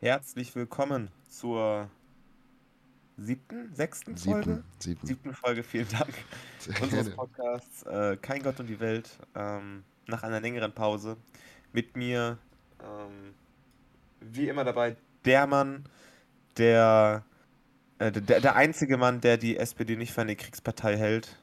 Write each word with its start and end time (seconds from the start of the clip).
Herzlich 0.00 0.54
willkommen 0.54 1.10
zur 1.28 1.90
siebten, 3.16 3.74
sechsten 3.74 4.16
Folge? 4.16 4.44
Siebten, 4.54 4.64
siebten. 4.78 5.06
Siebten 5.08 5.34
Folge, 5.34 5.64
vielen 5.64 5.88
Dank. 5.88 6.14
Sehr 6.60 6.80
Unseres 6.80 7.06
gerne. 7.06 7.16
Podcasts 7.16 7.82
äh, 7.82 8.16
Kein 8.18 8.44
Gott 8.44 8.60
und 8.60 8.68
die 8.68 8.78
Welt. 8.78 9.10
Ähm, 9.34 9.82
nach 10.06 10.22
einer 10.22 10.40
längeren 10.40 10.72
Pause. 10.72 11.16
Mit 11.72 11.96
mir, 11.96 12.38
ähm, 12.80 13.34
wie 14.20 14.48
immer 14.48 14.62
dabei, 14.62 14.96
der 15.24 15.48
Mann, 15.48 15.84
der, 16.58 17.24
äh, 17.98 18.12
der, 18.12 18.40
der 18.40 18.54
einzige 18.54 18.98
Mann, 18.98 19.20
der 19.20 19.36
die 19.36 19.56
SPD 19.56 19.96
nicht 19.96 20.12
für 20.12 20.20
eine 20.20 20.36
Kriegspartei 20.36 20.96
hält. 20.96 21.36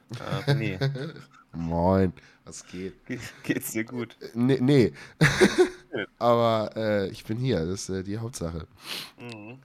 Äh, 0.46 0.54
nee, 0.54 0.78
Moin, 1.52 2.12
was 2.44 2.66
geht? 2.66 3.04
Ge 3.04 3.18
geht's 3.42 3.72
dir 3.72 3.84
gut? 3.84 4.16
Äh, 4.20 4.28
Nee, 4.32 4.58
nee. 4.62 4.92
Aber 6.18 6.70
äh, 6.76 7.08
ich 7.08 7.24
bin 7.24 7.38
hier, 7.38 7.60
das 7.66 7.88
ist 7.88 7.88
äh, 7.90 8.02
die 8.02 8.18
Hauptsache. 8.18 8.66
Mhm. 9.18 9.58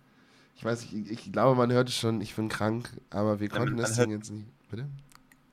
Ich 0.55 0.63
weiß, 0.63 0.83
ich, 0.83 0.93
ich 1.11 1.31
glaube, 1.31 1.55
man 1.57 1.71
hört 1.71 1.89
es 1.89 1.95
schon, 1.95 2.21
ich 2.21 2.35
bin 2.35 2.47
krank, 2.49 2.89
aber 3.09 3.39
wir 3.39 3.49
Ja, 3.49 3.57
konnten 3.57 3.75
man 3.75 3.81
das 3.81 3.95
Ding 3.95 4.11
jetzt 4.11 4.29
nicht. 4.31 4.45
Bitte? 4.69 4.87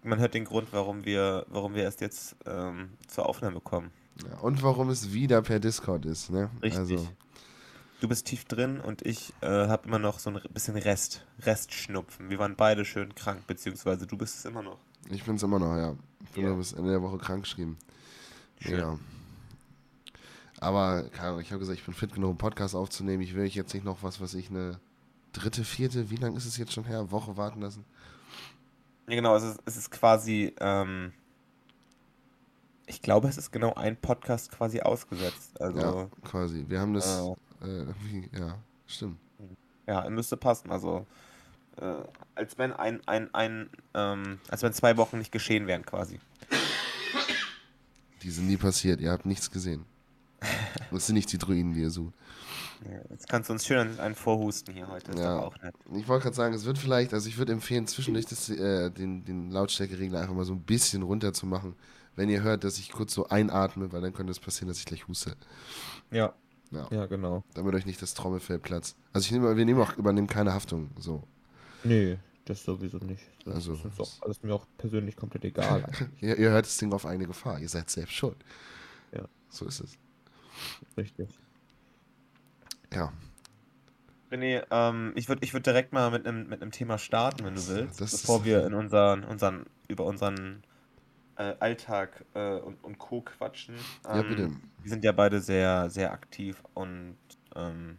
Man 0.03 0.19
hört 0.19 0.35
den 0.35 0.45
Grund, 0.45 0.69
warum 0.73 1.05
wir, 1.05 1.47
warum 1.49 1.75
wir 1.75 1.83
erst 1.83 2.01
jetzt 2.01 2.37
ähm, 2.47 2.91
zur 3.07 3.27
Aufnahme 3.27 3.61
kommen. 3.61 3.91
Ja, 4.29 4.39
und 4.41 4.63
warum 4.63 4.91
es 4.91 5.13
wieder 5.13 5.43
per 5.43 5.61
Discord 5.61 6.05
ist, 6.05 6.31
ne? 6.31 6.51
Richtig. 6.63 6.79
Also, 6.79 7.09
Du 8.01 8.07
bist 8.07 8.27
tief 8.27 8.45
drin 8.45 8.79
und 8.81 9.03
ich 9.05 9.33
äh, 9.41 9.47
habe 9.49 9.89
immer 9.89 9.99
noch 9.99 10.21
so 10.21 10.31
ein 10.31 10.41
bisschen 10.55 10.77
Rest, 10.77 11.27
Restschnupfen. 11.41 12.31
Wir 12.31 12.39
waren 12.39 12.55
beide 12.55 12.85
schön 12.85 13.13
krank, 13.17 13.45
beziehungsweise 13.49 14.07
du 14.07 14.17
bist 14.17 14.37
es 14.39 14.45
immer 14.45 14.63
noch. 14.63 14.79
ich 15.11 15.25
bin's 15.25 15.43
immer 15.43 15.59
noch, 15.59 15.75
ja. 15.77 15.97
Ich 16.25 16.31
bin 16.31 16.45
Ja. 16.45 16.51
noch 16.51 16.59
bis 16.59 16.75
Ende 16.75 16.91
der 16.91 17.03
Woche 17.03 17.19
krank 17.19 17.43
geschrieben. 17.43 17.77
Schön. 18.61 18.79
Ja. 18.79 18.99
Aber, 20.61 21.05
keine 21.11 21.29
Ahnung, 21.29 21.41
ich 21.41 21.51
habe 21.51 21.61
gesagt, 21.61 21.79
ich 21.79 21.85
bin 21.85 21.95
fit 21.95 22.13
genug, 22.13 22.31
einen 22.31 22.39
Podcast 22.39 22.75
aufzunehmen. 22.75 23.23
Ich 23.23 23.35
will 23.35 23.45
jetzt 23.47 23.73
nicht 23.75 23.85
noch 23.85 24.03
was, 24.03 24.21
was 24.21 24.35
ich 24.35 24.51
eine 24.51 24.79
dritte, 25.33 25.65
vierte, 25.65 26.11
wie 26.11 26.17
lange 26.17 26.37
ist 26.37 26.47
es 26.47 26.57
jetzt 26.57 26.73
schon 26.73 26.85
her? 26.85 27.11
Woche 27.11 27.37
warten 27.37 27.61
lassen? 27.61 27.85
Ja, 29.09 29.15
genau, 29.15 29.37
es 29.37 29.45
ist, 29.45 29.61
es 29.65 29.77
ist 29.77 29.91
quasi, 29.91 30.55
ähm, 30.61 31.13
ich 32.87 33.01
glaube, 33.03 33.29
es 33.29 33.39
ist 33.39 33.53
genau 33.53 33.75
ein 33.75 33.97
Podcast 33.97 34.51
quasi 34.51 34.81
ausgesetzt. 34.81 35.61
Also, 35.61 35.79
Ja, 35.79 36.09
quasi. 36.25 36.65
Wir 36.69 36.81
haben 36.81 36.95
das, 36.95 37.23
äh, 37.63 37.67
äh, 37.67 37.87
ja, 38.39 38.59
stimmt. 38.87 39.19
ja, 39.87 40.09
müsste 40.11 40.37
passen. 40.37 40.71
Also, 40.71 41.07
äh, 41.77 41.95
als 42.35 42.59
wenn 42.59 42.73
ein, 42.73 43.01
ein, 43.07 43.33
ein, 43.35 43.71
ähm, 43.95 44.41
als 44.49 44.63
wenn 44.63 44.73
zwei 44.73 44.97
Wochen 44.97 45.19
nicht 45.19 45.31
geschehen 45.33 45.67
wären 45.67 45.85
quasi. 45.85 46.19
Die 48.23 48.31
sind 48.31 48.49
nie 48.49 48.57
passiert, 48.57 49.01
ihr 49.01 49.13
habt 49.13 49.27
nichts 49.27 49.51
gesehen. 49.51 49.85
Das 50.91 51.07
sind 51.07 51.17
nicht 51.17 51.31
die 51.33 51.39
Druiden, 51.39 51.75
die 51.75 51.81
ihr 51.83 51.91
sucht. 51.91 52.15
Ja, 52.85 52.99
jetzt 53.11 53.29
kannst 53.29 53.49
du 53.51 53.53
uns 53.53 53.67
schön 53.67 53.99
einen- 54.01 54.15
vorhusten 54.15 54.73
hier 54.75 54.89
heute. 54.89 55.11
Ist 55.13 55.19
Ja. 55.19 55.37
doch 55.37 55.47
auch 55.49 55.63
nett. 55.63 55.75
Ich 55.95 56.09
wollte 56.09 56.23
gerade 56.25 56.37
sagen, 56.37 56.55
es 56.55 56.65
wird 56.65 56.79
vielleicht, 56.79 57.13
also 57.13 57.29
ich 57.29 57.37
würde 57.37 57.53
empfehlen, 57.53 57.87
zwischendurch 57.87 58.25
das, 58.27 58.49
äh, 58.49 58.91
den, 58.91 59.25
den 59.25 59.51
Lautstärkeregler 59.51 60.21
einfach 60.21 60.35
mal 60.35 60.45
so 60.45 60.55
ein 60.55 60.63
bisschen 60.63 61.03
runter 61.03 61.33
zu 61.35 61.45
machen, 61.47 61.75
wenn 62.17 62.29
ihr 62.31 62.43
hört, 62.43 62.65
dass 62.65 62.79
ich 62.79 62.91
kurz 62.91 63.13
so 63.13 63.29
einatme, 63.29 63.93
weil 63.93 64.01
dann 64.01 64.13
könnte 64.15 64.31
es 64.31 64.41
passieren, 64.41 64.69
dass 64.69 64.79
ich 64.79 64.87
gleich 64.87 65.07
huste. 65.09 65.37
Ja. 66.11 66.33
Ja. 66.71 66.87
Ja, 66.91 67.07
genau. 67.07 67.45
Damit 67.55 67.75
euch 67.75 67.87
nicht 67.87 68.01
das 68.01 68.15
Trommelfell 68.15 68.59
platzt. 68.59 68.97
Also 69.13 69.27
ich 69.27 69.33
nehme, 69.33 69.57
wir 69.57 69.65
nehmen 69.65 69.81
auch, 69.81 69.97
übernehmen 69.97 70.27
keine 70.27 70.53
Haftung. 70.55 70.91
So. 70.99 71.23
Nee, 71.85 72.19
das 72.45 72.63
sowieso 72.65 72.99
nicht. 72.99 73.23
Das 73.45 73.55
Also, 73.57 73.75
ist 73.75 73.85
uns 73.85 73.97
doch 73.97 74.23
alles 74.23 74.43
mir 74.43 74.55
auch 74.55 74.67
persönlich 74.79 75.17
komplett 75.17 75.45
egal. 75.45 75.85
Ihr, 76.21 76.39
ihr 76.39 76.51
hört 76.51 76.65
das 76.67 76.77
Ding 76.79 76.93
auf 76.93 77.05
eigene 77.07 77.27
Gefahr. 77.27 77.59
Ihr 77.61 77.69
seid 77.69 77.91
selbst 77.91 78.15
schuld. 78.15 78.37
Ja. 79.13 79.25
So 79.51 79.65
ist 79.67 79.81
es. 79.81 79.93
Richtig. 80.97 81.29
Ja. 82.93 83.13
René, 84.31 84.65
ähm, 84.71 85.13
ich 85.15 85.29
würde 85.29 85.43
ich 85.45 85.55
würd 85.55 85.67
direkt 85.67 85.93
mal 85.93 86.11
mit 86.11 86.27
einem 86.27 86.49
mit 86.49 86.61
einem 86.61 86.71
Thema 86.71 86.99
starten, 86.99 87.45
wenn 87.45 87.55
du 87.55 87.67
willst, 87.67 88.01
das 88.01 88.11
bevor 88.13 88.45
wir 88.45 88.67
in 88.67 88.75
unseren, 88.75 89.25
unseren 89.25 89.65
über 89.89 90.05
unseren 90.05 90.63
äh, 91.37 91.55
Alltag 91.61 92.25
äh, 92.35 92.57
und, 92.57 92.83
und 92.85 92.99
Co. 92.99 93.23
quatschen. 93.23 93.77
Ja, 94.05 94.21
Ähm, 94.21 94.29
bitte. 94.29 94.51
Wir 94.83 94.91
sind 94.91 95.05
ja 95.05 95.13
beide 95.13 95.41
sehr, 95.41 95.89
sehr 95.89 96.13
aktiv 96.13 96.63
und 96.75 97.17
ähm, 97.55 97.97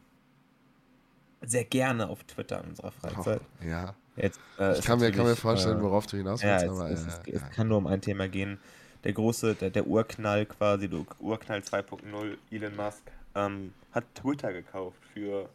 sehr 1.42 1.64
gerne 1.64 2.10
auf 2.10 2.24
Twitter 2.26 2.62
in 2.64 2.70
unserer 2.72 2.92
Freizeit. 2.92 3.42
Oh, 3.62 3.66
ja. 3.66 3.96
Jetzt, 4.16 4.40
äh, 4.60 4.78
Ich 4.78 4.86
kann 4.86 5.00
mir, 5.00 5.12
kann 5.12 5.26
mir 5.26 5.36
vorstellen, 5.36 5.80
äh, 5.80 5.84
worauf 5.84 6.06
du 6.06 6.18
hinaus 6.18 6.42
Ja, 6.42 6.60
willst, 6.62 6.66
es, 6.66 6.72
aber 6.72 6.90
es, 6.92 7.04
äh, 7.04 7.08
es, 7.08 7.22
ja. 7.26 7.48
es 7.48 7.56
kann 7.56 7.70
nur 7.70 7.78
um 7.78 7.88
ein 7.88 8.02
Thema 8.02 8.28
gehen. 8.28 8.60
Der 9.04 9.14
große, 9.14 9.56
der, 9.56 9.70
der 9.70 9.88
Urknall 9.88 10.46
quasi, 10.46 10.90
der 10.90 11.06
Urknall 11.20 11.60
2.0, 11.60 12.38
Elon 12.52 12.76
Musk, 12.76 13.04
ähm, 13.36 13.74
hat 13.92 14.04
Twitter 14.16 14.52
gekauft 14.52 15.00
für 15.14 15.50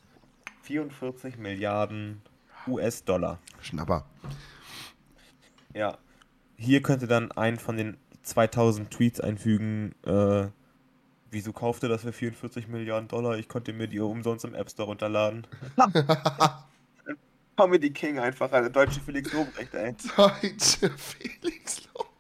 44 0.63 1.37
Milliarden 1.37 2.23
US-Dollar. 2.67 3.39
Schnapper. 3.61 4.07
Ja. 5.75 5.99
Hier 6.57 6.83
könnte 6.83 7.07
dann 7.07 7.33
ein 7.33 7.59
von 7.59 7.77
den 7.77 7.97
2000 8.23 8.91
Tweets 8.91 9.21
einfügen, 9.21 9.95
äh, 10.07 10.47
wieso 11.31 11.53
kaufte 11.53 11.89
das 11.89 12.03
für 12.03 12.13
44 12.13 12.69
Milliarden 12.69 13.09
Dollar? 13.09 13.37
Ich 13.37 13.49
konnte 13.49 13.73
mir 13.73 13.89
die 13.89 14.01
umsonst 14.01 14.45
im 14.45 14.55
App 14.55 14.71
Store 14.71 14.89
runterladen. 14.89 15.47
Comedy 17.57 17.91
King 17.91 18.19
einfach, 18.19 18.51
der 18.51 18.69
deutsche 18.71 19.01
Felix 19.01 19.33
Lobrecht, 19.33 19.75
ey. 19.75 19.95
Deutsche 20.17 20.91
Felix 20.91 21.83
Lobrecht. 21.93 22.14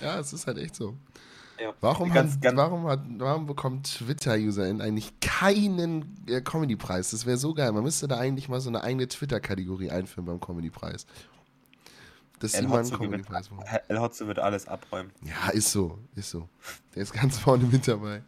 Ja, 0.00 0.18
es 0.18 0.32
ist 0.32 0.46
halt 0.46 0.58
echt 0.58 0.74
so. 0.74 0.96
Ja. 1.60 1.72
Warum, 1.80 2.12
Ganz- 2.12 2.34
hat, 2.34 2.42
ganz- 2.42 2.56
warum, 2.56 2.86
hat, 2.88 3.00
warum 3.18 3.46
bekommt 3.46 3.86
Twitter-Userin 3.98 4.80
eigentlich 4.80 5.12
keinen 5.20 6.16
äh, 6.26 6.40
Comedy-Preis? 6.40 7.10
Das 7.12 7.24
wäre 7.24 7.36
so 7.36 7.54
geil. 7.54 7.70
Man 7.72 7.84
müsste 7.84 8.08
da 8.08 8.18
eigentlich 8.18 8.48
mal 8.48 8.60
so 8.60 8.68
eine 8.68 8.82
eigene 8.82 9.06
Twitter-Kategorie 9.06 9.90
einführen 9.90 10.24
beim 10.26 10.40
Comedy-Preis. 10.40 11.06
Dass 12.40 12.54
El 12.54 12.68
Hotzo 12.68 12.96
gewinnt- 12.98 12.98
Comedy-Preis 13.26 13.48
bekommen. 13.48 13.68
El 13.88 14.00
Hotzo 14.00 14.26
wird 14.26 14.40
alles 14.40 14.66
abräumen. 14.66 15.12
Ja, 15.22 15.50
ist 15.50 15.70
so, 15.70 15.98
ist 16.16 16.30
so. 16.30 16.48
Der 16.96 17.04
ist 17.04 17.12
ganz 17.12 17.38
vorne 17.38 17.64
mit 17.64 17.86
dabei. 17.86 18.22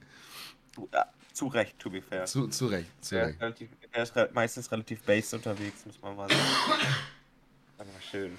Ja, 0.92 1.06
zu 1.32 1.48
Recht, 1.48 1.76
to 1.80 1.90
be 1.90 2.00
fair. 2.02 2.26
Zu, 2.26 2.46
zu 2.46 2.66
Recht, 2.66 2.88
zu 3.04 3.16
Der 3.16 3.24
ist, 3.24 3.28
Recht. 3.30 3.40
relativ, 3.42 3.68
der 3.92 4.02
ist 4.04 4.14
re 4.14 4.30
meistens 4.32 4.70
relativ 4.70 5.02
based 5.02 5.34
unterwegs, 5.34 5.84
muss 5.86 6.00
man 6.00 6.14
mal 6.14 6.28
sagen. 6.28 6.40
Aber 7.78 7.88
schön. 8.08 8.38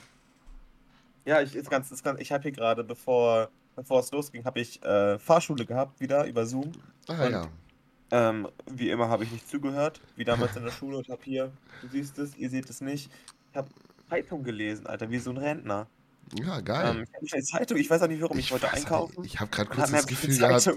Ja, 1.25 1.41
ich, 1.41 1.55
ist 1.55 1.69
ganz, 1.69 1.91
ist 1.91 2.03
ganz, 2.03 2.19
ich 2.21 2.31
habe 2.31 2.43
hier 2.43 2.51
gerade, 2.51 2.83
bevor, 2.83 3.49
bevor 3.75 3.99
es 3.99 4.11
losging, 4.11 4.45
habe 4.45 4.59
ich 4.59 4.81
äh, 4.83 5.17
Fahrschule 5.19 5.65
gehabt, 5.65 5.99
wieder 5.99 6.25
über 6.25 6.45
Zoom. 6.45 6.71
Ah 7.07 7.25
Und- 7.25 7.31
ja. 7.31 7.47
Ähm, 8.11 8.47
wie 8.71 8.91
immer 8.91 9.09
habe 9.09 9.23
ich 9.23 9.31
nicht 9.31 9.49
zugehört, 9.49 9.99
wie 10.15 10.23
damals 10.23 10.55
in 10.55 10.63
der 10.63 10.71
Schule 10.79 10.97
und 10.97 11.09
habe 11.09 11.21
hier, 11.23 11.51
du 11.81 11.87
siehst 11.87 12.19
es, 12.19 12.37
ihr 12.37 12.51
seht 12.51 12.69
es 12.69 12.79
nicht, 12.79 13.09
ich 13.51 13.57
habe 13.57 13.67
Zeitung 14.07 14.43
gelesen, 14.43 14.85
Alter, 14.85 15.09
wie 15.09 15.17
so 15.17 15.31
ein 15.31 15.37
Rentner. 15.37 15.87
Ja, 16.39 16.59
geil. 16.61 16.97
Ähm, 16.99 17.05
ich 17.21 17.45
Zeitung, 17.45 17.77
ich 17.77 17.89
weiß 17.89 18.03
auch 18.03 18.07
nicht 18.07 18.21
warum, 18.21 18.37
ich, 18.37 18.51
wollte 18.51 18.65
weiß 18.67 18.73
auch 18.73 18.77
einkaufen. 18.77 19.21
nicht. 19.23 19.33
Ich 19.33 19.39
habe 19.39 19.49
gerade 19.49 19.69
kurz 19.71 19.89
das 19.91 20.05
Gefühl 20.05 20.37
gehabt, 20.37 20.69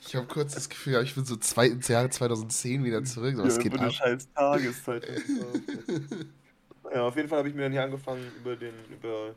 ich 0.00 0.14
habe 0.16 0.26
kurz 0.26 0.54
das 0.54 0.68
Gefühl 0.68 0.92
gehabt, 0.92 1.08
ich 1.08 1.14
bin 1.16 1.24
so 1.24 1.36
zwei, 1.36 1.66
ins 1.66 1.88
Jahr 1.88 2.08
2010 2.08 2.84
wieder 2.84 3.02
zurück. 3.02 3.34
Was 3.38 3.56
Ja, 3.56 3.62
geht 3.62 3.78
ab? 3.80 3.92
scheiß 3.92 4.28
Tageszeitung. 4.32 5.16
ja, 6.94 7.02
auf 7.02 7.16
jeden 7.16 7.28
Fall 7.28 7.38
habe 7.38 7.48
ich 7.48 7.54
mir 7.56 7.62
dann 7.62 7.72
hier 7.72 7.82
angefangen, 7.82 8.24
über 8.40 8.54
den, 8.54 8.74
über, 8.92 9.34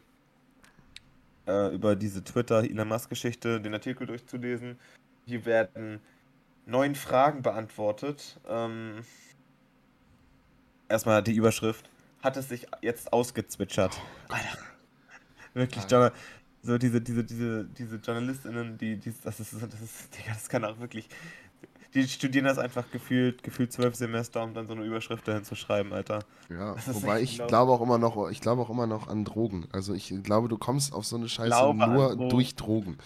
äh, 1.52 1.74
über 1.74 1.96
diese 1.96 2.24
Twitter-Elon 2.24 2.88
Musk-Geschichte 2.88 3.60
den 3.60 3.74
Artikel 3.74 4.08
durchzulesen. 4.08 4.80
Hier 5.26 5.46
werden 5.46 6.00
neun 6.66 6.96
Fragen 6.96 7.42
beantwortet. 7.42 8.40
Ähm, 8.48 9.04
erstmal 10.88 11.22
die 11.24 11.36
Überschrift. 11.36 11.90
Hat 12.24 12.38
es 12.38 12.50
sich 12.50 12.68
jetzt 12.82 13.12
ausgezwitschert? 13.12 14.00
Alter. 14.30 14.58
Wirklich. 15.54 15.84
Journal 15.90 16.14
so 16.64 16.78
diese, 16.78 17.02
diese, 17.02 17.24
diese, 17.24 17.66
diese 17.66 17.96
JournalistInnen, 17.96 18.78
die, 18.78 18.98
die 18.98 19.14
das 19.24 19.40
ist, 19.40 19.54
das 19.54 19.82
ist, 19.82 20.16
Digga, 20.16 20.34
das 20.34 20.48
kann 20.48 20.64
auch 20.64 20.80
wirklich. 20.80 21.10
Die 21.94 22.08
studieren 22.08 22.46
das 22.46 22.58
einfach 22.58 22.90
gefühlt, 22.90 23.44
gefühlt 23.44 23.74
zwölf 23.74 23.96
Semester, 23.96 24.44
um 24.44 24.54
dann 24.54 24.66
so 24.66 24.74
eine 24.74 24.86
Überschrift 24.86 25.28
dahin 25.28 25.44
zu 25.44 25.56
schreiben, 25.56 25.92
Alter. 25.92 26.20
Ja, 26.50 26.76
wobei 26.88 27.22
ich 27.22 27.46
glaube 27.48 27.74
auch 27.74 27.82
immer 27.82 27.98
noch, 27.98 28.30
ich 28.30 28.40
glaube 28.40 28.62
auch 28.62 28.70
immer 28.70 28.88
noch 28.88 29.10
an 29.10 29.26
Drogen. 29.26 29.68
Also 29.74 29.94
ich 29.94 30.14
glaube, 30.24 30.48
du 30.48 30.58
kommst 30.58 30.94
auf 30.94 31.06
so 31.06 31.18
eine 31.18 31.28
Scheiße 31.28 31.50
Glaube 31.50 31.78
nur 31.90 32.16
Drogen. 32.16 32.30
durch 32.30 32.56
Drogen. 32.56 32.98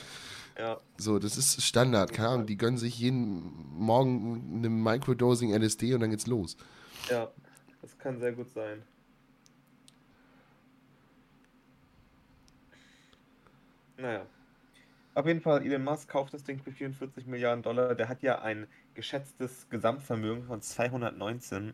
Ja. 0.58 0.80
So, 0.98 1.18
das 1.20 1.36
ist 1.36 1.64
Standard. 1.64 2.14
Keine 2.14 2.30
Ahnung, 2.30 2.46
die 2.46 2.58
gönnen 2.58 2.78
sich 2.78 3.00
jeden 3.00 3.52
Morgen 3.78 4.58
eine 4.58 4.70
Microdosing 4.70 5.52
LSD 5.52 5.96
und 5.96 6.02
dann 6.02 6.12
geht's 6.12 6.28
los. 6.28 6.56
Ja, 7.10 7.30
das 7.82 7.98
kann 7.98 8.20
sehr 8.20 8.34
gut 8.34 8.50
sein. 8.52 8.84
Naja. 13.98 14.26
Auf 15.16 15.26
jeden 15.26 15.40
Fall, 15.42 15.66
Elon 15.66 15.84
Musk 15.84 16.10
kauft 16.10 16.34
das 16.34 16.44
Ding 16.44 16.60
für 16.60 16.74
44 16.74 17.26
Milliarden 17.26 17.64
Dollar. 17.64 17.96
Der 17.96 18.10
hat 18.10 18.22
ja 18.22 18.42
ein 18.42 18.68
geschätztes 18.94 19.70
Gesamtvermögen 19.70 20.44
von 20.44 20.62
219 20.62 21.74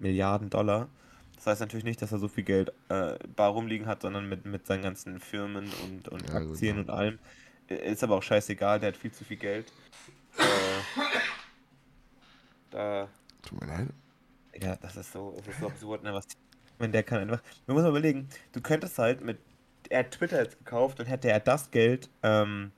Milliarden 0.00 0.50
Dollar. 0.50 0.88
Das 1.36 1.46
heißt 1.46 1.60
natürlich 1.60 1.84
nicht, 1.84 2.02
dass 2.02 2.10
er 2.10 2.18
so 2.18 2.26
viel 2.28 2.44
Geld 2.44 2.72
äh, 2.88 3.16
bar 3.36 3.50
rumliegen 3.52 3.86
hat, 3.86 4.02
sondern 4.02 4.28
mit, 4.28 4.44
mit 4.46 4.66
seinen 4.66 4.82
ganzen 4.82 5.20
Firmen 5.20 5.70
und, 5.84 6.08
und 6.08 6.28
Ja, 6.28 6.40
gut, 6.40 6.50
Aktien 6.50 6.76
ja. 6.76 6.82
und 6.82 6.90
allem. 6.90 7.18
Äh, 7.68 7.92
Ist 7.92 8.02
aber 8.02 8.16
auch 8.16 8.22
scheißegal, 8.22 8.80
der 8.80 8.88
hat 8.88 8.96
viel 8.96 9.12
zu 9.12 9.24
viel 9.24 9.36
Geld. 9.36 9.72
Äh, 10.38 11.02
da. 12.70 13.08
Tut 13.42 13.60
mir 13.60 13.66
leid. 13.66 13.88
Ja, 14.60 14.76
das 14.76 14.96
ist 14.96 15.12
so, 15.12 15.36
das 15.38 15.54
ist 15.54 15.60
so 15.60 15.66
absurd, 15.68 16.02
ne? 16.02 16.12
Was, 16.12 16.26
wenn 16.78 16.92
der 16.92 17.02
kann 17.02 17.20
einfach. 17.20 17.42
Man 17.66 17.74
muss 17.76 17.84
mal 17.84 17.90
überlegen, 17.90 18.28
du 18.52 18.60
könntest 18.60 18.98
halt 18.98 19.20
mit. 19.20 19.38
Er 19.90 20.00
hat 20.00 20.10
Twitter 20.12 20.42
jetzt 20.42 20.58
gekauft 20.58 21.00
und 21.00 21.06
hätte 21.06 21.28
er 21.30 21.40
das 21.40 21.70
Geld 21.70 22.08
ähm, 22.22 22.72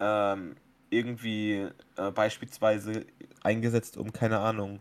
ähm, 0.00 0.56
irgendwie 0.90 1.68
äh, 1.96 2.10
beispielsweise 2.10 3.06
eingesetzt, 3.42 3.96
um, 3.96 4.12
keine 4.12 4.40
Ahnung, 4.40 4.80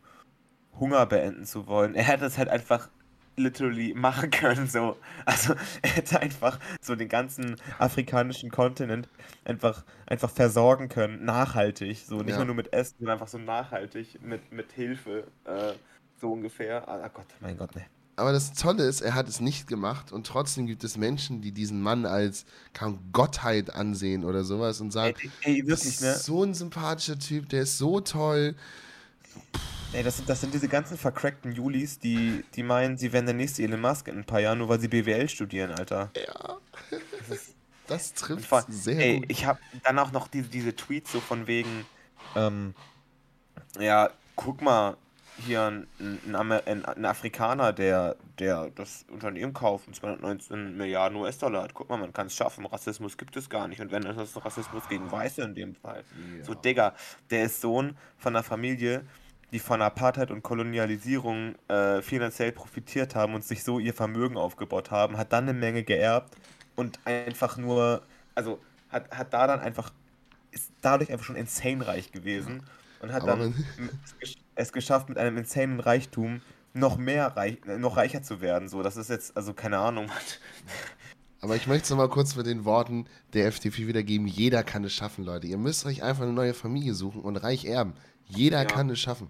Hunger 0.79 1.05
beenden 1.05 1.45
zu 1.45 1.67
wollen. 1.67 1.95
Er 1.95 2.03
hätte 2.03 2.25
es 2.25 2.37
halt 2.37 2.49
einfach 2.49 2.89
literally 3.35 3.93
machen 3.93 4.31
können, 4.31 4.67
so. 4.67 4.97
Also 5.25 5.53
er 5.81 5.89
hätte 5.91 6.19
einfach 6.19 6.59
so 6.81 6.95
den 6.95 7.07
ganzen 7.09 7.55
afrikanischen 7.77 8.49
Kontinent 8.51 9.07
einfach, 9.45 9.83
einfach 10.05 10.29
versorgen 10.29 10.89
können, 10.89 11.23
nachhaltig. 11.25 11.99
So, 11.99 12.17
nicht 12.17 12.37
Ja. 12.37 12.45
nur 12.45 12.55
mit 12.55 12.73
Essen, 12.73 12.95
sondern 12.99 13.13
einfach 13.13 13.27
so 13.27 13.37
nachhaltig 13.37 14.21
mit, 14.21 14.51
mit 14.51 14.71
Hilfe. 14.71 15.27
Äh, 15.45 15.73
so 16.19 16.33
ungefähr. 16.33 16.85
Ah 16.87 17.07
Gott, 17.07 17.27
mein 17.39 17.55
Gott, 17.57 17.73
ne. 17.75 17.85
Aber 18.19 18.31
das 18.33 18.53
Tolle 18.53 18.83
ist, 18.85 19.01
er 19.01 19.15
hat 19.15 19.27
es 19.29 19.39
nicht 19.39 19.67
gemacht 19.67 20.11
und 20.11 20.27
trotzdem 20.27 20.67
gibt 20.67 20.83
es 20.83 20.97
Menschen, 20.97 21.41
die 21.41 21.51
diesen 21.51 21.81
Mann 21.81 22.05
als 22.05 22.45
kaum 22.73 22.99
Gottheit 23.13 23.73
ansehen 23.73 24.23
oder 24.25 24.43
sowas 24.43 24.81
und 24.81 24.91
Ey, 25.01 25.15
sagen, 25.15 25.17
ey, 25.41 25.63
das 25.65 25.85
wirklich, 25.85 25.85
ist 25.85 26.01
ne? 26.01 26.15
so 26.15 26.43
ein 26.43 26.53
sympathischer 26.53 27.17
Typ, 27.19 27.49
der 27.49 27.61
ist 27.63 27.77
so 27.77 28.01
toll. 28.01 28.55
Ey, 29.91 30.03
das 30.03 30.17
sind, 30.17 30.29
das 30.29 30.41
sind 30.41 30.53
diese 30.53 30.67
ganzen 30.67 30.97
vercrackten 30.97 31.51
Julis, 31.51 31.97
die, 31.99 32.45
die 32.55 32.63
meinen, 32.63 32.97
sie 32.97 33.11
wären 33.11 33.25
der 33.25 33.33
nächste 33.35 33.63
Elon 33.63 33.81
Musk 33.81 34.07
in 34.07 34.17
ein 34.19 34.25
paar 34.25 34.39
Jahren, 34.39 34.59
nur 34.59 34.69
weil 34.69 34.79
sie 34.79 34.87
BWL 34.87 35.27
studieren, 35.29 35.71
Alter. 35.71 36.13
Ja, 36.15 36.59
Das 37.17 37.29
ist, 37.29 37.55
das 37.87 38.13
trifft 38.13 38.45
vor, 38.45 38.65
sehr 38.67 38.99
ey, 38.99 39.15
gut. 39.15 39.25
ich 39.27 39.45
habe 39.45 39.59
dann 39.83 39.97
auch 39.99 40.11
noch 40.11 40.27
diese, 40.27 40.49
diese 40.49 40.75
Tweets 40.75 41.11
so 41.11 41.21
von 41.21 41.47
wegen, 41.47 41.87
ähm, 42.35 42.75
ja, 43.79 44.11
guck 44.35 44.61
mal, 44.61 44.97
hier 45.45 45.63
ein, 45.63 45.87
ein, 45.99 46.51
ein, 46.51 46.85
ein 46.85 47.05
Afrikaner, 47.05 47.73
der, 47.73 48.15
der 48.39 48.69
das 48.75 49.05
Unternehmen 49.09 49.53
kauft 49.53 49.87
und 49.87 49.95
219 49.95 50.77
Milliarden 50.77 51.17
US-Dollar 51.17 51.63
hat. 51.63 51.73
Guck 51.73 51.89
mal, 51.89 51.97
man 51.97 52.13
kann 52.13 52.27
es 52.27 52.35
schaffen. 52.35 52.65
Rassismus 52.65 53.17
gibt 53.17 53.35
es 53.35 53.49
gar 53.49 53.67
nicht. 53.67 53.81
Und 53.81 53.91
wenn, 53.91 54.03
dann 54.03 54.17
ist 54.17 54.35
das 54.35 54.45
Rassismus 54.45 54.87
gegen 54.89 55.11
Weiße 55.11 55.41
in 55.41 55.55
dem 55.55 55.75
Fall. 55.75 56.03
So, 56.43 56.53
Ja. 56.53 56.59
Digga, 56.59 56.95
der 57.29 57.43
ist 57.45 57.61
Sohn 57.61 57.97
von 58.17 58.35
einer 58.35 58.43
Familie, 58.43 59.03
die 59.51 59.59
von 59.59 59.81
Apartheid 59.81 60.31
und 60.31 60.43
Kolonialisierung 60.43 61.55
äh, 61.67 62.01
finanziell 62.01 62.51
profitiert 62.51 63.15
haben 63.15 63.33
und 63.33 63.43
sich 63.43 63.63
so 63.63 63.79
ihr 63.79 63.93
Vermögen 63.93 64.37
aufgebaut 64.37 64.91
haben, 64.91 65.17
hat 65.17 65.33
dann 65.33 65.45
eine 65.49 65.57
Menge 65.57 65.83
geerbt 65.83 66.35
und 66.75 66.99
einfach 67.05 67.57
nur, 67.57 68.03
also 68.35 68.59
hat, 68.89 69.09
hat 69.11 69.33
da 69.33 69.47
dann 69.47 69.59
einfach, 69.59 69.91
ist 70.51 70.71
dadurch 70.81 71.11
einfach 71.11 71.25
schon 71.25 71.35
insane 71.35 71.85
reich 71.85 72.11
gewesen 72.11 72.63
und 73.01 73.11
hat 73.11 73.23
Aber 73.23 73.37
dann 73.37 73.53
es 74.59 74.67
gesch- 74.67 74.67
es 74.67 74.71
geschafft, 74.73 75.09
mit 75.09 75.17
einem 75.17 75.37
insanen 75.37 75.79
Reichtum 75.79 76.41
noch 76.73 76.97
mehr 76.97 77.35
reich, 77.35 77.57
noch 77.65 77.97
reicher 77.97 78.21
zu 78.21 78.41
werden. 78.41 78.69
So, 78.69 78.83
das 78.83 78.95
ist 78.97 79.09
jetzt, 79.09 79.35
also 79.35 79.53
keine 79.53 79.79
Ahnung. 79.79 80.07
Aber 81.41 81.55
ich 81.55 81.67
möchte 81.67 81.83
es 81.85 81.89
nochmal 81.89 82.09
kurz 82.09 82.35
mit 82.35 82.45
den 82.45 82.65
Worten 82.65 83.05
der 83.33 83.47
FDP 83.47 83.87
wiedergeben. 83.87 84.27
Jeder 84.27 84.63
kann 84.63 84.83
es 84.83 84.93
schaffen, 84.93 85.23
Leute. 85.23 85.47
Ihr 85.47 85.57
müsst 85.57 85.85
euch 85.85 86.03
einfach 86.03 86.23
eine 86.23 86.33
neue 86.33 86.53
Familie 86.53 86.93
suchen 86.93 87.21
und 87.21 87.37
reich 87.37 87.63
erben. 87.65 87.93
Jeder 88.27 88.59
Ja. 88.59 88.65
kann 88.65 88.89
es 88.89 88.99
schaffen. 88.99 89.29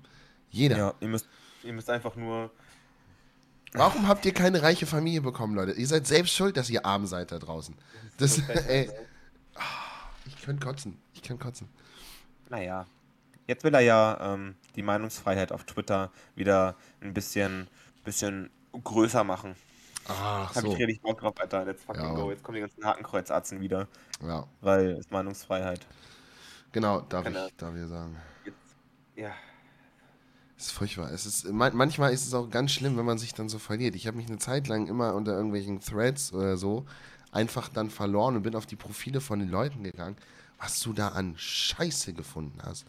Jeder. 0.49 0.77
Ja, 0.77 0.93
ihr 0.99 1.07
müsst, 1.07 1.27
ihr 1.63 1.73
müsst 1.73 1.89
einfach 1.89 2.15
nur. 2.15 2.49
Warum 3.73 4.07
habt 4.07 4.25
ihr 4.25 4.33
keine 4.33 4.63
reiche 4.63 4.87
Familie 4.87 5.21
bekommen, 5.21 5.53
Leute? 5.53 5.73
Ihr 5.73 5.85
seid 5.87 6.07
selbst 6.07 6.33
schuld, 6.35 6.57
dass 6.57 6.71
ihr 6.71 6.85
arm 6.85 7.05
seid 7.05 7.31
da 7.31 7.37
draußen. 7.37 7.75
Das, 8.17 8.37
frech, 8.41 8.59
ey, 8.67 8.87
ne? 8.87 8.93
ich 10.25 10.41
könnte 10.41 10.65
kotzen. 10.65 10.97
Ich 11.13 11.21
könnte 11.21 11.43
kotzen. 11.45 11.69
Naja. 12.49 12.87
Jetzt 13.49 13.63
will 13.63 13.73
er 13.73 13.79
ja 13.79 14.33
ähm, 14.35 14.53
die 14.75 14.83
Meinungsfreiheit 14.83 15.51
auf 15.51 15.63
Twitter 15.63 16.11
wieder 16.35 16.75
ein 17.01 17.15
bisschen, 17.15 17.67
bisschen 18.05 18.51
größer 18.83 19.23
machen. 19.23 19.55
Ach 20.07 20.53
Hab 20.55 20.61
so. 20.63 20.71
ich 20.71 20.77
richtig 20.77 21.01
Bock 21.01 21.19
drauf, 21.19 21.33
Alter. 21.39 21.65
Let's 21.65 21.83
fucking 21.83 22.03
Ja, 22.03 22.13
go. 22.13 22.29
Jetzt 22.29 22.43
kommen 22.43 22.57
die 22.57 22.61
ganzen 22.61 22.85
Hakenkreuzarzen 22.85 23.59
wieder, 23.59 23.87
Ja, 24.21 24.45
weil 24.61 24.91
es 24.91 25.09
Meinungsfreiheit. 25.09 25.87
genau, 26.71 27.01
darf 27.01 27.23
Keine- 27.23 27.47
ich, 27.47 27.55
darf 27.55 27.73
ich 27.75 27.87
sagen. 27.87 28.17
Jetzt, 28.45 28.57
ja. 29.15 29.31
Es 30.55 30.65
ist 30.67 30.71
furchtbar. 30.73 31.11
Es 31.11 31.25
ist, 31.25 31.51
man, 31.51 31.75
manchmal 31.75 32.13
ist 32.13 32.27
es 32.27 32.35
auch 32.35 32.51
ganz 32.51 32.71
schlimm, 32.71 32.97
wenn 32.97 33.05
man 33.05 33.17
sich 33.17 33.33
dann 33.33 33.49
so 33.49 33.57
verliert. 33.57 33.95
Ich 33.95 34.05
habe 34.05 34.17
mich 34.17 34.27
eine 34.27 34.37
Zeit 34.37 34.67
lang 34.67 34.85
immer 34.85 35.15
unter 35.15 35.31
irgendwelchen 35.31 35.79
Threads 35.79 36.33
oder 36.33 36.55
so 36.55 36.85
einfach 37.31 37.67
dann 37.69 37.89
verloren 37.89 38.35
und 38.35 38.43
bin 38.43 38.55
auf 38.55 38.67
die 38.67 38.75
Profile 38.75 39.21
von 39.21 39.39
den 39.39 39.49
Leuten 39.49 39.83
gegangen. 39.83 40.17
Was 40.59 40.81
du 40.81 40.93
da 40.93 41.07
an 41.09 41.33
Scheiße 41.35 42.13
gefunden 42.13 42.59
hast, 42.63 42.85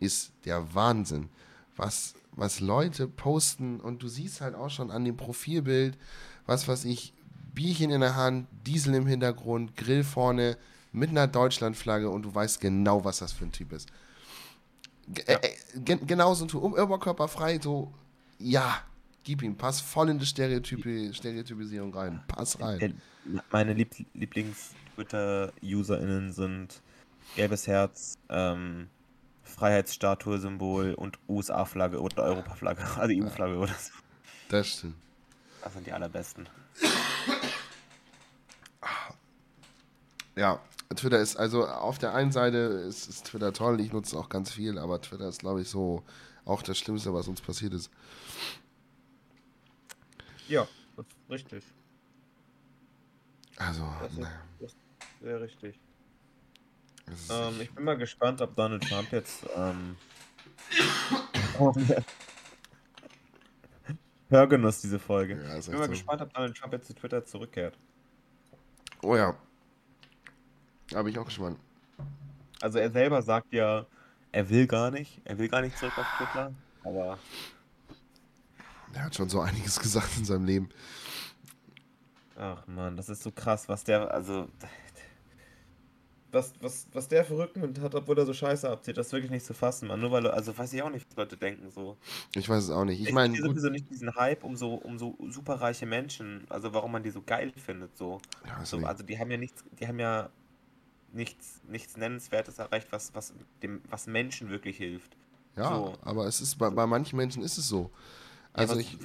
ist 0.00 0.32
der 0.44 0.74
Wahnsinn. 0.74 1.28
Was, 1.76 2.14
was 2.32 2.60
Leute 2.60 3.08
posten 3.08 3.80
und 3.80 4.02
du 4.02 4.08
siehst 4.08 4.40
halt 4.40 4.54
auch 4.54 4.70
schon 4.70 4.90
an 4.90 5.04
dem 5.04 5.16
Profilbild, 5.16 5.96
was 6.46 6.68
weiß 6.68 6.84
ich, 6.84 7.12
Bierchen 7.54 7.90
in 7.90 8.00
der 8.00 8.16
Hand, 8.16 8.46
Diesel 8.66 8.94
im 8.94 9.06
Hintergrund, 9.06 9.76
Grill 9.76 10.04
vorne, 10.04 10.56
mit 10.92 11.10
einer 11.10 11.26
Deutschlandflagge 11.26 12.08
und 12.08 12.22
du 12.22 12.34
weißt 12.34 12.60
genau, 12.60 13.04
was 13.04 13.18
das 13.18 13.32
für 13.32 13.44
ein 13.44 13.52
Typ 13.52 13.72
ist. 13.72 13.88
G 15.08 15.22
Ja. 15.26 15.34
äh, 15.34 15.50
gen 15.74 16.06
genauso 16.06 16.46
tu, 16.46 16.58
um 16.58 16.72
Oberkörperfrei, 16.74 17.58
so, 17.60 17.92
ja, 18.38 18.78
gib 19.24 19.42
ihm, 19.42 19.56
pass 19.56 19.80
voll 19.80 20.10
in 20.10 20.18
die 20.18 20.26
Stereotype, 20.26 21.12
Stereotypisierung 21.12 21.92
rein, 21.94 22.22
pass 22.28 22.60
rein. 22.60 22.78
Der, 22.78 22.92
meine 23.50 23.72
Lieb 23.72 23.90
Lieblings-Twitter-UserInnen 24.14 26.32
sind 26.32 26.80
gelbes 27.34 27.66
Herz, 27.66 28.14
ähm, 28.28 28.88
Freiheitsstatue-Symbol 29.44 30.94
und 30.94 31.18
USA-Flagge 31.28 32.00
oder 32.00 32.22
Europa-Flagge, 32.24 32.82
also 32.96 33.14
EU-Flagge 33.14 33.56
oder 33.58 33.74
so. 33.74 33.92
Das 34.48 34.68
stimmt. 34.68 34.96
Das 35.62 35.72
sind 35.72 35.86
die 35.86 35.92
allerbesten. 35.92 36.48
Ja, 40.36 40.60
Twitter 40.96 41.20
ist, 41.20 41.36
also 41.36 41.66
auf 41.66 41.98
der 41.98 42.14
einen 42.14 42.32
Seite 42.32 42.56
ist, 42.56 43.08
ist 43.08 43.26
Twitter 43.26 43.52
toll, 43.52 43.80
ich 43.80 43.92
nutze 43.92 44.18
auch 44.18 44.28
ganz 44.28 44.52
viel, 44.52 44.78
aber 44.78 45.00
Twitter 45.00 45.28
ist, 45.28 45.40
glaube 45.40 45.62
ich, 45.62 45.68
so 45.68 46.02
auch 46.44 46.62
das 46.62 46.76
Schlimmste, 46.78 47.14
was 47.14 47.28
uns 47.28 47.40
passiert 47.40 47.72
ist. 47.72 47.90
Ja, 50.48 50.66
das 50.96 51.06
ist 51.06 51.30
richtig. 51.30 51.64
Also, 53.56 53.88
Das 54.00 54.12
ist, 54.12 54.18
naja. 54.18 54.32
das 54.60 54.72
ist 54.72 54.78
sehr 55.22 55.40
richtig. 55.40 55.78
Ähm, 57.30 57.60
ich 57.60 57.74
bin 57.74 57.84
mal 57.84 57.96
gespannt, 57.96 58.40
ob 58.40 58.56
Donald 58.56 58.88
Trump 58.88 59.12
jetzt. 59.12 59.46
Ähm, 59.56 59.96
Hörgenuss, 64.30 64.80
diese 64.80 64.98
Folge. 64.98 65.34
Ja, 65.34 65.58
ich 65.58 65.66
bin 65.66 65.76
mal 65.78 65.84
so. 65.84 65.90
gespannt, 65.90 66.22
ob 66.22 66.32
Donald 66.32 66.56
Trump 66.56 66.72
jetzt 66.72 66.86
zu 66.86 66.94
Twitter 66.94 67.24
zurückkehrt. 67.24 67.78
Oh 69.02 69.16
ja. 69.16 69.36
Da 70.88 71.02
bin 71.02 71.12
ich 71.12 71.18
auch 71.18 71.26
gespannt. 71.26 71.58
Also, 72.60 72.78
er 72.78 72.90
selber 72.90 73.20
sagt 73.22 73.52
ja, 73.52 73.86
er 74.32 74.48
will 74.50 74.66
gar 74.66 74.90
nicht. 74.90 75.20
Er 75.24 75.38
will 75.38 75.48
gar 75.48 75.60
nicht 75.60 75.78
zurück 75.78 75.96
auf 75.98 76.06
Twitter. 76.16 76.52
Aber 76.82 77.18
Er 78.94 79.04
hat 79.04 79.14
schon 79.14 79.28
so 79.28 79.40
einiges 79.40 79.78
gesagt 79.80 80.16
in 80.18 80.24
seinem 80.24 80.44
Leben. 80.44 80.68
Ach 82.36 82.66
man, 82.66 82.96
das 82.96 83.08
ist 83.08 83.22
so 83.22 83.30
krass, 83.30 83.68
was 83.68 83.84
der, 83.84 84.12
also. 84.12 84.48
Was, 86.34 86.52
was, 86.60 86.88
was 86.92 87.06
der 87.08 87.24
für 87.24 87.38
Rückenwind 87.38 87.80
hat, 87.80 87.94
obwohl 87.94 88.18
er 88.18 88.26
so 88.26 88.34
scheiße 88.34 88.68
abzieht, 88.68 88.96
das 88.96 89.06
ist 89.06 89.12
wirklich 89.12 89.30
nicht 89.30 89.46
zu 89.46 89.54
fassen, 89.54 89.86
man. 89.88 90.00
Nur 90.00 90.10
weil, 90.10 90.26
also 90.26 90.56
weiß 90.56 90.72
ich 90.72 90.82
auch 90.82 90.90
nicht, 90.90 91.06
was 91.08 91.16
Leute 91.16 91.36
denken 91.36 91.70
so. 91.70 91.96
Ich 92.34 92.48
weiß 92.48 92.64
es 92.64 92.70
auch 92.70 92.84
nicht. 92.84 93.00
Ich 93.00 93.08
Ich 93.08 93.12
meine, 93.14 93.34
verstehe 93.34 93.48
gut. 93.48 93.56
sowieso 93.56 93.70
nicht 93.70 93.88
diesen 93.88 94.14
Hype 94.16 94.42
um 94.42 94.56
so, 94.56 94.74
um 94.74 94.98
so 94.98 95.16
superreiche 95.30 95.86
Menschen, 95.86 96.44
also 96.50 96.74
warum 96.74 96.92
man 96.92 97.02
die 97.04 97.10
so 97.10 97.22
geil 97.22 97.52
findet, 97.56 97.96
so. 97.96 98.20
Ja, 98.46 98.64
so 98.64 98.78
also 98.84 99.04
die 99.04 99.18
haben 99.18 99.30
ja 99.30 99.36
nichts, 99.36 99.64
die 99.80 99.86
haben 99.86 100.00
ja 100.00 100.28
nichts, 101.12 101.62
nichts 101.68 101.96
Nennenswertes 101.96 102.58
erreicht, 102.58 102.88
was, 102.90 103.14
was 103.14 103.32
dem, 103.62 103.82
was 103.88 104.06
Menschen 104.08 104.50
wirklich 104.50 104.76
hilft. 104.76 105.16
ja 105.56 105.68
so. 105.68 105.94
aber 106.02 106.26
es 106.26 106.40
ist 106.40 106.56
bei, 106.58 106.70
bei 106.70 106.86
manchen 106.86 107.16
Menschen 107.16 107.42
ist 107.42 107.58
es 107.58 107.68
so. 107.68 107.90
Also 108.52 108.74
ja, 108.74 108.80
ich, 108.80 108.98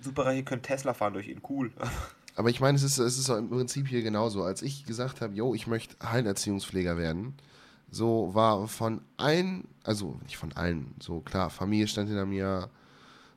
Superreiche 0.00 0.44
können 0.44 0.62
Tesla 0.62 0.94
fahren 0.94 1.14
durch 1.14 1.28
ihn, 1.28 1.40
cool. 1.48 1.72
aber 2.36 2.50
ich 2.50 2.60
meine, 2.60 2.76
es 2.76 2.82
ist, 2.82 2.98
es 2.98 3.18
ist 3.18 3.28
im 3.28 3.48
Prinzip 3.50 3.88
hier 3.88 4.02
genauso. 4.02 4.44
Als 4.44 4.62
ich 4.62 4.84
gesagt 4.84 5.20
habe, 5.20 5.34
yo, 5.34 5.54
ich 5.54 5.66
möchte 5.66 5.96
Heilerziehungspfleger 6.08 6.96
werden, 6.96 7.34
so 7.90 8.34
war 8.34 8.68
von 8.68 9.00
allen, 9.16 9.66
also 9.84 10.18
nicht 10.22 10.36
von 10.36 10.52
allen, 10.52 10.94
so 11.00 11.20
klar, 11.20 11.50
Familie 11.50 11.88
stand 11.88 12.08
hinter 12.08 12.26
mir, 12.26 12.70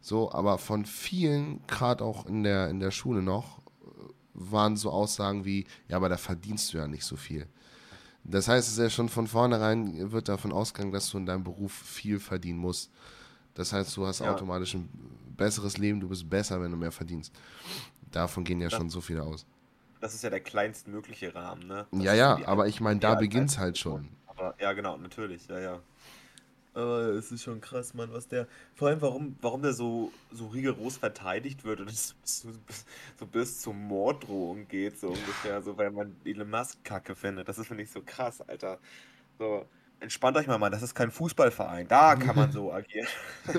so, 0.01 0.31
aber 0.31 0.57
von 0.57 0.85
vielen, 0.85 1.65
gerade 1.67 2.03
auch 2.03 2.25
in 2.25 2.43
der, 2.43 2.69
in 2.69 2.79
der 2.79 2.91
Schule 2.91 3.21
noch, 3.21 3.59
waren 4.33 4.77
so 4.77 4.91
Aussagen 4.91 5.45
wie, 5.45 5.65
ja, 5.87 5.97
aber 5.97 6.09
da 6.09 6.17
verdienst 6.17 6.73
du 6.73 6.77
ja 6.77 6.87
nicht 6.87 7.03
so 7.03 7.15
viel. 7.15 7.47
Das 8.23 8.47
heißt, 8.47 8.67
es 8.67 8.73
ist 8.73 8.79
ja 8.79 8.89
schon 8.89 9.09
von 9.09 9.27
vornherein, 9.27 10.11
wird 10.11 10.29
davon 10.29 10.51
ausgegangen, 10.51 10.91
dass 10.93 11.09
du 11.09 11.17
in 11.17 11.25
deinem 11.25 11.43
Beruf 11.43 11.73
viel 11.73 12.19
verdienen 12.19 12.59
musst. 12.59 12.91
Das 13.53 13.73
heißt, 13.73 13.95
du 13.97 14.05
hast 14.05 14.19
Ja. 14.19 14.33
automatisch 14.33 14.75
ein 14.75 14.87
besseres 15.35 15.77
Leben, 15.77 15.99
du 15.99 16.07
bist 16.09 16.29
besser, 16.29 16.61
wenn 16.61 16.71
du 16.71 16.77
mehr 16.77 16.91
verdienst. 16.91 17.33
Davon 18.11 18.43
gehen 18.43 18.61
ja 18.61 18.69
Das- 18.69 18.77
schon 18.77 18.89
so 18.89 19.01
viele 19.01 19.23
aus. 19.23 19.45
Das 20.01 20.13
ist 20.13 20.23
ja 20.23 20.29
der 20.29 20.39
kleinstmögliche 20.39 21.35
Rahmen, 21.35 21.67
ne? 21.67 21.85
Das 21.91 22.03
Ja, 22.03 22.13
ja, 22.13 22.47
aber 22.47 22.67
ich 22.67 22.79
meine, 22.79 22.99
da 23.01 23.15
beginnt's 23.15 23.57
halt 23.57 23.77
schon. 23.77 24.07
aber 24.27 24.55
ja, 24.59 24.71
genau, 24.73 24.95
natürlich, 24.97 25.45
ja, 25.47 25.59
ja. 25.59 25.79
Aber 26.73 26.99
es 27.09 27.31
ist 27.33 27.43
schon 27.43 27.59
krass, 27.59 27.93
Mann, 27.93 28.13
was 28.13 28.27
der. 28.27 28.47
Vor 28.75 28.87
allem, 28.87 29.01
warum, 29.01 29.35
warum 29.41 29.61
der 29.61 29.73
so, 29.73 30.13
so 30.31 30.47
rigoros 30.47 30.95
verteidigt 30.97 31.65
wird 31.65 31.81
und 31.81 31.89
es 31.89 32.15
so, 32.23 32.49
so 33.19 33.25
bis 33.25 33.59
zur 33.59 33.73
Morddrohung 33.73 34.67
geht, 34.69 34.97
so 34.97 35.07
ungefähr, 35.07 35.61
so 35.61 35.77
weil 35.77 35.91
man 35.91 36.15
Elon 36.23 36.49
Musk 36.49 36.81
kacke 36.85 37.15
findet. 37.15 37.49
Das 37.49 37.57
ist, 37.57 37.67
finde 37.67 37.83
ich, 37.83 37.91
so 37.91 38.01
krass, 38.05 38.39
Alter. 38.47 38.77
So, 39.37 39.65
entspannt 39.99 40.37
euch 40.37 40.47
mal, 40.47 40.57
Mann, 40.59 40.71
das 40.71 40.81
ist 40.83 40.95
kein 40.95 41.11
Fußballverein. 41.11 41.87
Da 41.89 42.15
kann 42.15 42.35
man 42.37 42.51
so 42.53 42.71
agieren. 42.71 43.07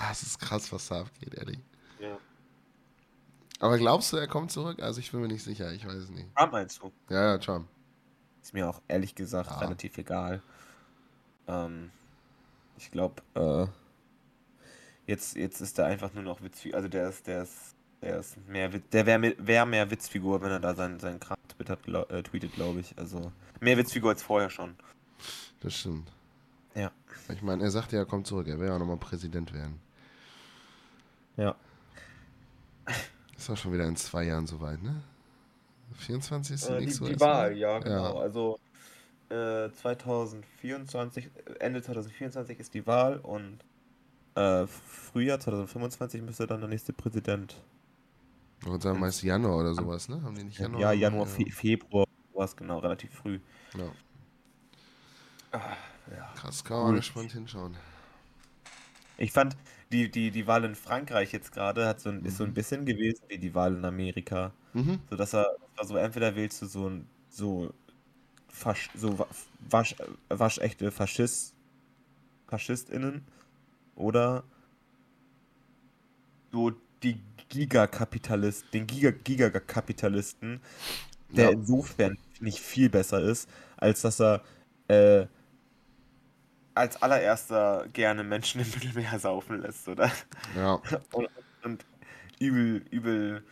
ah, 0.00 0.10
es 0.12 0.22
ist 0.22 0.38
krass, 0.40 0.72
was 0.72 0.88
da 0.88 1.00
abgeht, 1.02 1.34
ehrlich. 1.34 1.58
Ja. 2.00 2.16
Aber 3.58 3.76
glaubst 3.78 4.12
du, 4.12 4.16
er 4.16 4.26
kommt 4.26 4.50
zurück? 4.50 4.80
Also 4.82 5.00
ich 5.00 5.10
bin 5.12 5.20
mir 5.20 5.28
nicht 5.28 5.42
sicher, 5.44 5.70
ich 5.72 5.86
weiß 5.86 5.94
es 5.94 6.10
nicht. 6.10 6.34
Trump 6.34 6.52
meinst 6.52 6.80
du? 6.82 6.90
Ja, 7.10 7.32
ja, 7.32 7.38
Trump. 7.38 7.68
Ist 8.42 8.54
mir 8.54 8.68
auch 8.68 8.80
ehrlich 8.88 9.14
gesagt 9.14 9.50
Ja. 9.50 9.58
relativ 9.58 9.98
egal. 9.98 10.42
Ähm, 11.46 11.90
ich 12.78 12.90
glaube, 12.90 13.22
äh, 13.34 13.66
jetzt, 15.06 15.36
jetzt 15.36 15.60
ist 15.60 15.78
er 15.78 15.86
einfach 15.86 16.12
nur 16.14 16.22
noch 16.22 16.42
Witzfigur. 16.42 16.76
Also 16.76 16.88
der 16.88 17.08
ist, 17.10 17.26
der 17.26 17.42
ist, 17.42 17.74
der 18.00 18.20
ist 18.20 18.36
mehr 18.48 18.68
der 18.70 19.04
wäre 19.06 19.34
wär 19.38 19.66
mehr 19.66 19.90
Witzfigur, 19.90 20.40
wenn 20.40 20.50
er 20.52 20.60
da 20.60 20.74
seinen, 20.74 20.98
seinen 20.98 21.20
Kram 21.20 21.36
twittert, 21.48 21.82
glau- 21.82 22.06
äh, 22.08 22.22
tweetet, 22.22 22.54
glaube 22.54 22.80
ich. 22.80 22.96
Also 22.98 23.30
mehr 23.60 23.76
Witzfigur 23.76 24.10
als 24.10 24.22
vorher 24.22 24.48
schon. 24.48 24.74
Das 25.60 25.74
stimmt. 25.74 26.10
Ja. 26.74 26.90
Ich 27.28 27.42
meine, 27.42 27.62
er 27.64 27.70
sagte 27.70 27.96
ja, 27.96 28.02
er 28.02 28.06
kommt 28.06 28.26
zurück, 28.26 28.48
er 28.48 28.58
will 28.58 28.68
ja 28.68 28.74
auch 28.74 28.78
nochmal 28.78 28.96
Präsident 28.96 29.52
werden. 29.52 29.78
Ja. 31.40 31.56
Ist 33.36 33.48
auch 33.48 33.56
schon 33.56 33.72
wieder 33.72 33.86
in 33.86 33.96
zwei 33.96 34.24
Jahren 34.24 34.46
soweit, 34.46 34.82
ne? 34.82 35.02
24 35.94 36.54
ist 36.54 36.68
Äh, 36.68 36.78
die, 36.80 36.84
nächste 36.86 37.04
die? 37.04 37.18
Wahl, 37.20 37.56
ja, 37.56 37.78
genau. 37.78 38.14
Ja. 38.16 38.20
Also 38.20 38.60
äh, 39.30 39.70
2024, 39.70 41.24
äh, 41.26 41.52
Ende 41.60 41.82
2024 41.82 42.58
ist 42.60 42.74
die 42.74 42.86
Wahl 42.86 43.16
und 43.18 43.58
äh, 44.34 44.66
Frühjahr 44.66 45.40
2025 45.40 46.22
müsste 46.22 46.46
dann 46.46 46.60
der 46.60 46.68
nächste 46.68 46.92
Präsident. 46.92 47.56
Würde 48.60 48.82
sagen, 48.82 49.00
meist 49.00 49.22
Januar 49.22 49.56
oder 49.58 49.74
sowas, 49.74 50.08
ne? 50.10 50.22
Haben 50.22 50.34
die 50.36 50.44
nicht 50.44 50.58
Januar? 50.58 50.80
Ja, 50.80 50.92
Januar, 50.92 51.26
Ja. 51.26 51.32
Fe 51.32 51.50
Februar, 51.50 52.06
was 52.34 52.54
genau, 52.54 52.78
relativ 52.80 53.12
früh. 53.14 53.40
Ja. 53.76 53.90
Ah, 55.52 55.76
ja. 56.14 56.32
Krass, 56.36 56.62
kann 56.62 56.76
man 56.78 56.86
Cool. 56.90 56.96
gespannt 56.96 57.32
hinschauen. 57.32 57.74
Ich 59.20 59.32
fand, 59.32 59.56
die, 59.92 60.10
die, 60.10 60.30
die 60.30 60.46
Wahl 60.46 60.64
in 60.64 60.74
Frankreich 60.74 61.32
jetzt 61.32 61.52
gerade 61.52 61.86
hat 61.86 62.00
so 62.00 62.10
ein, 62.10 62.24
ist 62.24 62.38
so 62.38 62.44
ein 62.44 62.50
Mhm. 62.50 62.54
bisschen 62.54 62.86
gewesen 62.86 63.24
wie 63.28 63.38
die 63.38 63.54
Wahl 63.54 63.74
in 63.76 63.84
Amerika. 63.84 64.54
Mhm. 64.74 65.00
So 65.10 65.16
dass 65.16 65.34
er, 65.34 65.46
also 65.76 65.96
entweder 65.96 66.36
wählst 66.36 66.62
du 66.62 66.66
so 66.66 66.88
ein 66.88 67.10
so 67.28 67.74
Fasch, 68.48 68.90
so 68.94 69.18
wa- 69.18 69.28
wasch, 69.70 69.96
waschechte 70.30 70.90
Faschist, 70.92 71.54
FaschistInnen 72.48 73.26
oder 73.96 74.44
so 76.52 76.72
die 77.02 77.20
Gigakapitalist, 77.48 78.72
den 78.74 78.86
Giga, 78.86 79.10
Gigakapitalisten, 79.10 80.60
der 81.36 81.50
Ja. 81.50 81.52
insofern 81.52 82.18
nicht 82.40 82.60
viel 82.60 82.90
besser 82.90 83.22
ist, 83.22 83.48
als 83.76 84.02
dass 84.02 84.20
er 84.20 84.42
äh, 84.88 85.26
als 86.80 87.02
allererster 87.02 87.86
gerne 87.92 88.24
Menschen 88.24 88.60
im 88.60 88.68
Mittelmeer 88.74 89.18
saufen 89.18 89.60
lässt, 89.60 89.88
oder? 89.88 90.10
Ja. 90.54 90.82
und, 91.12 91.28
und 91.62 91.86
übel, 92.40 92.84
übel, 92.90 93.44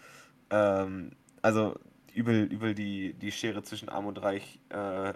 ähm, 0.50 1.12
also 1.42 1.78
übel, 2.14 2.44
übel 2.44 2.75
die, 2.75 3.14
die 3.14 3.32
Schere 3.32 3.62
zwischen 3.62 3.88
Arm 3.90 4.06
und 4.06 4.23
Reich 4.23 4.61
äh, 4.70 5.14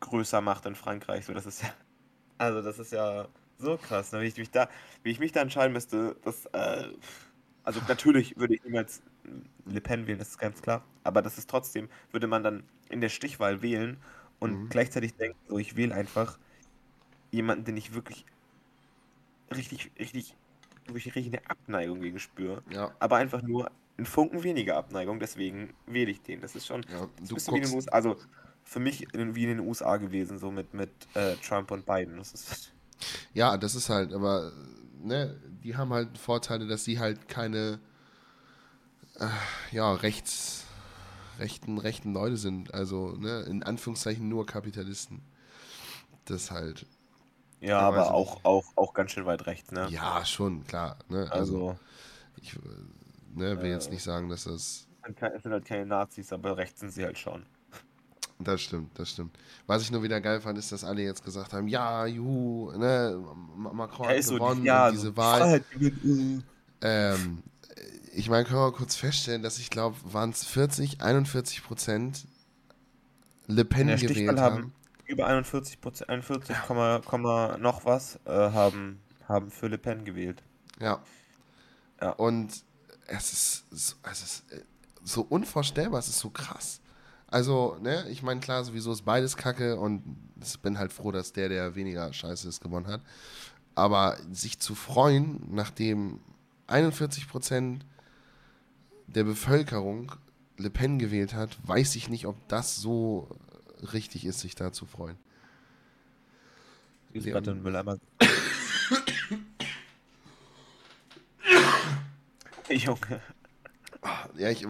größer 0.00 0.40
macht 0.40 0.66
in 0.66 0.74
Frankreich. 0.74 1.26
So, 1.26 1.34
das 1.34 1.46
ist 1.46 1.62
ja, 1.62 1.70
also 2.38 2.62
das 2.62 2.78
ist 2.78 2.92
ja 2.92 3.28
so 3.58 3.78
krass, 3.78 4.12
ne? 4.12 4.22
wie 4.22 4.26
ich 4.26 4.36
mich 4.36 4.50
da, 4.50 4.68
wie 5.02 5.10
ich 5.10 5.20
mich 5.20 5.32
da 5.32 5.40
entscheiden 5.42 5.72
müsste, 5.72 6.16
das, 6.22 6.46
äh, 6.46 6.88
also 7.64 7.80
natürlich 7.88 8.36
würde 8.36 8.54
ich 8.54 8.64
niemals 8.64 9.02
Le 9.66 9.80
Pen 9.80 10.06
wählen, 10.06 10.18
das 10.18 10.30
ist 10.30 10.38
ganz 10.38 10.62
klar, 10.62 10.84
aber 11.04 11.22
das 11.22 11.38
ist 11.38 11.50
trotzdem, 11.50 11.88
würde 12.12 12.26
man 12.28 12.42
dann 12.44 12.64
in 12.90 13.00
der 13.00 13.08
Stichwahl 13.08 13.62
wählen 13.62 14.02
und 14.38 14.52
Mhm. 14.52 14.70
gleichzeitig 14.70 15.16
denken, 15.16 15.38
so 15.48 15.58
ich 15.58 15.76
wähle 15.76 15.94
einfach 15.94 16.38
jemanden, 17.36 17.64
den 17.64 17.76
ich 17.76 17.94
wirklich 17.94 18.24
richtig, 19.54 19.92
richtig, 19.98 20.34
wo 20.88 20.96
ich 20.96 21.06
richtig 21.06 21.26
eine 21.26 21.48
Abneigung 21.48 22.00
gegen 22.00 22.18
spüre. 22.18 22.62
Ja. 22.70 22.92
Aber 22.98 23.16
einfach 23.16 23.42
nur 23.42 23.70
einen 23.96 24.06
Funken 24.06 24.42
weniger 24.42 24.76
Abneigung, 24.76 25.20
deswegen 25.20 25.72
wähle 25.86 26.10
ich 26.10 26.22
den. 26.22 26.40
Das 26.40 26.54
ist 26.56 26.66
schon 26.66 26.84
ja. 26.90 27.08
das 27.18 27.28
Du 27.28 27.36
guckst, 27.36 27.72
USA, 27.72 27.90
also 27.92 28.16
für 28.64 28.80
mich 28.80 29.14
in, 29.14 29.34
wie 29.34 29.44
in 29.44 29.50
den 29.50 29.60
USA 29.60 29.96
gewesen, 29.96 30.38
so 30.38 30.50
mit, 30.50 30.74
mit 30.74 30.90
äh, 31.14 31.36
Trump 31.36 31.70
und 31.70 31.86
Biden. 31.86 32.16
Das 32.16 32.32
ist, 32.32 32.72
ja, 33.34 33.56
das 33.56 33.74
ist 33.74 33.88
halt, 33.88 34.12
aber, 34.12 34.52
ne, 35.02 35.40
die 35.62 35.76
haben 35.76 35.92
halt 35.92 36.18
Vorteile, 36.18 36.66
dass 36.66 36.84
sie 36.84 36.98
halt 36.98 37.28
keine, 37.28 37.78
äh, 39.18 39.28
ja, 39.70 39.94
rechts, 39.94 40.64
rechten, 41.38 41.78
rechten 41.78 42.12
Leute 42.12 42.36
sind. 42.36 42.74
Also, 42.74 43.12
ne, 43.12 43.42
in 43.42 43.62
Anführungszeichen 43.62 44.28
nur 44.28 44.46
Kapitalisten. 44.46 45.22
Das 46.24 46.50
halt, 46.50 46.86
ja, 47.60 47.78
Ja, 47.78 47.86
aber 47.88 48.12
auch, 48.14 48.44
auch, 48.44 48.64
auch 48.76 48.94
ganz 48.94 49.12
schön 49.12 49.26
weit 49.26 49.46
rechts, 49.46 49.72
ne? 49.72 49.92
ja, 49.92 50.24
schon, 50.24 50.64
klar, 50.66 50.98
ne, 51.08 51.30
also, 51.32 51.62
Also, 51.62 51.78
ich, 52.36 52.54
äh, 52.56 52.60
ne, 53.34 53.60
will 53.62 53.70
jetzt 53.70 53.90
Äh. 53.90 53.92
nicht 53.92 54.02
sagen, 54.04 54.28
dass 54.30 54.44
das, 54.44 54.88
es 55.34 55.42
sind 55.42 55.52
halt 55.52 55.64
keine 55.64 55.86
Nazis, 55.86 56.32
aber 56.34 56.56
rechts 56.58 56.80
sind 56.80 56.90
sie 56.90 57.04
halt 57.04 57.16
schon. 57.18 57.46
Das 58.38 58.60
stimmt, 58.60 58.98
das 58.98 59.10
stimmt. 59.10 59.36
Was 59.66 59.82
ich 59.82 59.90
nur 59.90 60.02
wieder 60.02 60.20
geil 60.20 60.40
fand, 60.40 60.58
ist, 60.58 60.70
dass 60.70 60.84
alle 60.84 61.02
jetzt 61.02 61.24
gesagt 61.24 61.52
haben, 61.54 61.68
ja, 61.68 62.04
juhu, 62.06 62.70
ne, 62.76 63.18
Ma- 63.56 63.72
Macron 63.72 64.08
hat 64.08 64.22
gewonnen 64.24 64.70
und 64.70 64.88
diese 64.88 65.08
so 65.08 65.16
Wahl. 65.16 65.48
Gewinnt, 65.70 66.44
Ähm, 66.82 67.42
ich 68.14 68.28
meine, 68.30 68.44
können 68.44 68.60
wir 68.60 68.72
kurz 68.72 68.96
feststellen, 68.96 69.42
dass 69.42 69.58
ich 69.58 69.70
glaube, 69.70 69.96
waren 70.12 70.30
es 70.30 70.44
40, 70.44 71.02
41 71.02 71.62
Prozent 71.64 72.26
Le 73.48 73.64
Pen 73.64 73.96
gewählt 73.98 74.42
haben. 74.42 74.62
haben 74.64 74.72
über 75.06 75.26
41 75.26 75.80
Prozent, 75.80 76.10
41, 76.10 76.56
Komma, 76.66 77.00
Komma 77.04 77.56
noch 77.58 77.84
was, 77.84 78.18
äh, 78.24 78.30
haben, 78.30 79.00
haben 79.28 79.50
für 79.50 79.68
Le 79.68 79.78
Pen 79.78 80.04
gewählt. 80.04 80.42
Ja. 80.80 81.00
Ja. 82.00 82.10
Und 82.10 82.64
es 83.06 83.32
ist, 83.32 83.64
so, 83.70 83.96
es 84.10 84.22
ist 84.22 84.52
äh, 84.52 84.60
so 85.04 85.22
unvorstellbar, 85.22 86.00
es 86.00 86.08
ist 86.08 86.18
so 86.18 86.30
krass. 86.30 86.80
Also, 87.28 87.76
ne, 87.80 88.08
ich 88.08 88.22
meine, 88.22 88.40
klar, 88.40 88.64
sowieso 88.64 88.92
ist 88.92 89.02
beides 89.02 89.36
kacke 89.36 89.76
und 89.76 90.02
ich 90.40 90.60
bin 90.60 90.78
halt 90.78 90.92
froh, 90.92 91.10
dass 91.10 91.32
der, 91.32 91.48
der 91.48 91.74
weniger 91.74 92.12
scheiße 92.12 92.48
ist, 92.48 92.60
gewonnen 92.60 92.86
hat. 92.86 93.00
Aber 93.74 94.16
sich 94.32 94.58
zu 94.58 94.74
freuen, 94.74 95.42
nachdem 95.50 96.20
41 96.66 97.28
Prozent 97.28 97.84
der 99.06 99.24
Bevölkerung 99.24 100.12
Le 100.56 100.70
Pen 100.70 100.98
gewählt 100.98 101.34
hat, 101.34 101.58
weiß 101.66 101.96
ich 101.96 102.08
nicht, 102.08 102.26
ob 102.26 102.48
das 102.48 102.76
so 102.76 103.28
richtig 103.92 104.24
ist, 104.24 104.40
sich 104.40 104.54
da 104.54 104.72
zu 104.72 104.86
freuen. 104.86 105.16
In 107.12 107.22
den 107.22 107.62
Mülleimer. 107.62 107.96
Junge. 112.68 113.20
Ja, 114.36 114.50
ich 114.50 114.66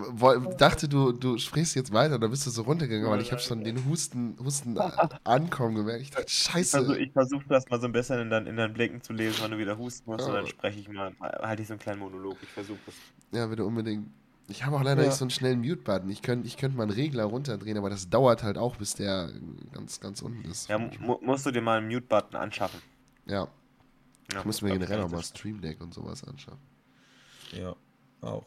dachte, 0.58 0.88
du, 0.88 1.12
du 1.12 1.36
sprichst 1.38 1.74
jetzt 1.74 1.92
weiter, 1.92 2.18
da 2.18 2.28
bist 2.28 2.46
du 2.46 2.50
so 2.50 2.62
runtergegangen, 2.62 3.06
aber 3.12 3.20
ich 3.20 3.32
habe 3.32 3.42
schon 3.42 3.64
den 3.64 3.84
Husten, 3.84 4.36
Husten 4.42 4.78
ankommen 5.24 5.74
gemerkt. 5.74 6.02
Ich 6.02 6.10
dachte, 6.10 6.30
scheiße. 6.30 6.78
Also 6.78 6.94
ich 6.94 7.12
versuche 7.12 7.44
das 7.48 7.68
mal 7.68 7.80
so 7.80 7.86
ein 7.86 7.92
bisschen 7.92 8.20
in, 8.20 8.30
dein, 8.30 8.46
in 8.46 8.56
deinen 8.56 8.72
Blicken 8.72 9.02
zu 9.02 9.12
lesen, 9.12 9.36
wann 9.40 9.50
du 9.50 9.58
wieder 9.58 9.76
husten 9.76 10.08
musst, 10.10 10.24
und 10.24 10.32
Ja. 10.32 10.40
dann 10.40 10.46
spreche 10.46 10.78
ich 10.78 10.88
mal, 10.88 11.12
halte 11.20 11.62
ich 11.62 11.68
so 11.68 11.74
einen 11.74 11.80
kleinen 11.80 11.98
Monolog. 11.98 12.36
Ich 12.42 12.48
versuche 12.48 12.78
das. 12.86 12.94
Ja, 13.32 13.46
bitte 13.46 13.64
unbedingt. 13.64 14.08
Ich 14.48 14.64
habe 14.64 14.76
auch 14.76 14.82
leider 14.82 15.02
Ja. 15.02 15.08
nicht 15.08 15.16
so 15.18 15.24
einen 15.24 15.30
schnellen 15.30 15.60
Mute-Button. 15.60 16.08
Ich 16.08 16.22
könnte 16.22 16.46
ich 16.46 16.56
könnt 16.56 16.76
mal 16.76 16.84
einen 16.84 16.92
Regler 16.92 17.24
runterdrehen, 17.24 17.76
aber 17.78 17.90
das 17.90 18.08
dauert 18.08 18.42
halt 18.44 18.58
auch, 18.58 18.76
bis 18.76 18.94
der 18.94 19.30
ganz, 19.72 19.98
ganz 20.00 20.22
unten 20.22 20.48
ist. 20.48 20.68
Ja, 20.68 20.78
mu 20.78 21.18
musst 21.22 21.44
du 21.46 21.50
dir 21.50 21.60
mal 21.62 21.78
einen 21.78 21.88
Mute-Button 21.88 22.36
anschaffen. 22.36 22.80
ja. 23.26 23.48
Ja, 24.32 24.40
Ich 24.40 24.44
muss 24.44 24.60
mir 24.60 24.72
generell 24.72 25.02
auch 25.02 25.08
mal 25.08 25.22
Stream 25.22 25.60
Deck 25.60 25.80
und 25.80 25.94
sowas 25.94 26.24
anschauen. 26.24 26.58
Ja, 27.52 27.76
auch. 28.22 28.44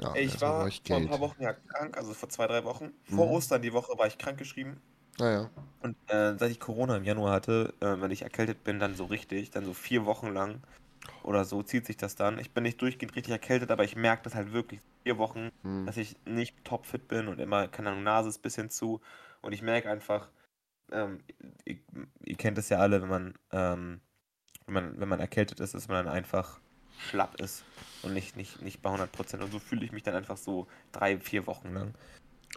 Ja, 0.00 0.14
ich 0.14 0.30
erstmal 0.30 0.50
war 0.64 0.70
vor 0.70 0.96
ein 0.96 1.08
paar 1.08 1.20
Wochen 1.20 1.42
ja 1.42 1.52
krank, 1.52 1.94
also 1.94 2.14
vor 2.14 2.30
zwei, 2.30 2.46
drei 2.46 2.64
Wochen. 2.64 2.92
Vor 3.04 3.26
Mhm. 3.26 3.32
Ostern 3.32 3.60
die 3.60 3.74
Woche 3.74 3.98
war 3.98 4.06
ich 4.06 4.16
krankgeschrieben. 4.16 4.78
Naja. 5.18 5.50
Und 5.82 5.94
äh, 6.06 6.38
seit 6.38 6.50
ich 6.52 6.58
Corona 6.58 6.96
im 6.96 7.04
Januar 7.04 7.32
hatte, 7.34 7.74
äh, 7.80 8.00
wenn 8.00 8.10
ich 8.10 8.22
erkältet 8.22 8.64
bin, 8.64 8.78
dann 8.80 8.94
so 8.94 9.04
richtig, 9.04 9.50
dann 9.50 9.66
so 9.66 9.74
vier 9.74 10.06
Wochen 10.06 10.28
lang 10.32 10.62
oder 11.22 11.44
so 11.44 11.62
zieht 11.62 11.86
sich 11.86 11.96
das 11.96 12.14
dann. 12.16 12.38
Ich 12.38 12.52
bin 12.52 12.62
nicht 12.64 12.80
durchgehend 12.80 13.14
richtig 13.16 13.32
erkältet, 13.32 13.70
aber 13.70 13.84
ich 13.84 13.96
merke 13.96 14.22
das 14.24 14.34
halt 14.34 14.52
wirklich 14.52 14.80
vier 15.02 15.18
Wochen, 15.18 15.50
Hm. 15.62 15.86
dass 15.86 15.96
ich 15.96 16.16
nicht 16.24 16.64
topfit 16.64 17.08
bin 17.08 17.28
und 17.28 17.38
immer, 17.40 17.68
keine 17.68 17.90
Ahnung, 17.90 18.02
Nase 18.02 18.28
ist 18.28 18.38
ein 18.38 18.42
bisschen 18.42 18.70
zu. 18.70 19.00
Und 19.42 19.52
ich 19.52 19.62
merke 19.62 19.88
einfach, 19.90 20.28
ähm, 20.90 21.20
ihr, 21.64 21.76
ihr 22.24 22.36
kennt 22.36 22.58
es 22.58 22.68
ja 22.68 22.78
alle, 22.78 23.00
wenn 23.02 23.08
man, 23.08 23.34
ähm, 23.52 24.00
wenn 24.66 24.74
man, 24.74 25.00
wenn 25.00 25.08
man 25.08 25.20
erkältet 25.20 25.60
ist, 25.60 25.74
dass 25.74 25.88
man 25.88 26.04
dann 26.04 26.14
einfach 26.14 26.60
schlapp 27.10 27.40
ist 27.40 27.64
und 28.02 28.12
nicht, 28.12 28.36
nicht, 28.36 28.60
nicht 28.62 28.82
bei 28.82 28.90
100%. 28.90 29.40
Und 29.42 29.52
so 29.52 29.58
fühle 29.58 29.84
ich 29.84 29.92
mich 29.92 30.02
dann 30.02 30.14
einfach 30.14 30.36
so 30.36 30.66
drei, 30.92 31.18
vier 31.20 31.46
Wochen 31.46 31.72
lang. 31.72 31.94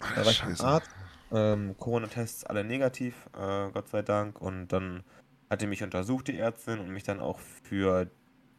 Ach, 0.02 0.16
Da 0.16 0.26
war 0.26 0.32
ich 0.32 0.42
beim. 0.42 0.56
Arzt 0.62 0.90
Ähm, 1.34 1.78
Corona-Tests 1.78 2.44
alle 2.46 2.64
negativ, 2.66 3.16
äh, 3.38 3.70
Gott 3.72 3.88
sei 3.88 4.02
Dank. 4.02 4.42
Und 4.42 4.70
dann 4.70 5.04
hat 5.50 5.62
die 5.62 5.68
mich 5.68 5.84
untersucht, 5.84 6.28
die 6.28 6.38
Ärztin, 6.38 6.80
und 6.80 6.90
mich 6.90 7.04
dann 7.04 7.20
auch 7.22 7.40
für 7.64 8.10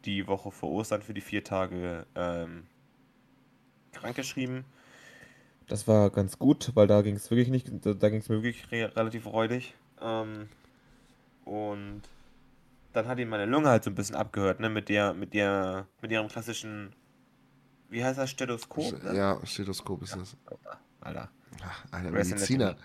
die 0.05 0.27
Woche 0.27 0.51
vor 0.51 0.71
Ostern, 0.71 1.01
für 1.01 1.13
die 1.13 1.21
vier 1.21 1.43
Tage 1.43 2.05
ähm, 2.15 2.67
krankgeschrieben. 3.93 4.65
Das 5.67 5.87
war 5.87 6.09
ganz 6.09 6.37
gut, 6.37 6.71
weil 6.73 6.87
da 6.87 7.01
ging 7.01 7.15
es 7.15 7.29
wirklich 7.31 7.49
nicht, 7.49 7.67
da, 7.85 7.93
da 7.93 8.09
ging 8.09 8.19
es 8.19 8.29
mir 8.29 8.43
wirklich 8.43 8.71
re 8.71 8.95
relativ 8.95 9.25
räudig. 9.25 9.75
Ähm, 10.01 10.49
und 11.45 12.01
dann 12.93 13.07
hat 13.07 13.19
ihn 13.19 13.29
meine 13.29 13.45
Lunge 13.45 13.69
halt 13.69 13.83
so 13.83 13.89
ein 13.89 13.95
bisschen 13.95 14.15
abgehört, 14.15 14.59
ne, 14.59 14.69
mit 14.69 14.89
der, 14.89 15.13
mit 15.13 15.33
der, 15.33 15.87
mit 16.01 16.11
ihrem 16.11 16.27
klassischen, 16.27 16.93
wie 17.89 18.03
heißt 18.03 18.19
das, 18.19 18.29
Stethoskop? 18.29 19.03
Ne? 19.03 19.15
Ja, 19.15 19.39
Stethoskop 19.45 20.03
ist 20.03 20.15
das. 20.15 20.37
Alter. 21.01 21.29
Ach, 21.61 21.85
Alter, 21.91 22.11
Mediziner. 22.11 22.75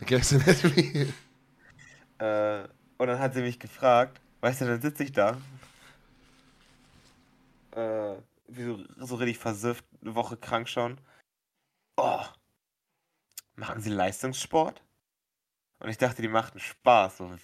Äh, 2.18 2.68
und 2.98 3.08
dann 3.08 3.18
hat 3.18 3.34
sie 3.34 3.40
mich 3.40 3.58
gefragt, 3.58 4.20
weißt 4.42 4.60
du, 4.60 4.66
dann 4.66 4.80
sitze 4.80 5.02
ich 5.02 5.10
da, 5.10 5.38
äh, 7.72 8.16
wie 8.48 8.64
so, 8.64 8.84
so 8.98 9.16
richtig 9.16 9.38
versifft, 9.38 9.84
eine 10.00 10.14
Woche 10.14 10.36
krank 10.36 10.68
schon. 10.68 10.98
Oh, 11.96 12.24
machen 13.56 13.80
Sie 13.80 13.90
Leistungssport? 13.90 14.82
Und 15.78 15.88
ich 15.88 15.98
dachte, 15.98 16.22
die 16.22 16.28
machten 16.28 16.60
Spaß. 16.60 17.18
So, 17.18 17.30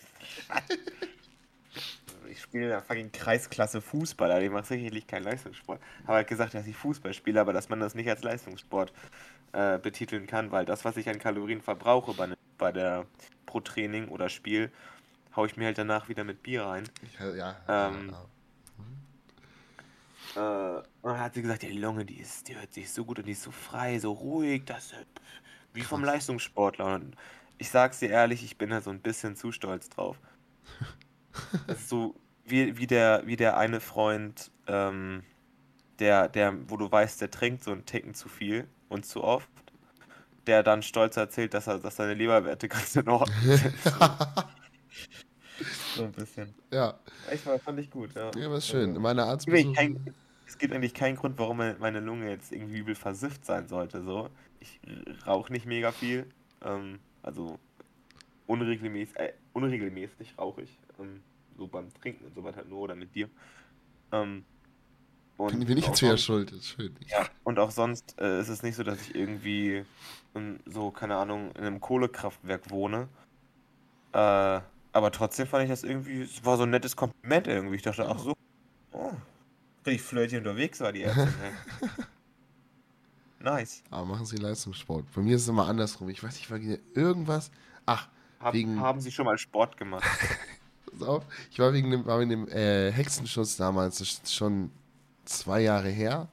ich 2.30 2.40
spiele 2.40 2.64
in 2.64 2.70
der 2.70 2.82
fucking 2.82 3.10
Kreisklasse 3.10 3.80
Fußball, 3.80 4.30
aber 4.30 4.42
ich 4.42 4.50
mache 4.50 4.66
sicherlich 4.66 5.06
keinen 5.06 5.24
Leistungssport. 5.24 5.80
Habe 6.02 6.14
halt 6.14 6.28
gesagt, 6.28 6.54
dass 6.54 6.66
ich 6.66 6.76
Fußball 6.76 7.14
spiele, 7.14 7.40
aber 7.40 7.52
dass 7.52 7.68
man 7.68 7.80
das 7.80 7.94
nicht 7.94 8.08
als 8.08 8.22
Leistungssport 8.22 8.92
äh, 9.52 9.78
betiteln 9.78 10.26
kann, 10.26 10.52
weil 10.52 10.64
das, 10.64 10.84
was 10.84 10.96
ich 10.96 11.08
an 11.08 11.18
Kalorien 11.18 11.62
verbrauche 11.62 12.14
bei, 12.14 12.28
ne, 12.28 12.38
bei 12.58 12.70
der 12.70 13.06
pro 13.46 13.60
Training 13.60 14.08
oder 14.08 14.28
Spiel, 14.28 14.70
haue 15.34 15.46
ich 15.46 15.56
mir 15.56 15.66
halt 15.66 15.78
danach 15.78 16.08
wieder 16.08 16.24
mit 16.24 16.42
Bier 16.42 16.64
rein. 16.64 16.88
Ich, 17.02 17.18
ja, 17.18 17.56
Ähm, 17.68 18.10
ja. 18.10 18.24
Äh, 20.38 20.78
und 21.02 21.12
dann 21.12 21.20
hat 21.20 21.34
sie 21.34 21.42
gesagt, 21.42 21.62
die 21.62 21.72
Lunge, 21.72 22.04
die 22.04 22.20
ist, 22.20 22.48
die 22.48 22.56
hört 22.56 22.72
sich 22.72 22.92
so 22.92 23.04
gut 23.04 23.18
und 23.18 23.26
die 23.26 23.32
ist 23.32 23.42
so 23.42 23.50
frei, 23.50 23.98
so 23.98 24.12
ruhig, 24.12 24.64
das 24.66 24.94
wie 25.74 25.82
vom 25.82 26.02
Krass. 26.02 26.14
Leistungssportler. 26.14 26.94
Und 26.94 27.16
ich 27.58 27.70
sag's 27.70 27.98
dir 28.00 28.10
ehrlich, 28.10 28.44
ich 28.44 28.58
bin 28.58 28.70
da 28.70 28.80
so 28.80 28.90
ein 28.90 29.00
bisschen 29.02 29.36
zu 29.36 29.52
stolz 29.52 29.88
drauf. 29.88 30.20
Das 31.66 31.78
ist 31.80 31.88
so 31.88 32.16
wie, 32.44 32.76
wie 32.78 32.86
der, 32.86 33.22
wie 33.26 33.36
der 33.36 33.56
eine 33.56 33.80
Freund, 33.80 34.50
ähm, 34.66 35.24
der, 35.98 36.28
der, 36.28 36.54
wo 36.70 36.76
du 36.76 36.90
weißt, 36.90 37.20
der 37.20 37.30
trinkt 37.30 37.62
so 37.64 37.72
einen 37.72 37.84
Ticken 37.86 38.14
zu 38.14 38.28
viel 38.28 38.68
und 38.88 39.06
zu 39.06 39.22
oft, 39.22 39.48
der 40.46 40.62
dann 40.62 40.82
stolz 40.82 41.16
erzählt, 41.16 41.54
dass 41.54 41.66
er, 41.68 41.78
dass 41.78 41.96
seine 41.96 42.14
Leberwerte 42.14 42.68
ganz 42.70 42.96
in 42.96 43.08
Ordnung 43.08 43.36
sind. 43.56 43.74
so 45.94 46.04
ein 46.04 46.12
bisschen. 46.12 46.54
ja, 46.72 46.98
Ich 47.32 47.40
fand 47.42 47.78
ich 47.80 47.90
gut, 47.90 48.14
ja. 48.14 48.34
ja, 48.36 48.56
ist 48.56 48.68
schön. 48.68 48.94
Meine 49.00 49.22
Es 49.36 49.44
gibt, 49.44 49.56
eigentlich 49.56 49.68
Arztbesuche. 49.68 49.74
kein, 49.74 50.14
es 50.48 50.56
gibt 50.56 50.72
eigentlich 50.72 50.94
keinen 50.94 51.16
Grund, 51.16 51.38
warum 51.38 51.58
meine 51.58 52.00
Lunge 52.00 52.30
jetzt 52.30 52.52
irgendwie 52.52 52.78
übel 52.78 52.94
versifft 52.94 53.44
sein 53.44 53.68
sollte. 53.68 54.02
So. 54.02 54.30
Ich 54.60 54.80
rauche 55.26 55.52
nicht 55.52 55.66
mega 55.66 55.92
viel. 55.92 56.26
Ähm, 56.64 56.98
also 57.22 57.58
unregelmäßig, 58.46 59.16
äh, 59.16 59.34
unregelmäßig 59.52 60.38
rauche 60.38 60.62
ich. 60.62 60.78
Ähm, 60.98 61.20
so 61.58 61.66
beim 61.66 61.92
Trinken 62.00 62.24
und 62.24 62.34
so 62.34 62.42
weiter 62.42 62.56
halt 62.58 62.68
nur 62.70 62.80
oder 62.80 62.94
mit 62.94 63.14
dir. 63.14 63.28
Ähm, 64.10 64.44
und 65.36 65.66
Bin, 65.66 65.76
ich 65.76 65.84
auch 65.84 65.88
jetzt 65.88 66.00
wieder 66.00 66.10
sonst- 66.12 66.24
schuld? 66.24 66.50
Ist 66.52 66.66
schön. 66.68 66.96
Ja, 67.08 67.26
und 67.44 67.58
auch 67.58 67.70
sonst 67.70 68.18
äh, 68.18 68.40
ist 68.40 68.48
es 68.48 68.62
nicht 68.62 68.74
so, 68.76 68.82
dass 68.82 69.00
ich 69.02 69.14
irgendwie 69.14 69.84
in, 70.34 70.60
so, 70.64 70.90
keine 70.90 71.16
Ahnung, 71.16 71.52
in 71.52 71.64
einem 71.64 71.80
Kohlekraftwerk 71.80 72.70
wohne. 72.70 73.08
Äh, 74.12 74.60
aber 74.92 75.12
trotzdem 75.12 75.46
fand 75.46 75.64
ich 75.64 75.70
das 75.70 75.84
irgendwie, 75.84 76.22
es 76.22 76.42
war 76.44 76.56
so 76.56 76.62
ein 76.62 76.70
nettes 76.70 76.96
Kompliment 76.96 77.46
irgendwie. 77.46 77.76
Ich 77.76 77.82
dachte, 77.82 78.08
ach 78.08 78.18
so, 78.18 78.32
oh, 78.92 79.12
richtig 79.86 80.02
flirty 80.02 80.36
unterwegs 80.36 80.80
war 80.80 80.92
die 80.92 81.02
Ärztin. 81.02 81.28
ey. 81.80 81.88
nice. 83.44 83.82
Aber 83.90 84.04
machen 84.06 84.26
Sie 84.26 84.36
Leistungssport. 84.36 85.04
Bei 85.14 85.22
mir 85.22 85.36
ist 85.36 85.42
es 85.42 85.48
immer 85.48 85.66
andersrum. 85.66 86.08
Ich 86.08 86.22
weiß 86.22 86.34
nicht, 86.34 86.50
war 86.50 86.58
irgendwas. 86.94 87.50
Ach, 87.86 88.08
Hab, 88.40 88.54
Wegen- 88.54 88.80
Haben 88.80 89.00
Sie 89.00 89.10
schon 89.12 89.24
mal 89.24 89.38
Sport 89.38 89.76
gemacht? 89.76 90.04
pass 90.98 91.08
auf. 91.08 91.24
Ich 91.50 91.58
war 91.58 91.72
wegen 91.72 91.90
dem, 91.90 92.06
war 92.06 92.18
wegen 92.20 92.30
dem 92.30 92.48
äh, 92.48 92.90
Hexenschuss 92.92 93.56
damals, 93.56 93.98
das 93.98 94.08
ist 94.08 94.34
schon 94.34 94.70
zwei 95.24 95.60
Jahre 95.60 95.88
her, 95.88 96.28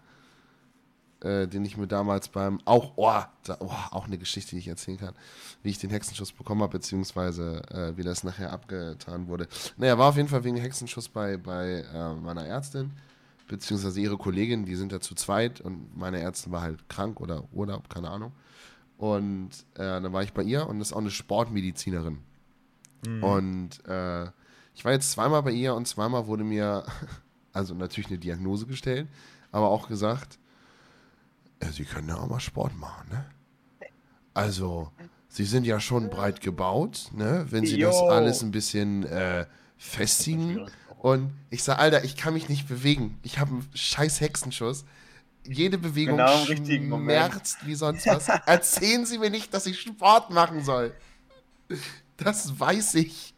äh, 1.22 1.48
den 1.48 1.66
ich 1.66 1.78
mir 1.78 1.88
damals 1.88 2.28
beim, 2.30 2.60
auch, 2.66 2.94
oh, 2.96 3.22
da, 3.44 3.58
oh, 3.60 3.72
auch 3.92 4.06
eine 4.06 4.18
Geschichte, 4.18 4.52
die 4.52 4.60
ich 4.60 4.68
erzählen 4.68 4.98
kann, 4.98 5.14
wie 5.64 5.70
ich 5.70 5.80
den 5.80 5.90
Hexenschuss 5.90 6.32
bekommen 6.32 6.62
habe, 6.62 6.74
beziehungsweise 6.78 7.62
äh, 7.72 7.98
wie 7.98 8.04
das 8.04 8.24
nachher 8.24 8.52
abgetan 8.52 9.28
wurde. 9.28 9.48
Naja, 9.78 9.98
war 9.98 10.10
auf 10.10 10.18
jeden 10.18 10.30
Fall 10.30 10.44
wegen 10.44 10.58
Hexenschuss 10.58 11.10
bei, 11.10 11.38
bei 11.38 11.84
äh, 11.94 12.14
meiner 12.16 12.46
Ärztin, 12.46 12.92
beziehungsweise 13.48 14.00
ihre 14.00 14.18
Kollegin, 14.18 14.66
die 14.66 14.76
sind 14.76 14.92
da 14.92 15.00
zu 15.00 15.16
zweit 15.16 15.62
und 15.62 15.96
meine 15.96 16.20
Ärztin 16.20 16.52
war 16.52 16.62
halt 16.62 16.88
krank 16.90 17.22
oder 17.22 17.44
Urlaub, 17.54 17.90
keine 17.90 18.10
Ahnung. 18.10 18.32
Und 18.98 19.50
äh, 19.76 20.02
dann 20.02 20.14
war 20.14 20.24
ich 20.24 20.34
bei 20.34 20.44
ihr 20.44 20.68
und 20.68 20.80
das 20.80 20.90
ist 20.90 20.94
auch 20.94 21.00
eine 21.00 21.12
Sportmedizinerin. 21.12 22.20
Und 23.22 23.86
äh, 23.88 24.26
ich 24.74 24.84
war 24.84 24.92
jetzt 24.92 25.12
zweimal 25.12 25.44
bei 25.44 25.52
ihr 25.52 25.76
und 25.76 25.88
zweimal 25.88 26.28
wurde 26.28 26.44
mir, 26.44 26.84
also 27.54 27.74
natürlich 27.76 28.08
eine 28.10 28.18
Diagnose 28.18 28.66
gestellt, 28.66 29.08
aber 29.52 29.70
auch 29.70 29.88
gesagt, 29.88 30.40
äh, 31.60 31.68
Sie 31.68 31.86
können 31.86 32.10
ja 32.10 32.16
auch 32.16 32.28
mal 32.28 32.40
Sport 32.40 32.78
machen, 32.78 33.10
ne? 33.10 33.26
Also, 34.34 34.92
Sie 35.30 35.46
sind 35.46 35.66
ja 35.66 35.80
schon 35.80 36.10
breit 36.10 36.42
gebaut, 36.42 37.10
ne? 37.14 37.46
Wenn 37.50 37.66
Sie 37.66 37.78
das 37.80 37.96
Jo. 37.96 38.08
alles 38.08 38.42
ein 38.44 38.52
bisschen 38.52 39.04
äh, 39.06 39.46
festigen. 39.78 40.68
Und 41.06 41.32
ich 41.52 41.62
sage, 41.62 41.78
Alter, 41.78 42.04
ich 42.04 42.18
kann 42.18 42.34
mich 42.34 42.50
nicht 42.50 42.68
bewegen. 42.68 43.20
Ich 43.22 43.38
habe 43.38 43.52
einen 43.52 43.70
scheiß 43.76 44.22
Hexenschuss. 44.22 44.86
Jede 45.44 45.78
Bewegung 45.78 46.18
Genau 46.18 46.44
richtigen 46.46 46.90
Moment. 46.90 47.32
schmerzt 47.32 47.64
wie 47.68 47.76
sonst 47.76 48.08
was. 48.08 48.28
Erzählen 48.28 49.06
Sie 49.06 49.20
mir 49.20 49.30
nicht, 49.30 49.54
dass 49.54 49.68
ich 49.68 49.80
Sport 49.80 50.32
machen 50.32 50.64
soll. 50.64 50.96
Das 52.18 52.60
weiß 52.60 52.96
ich. 52.96 53.36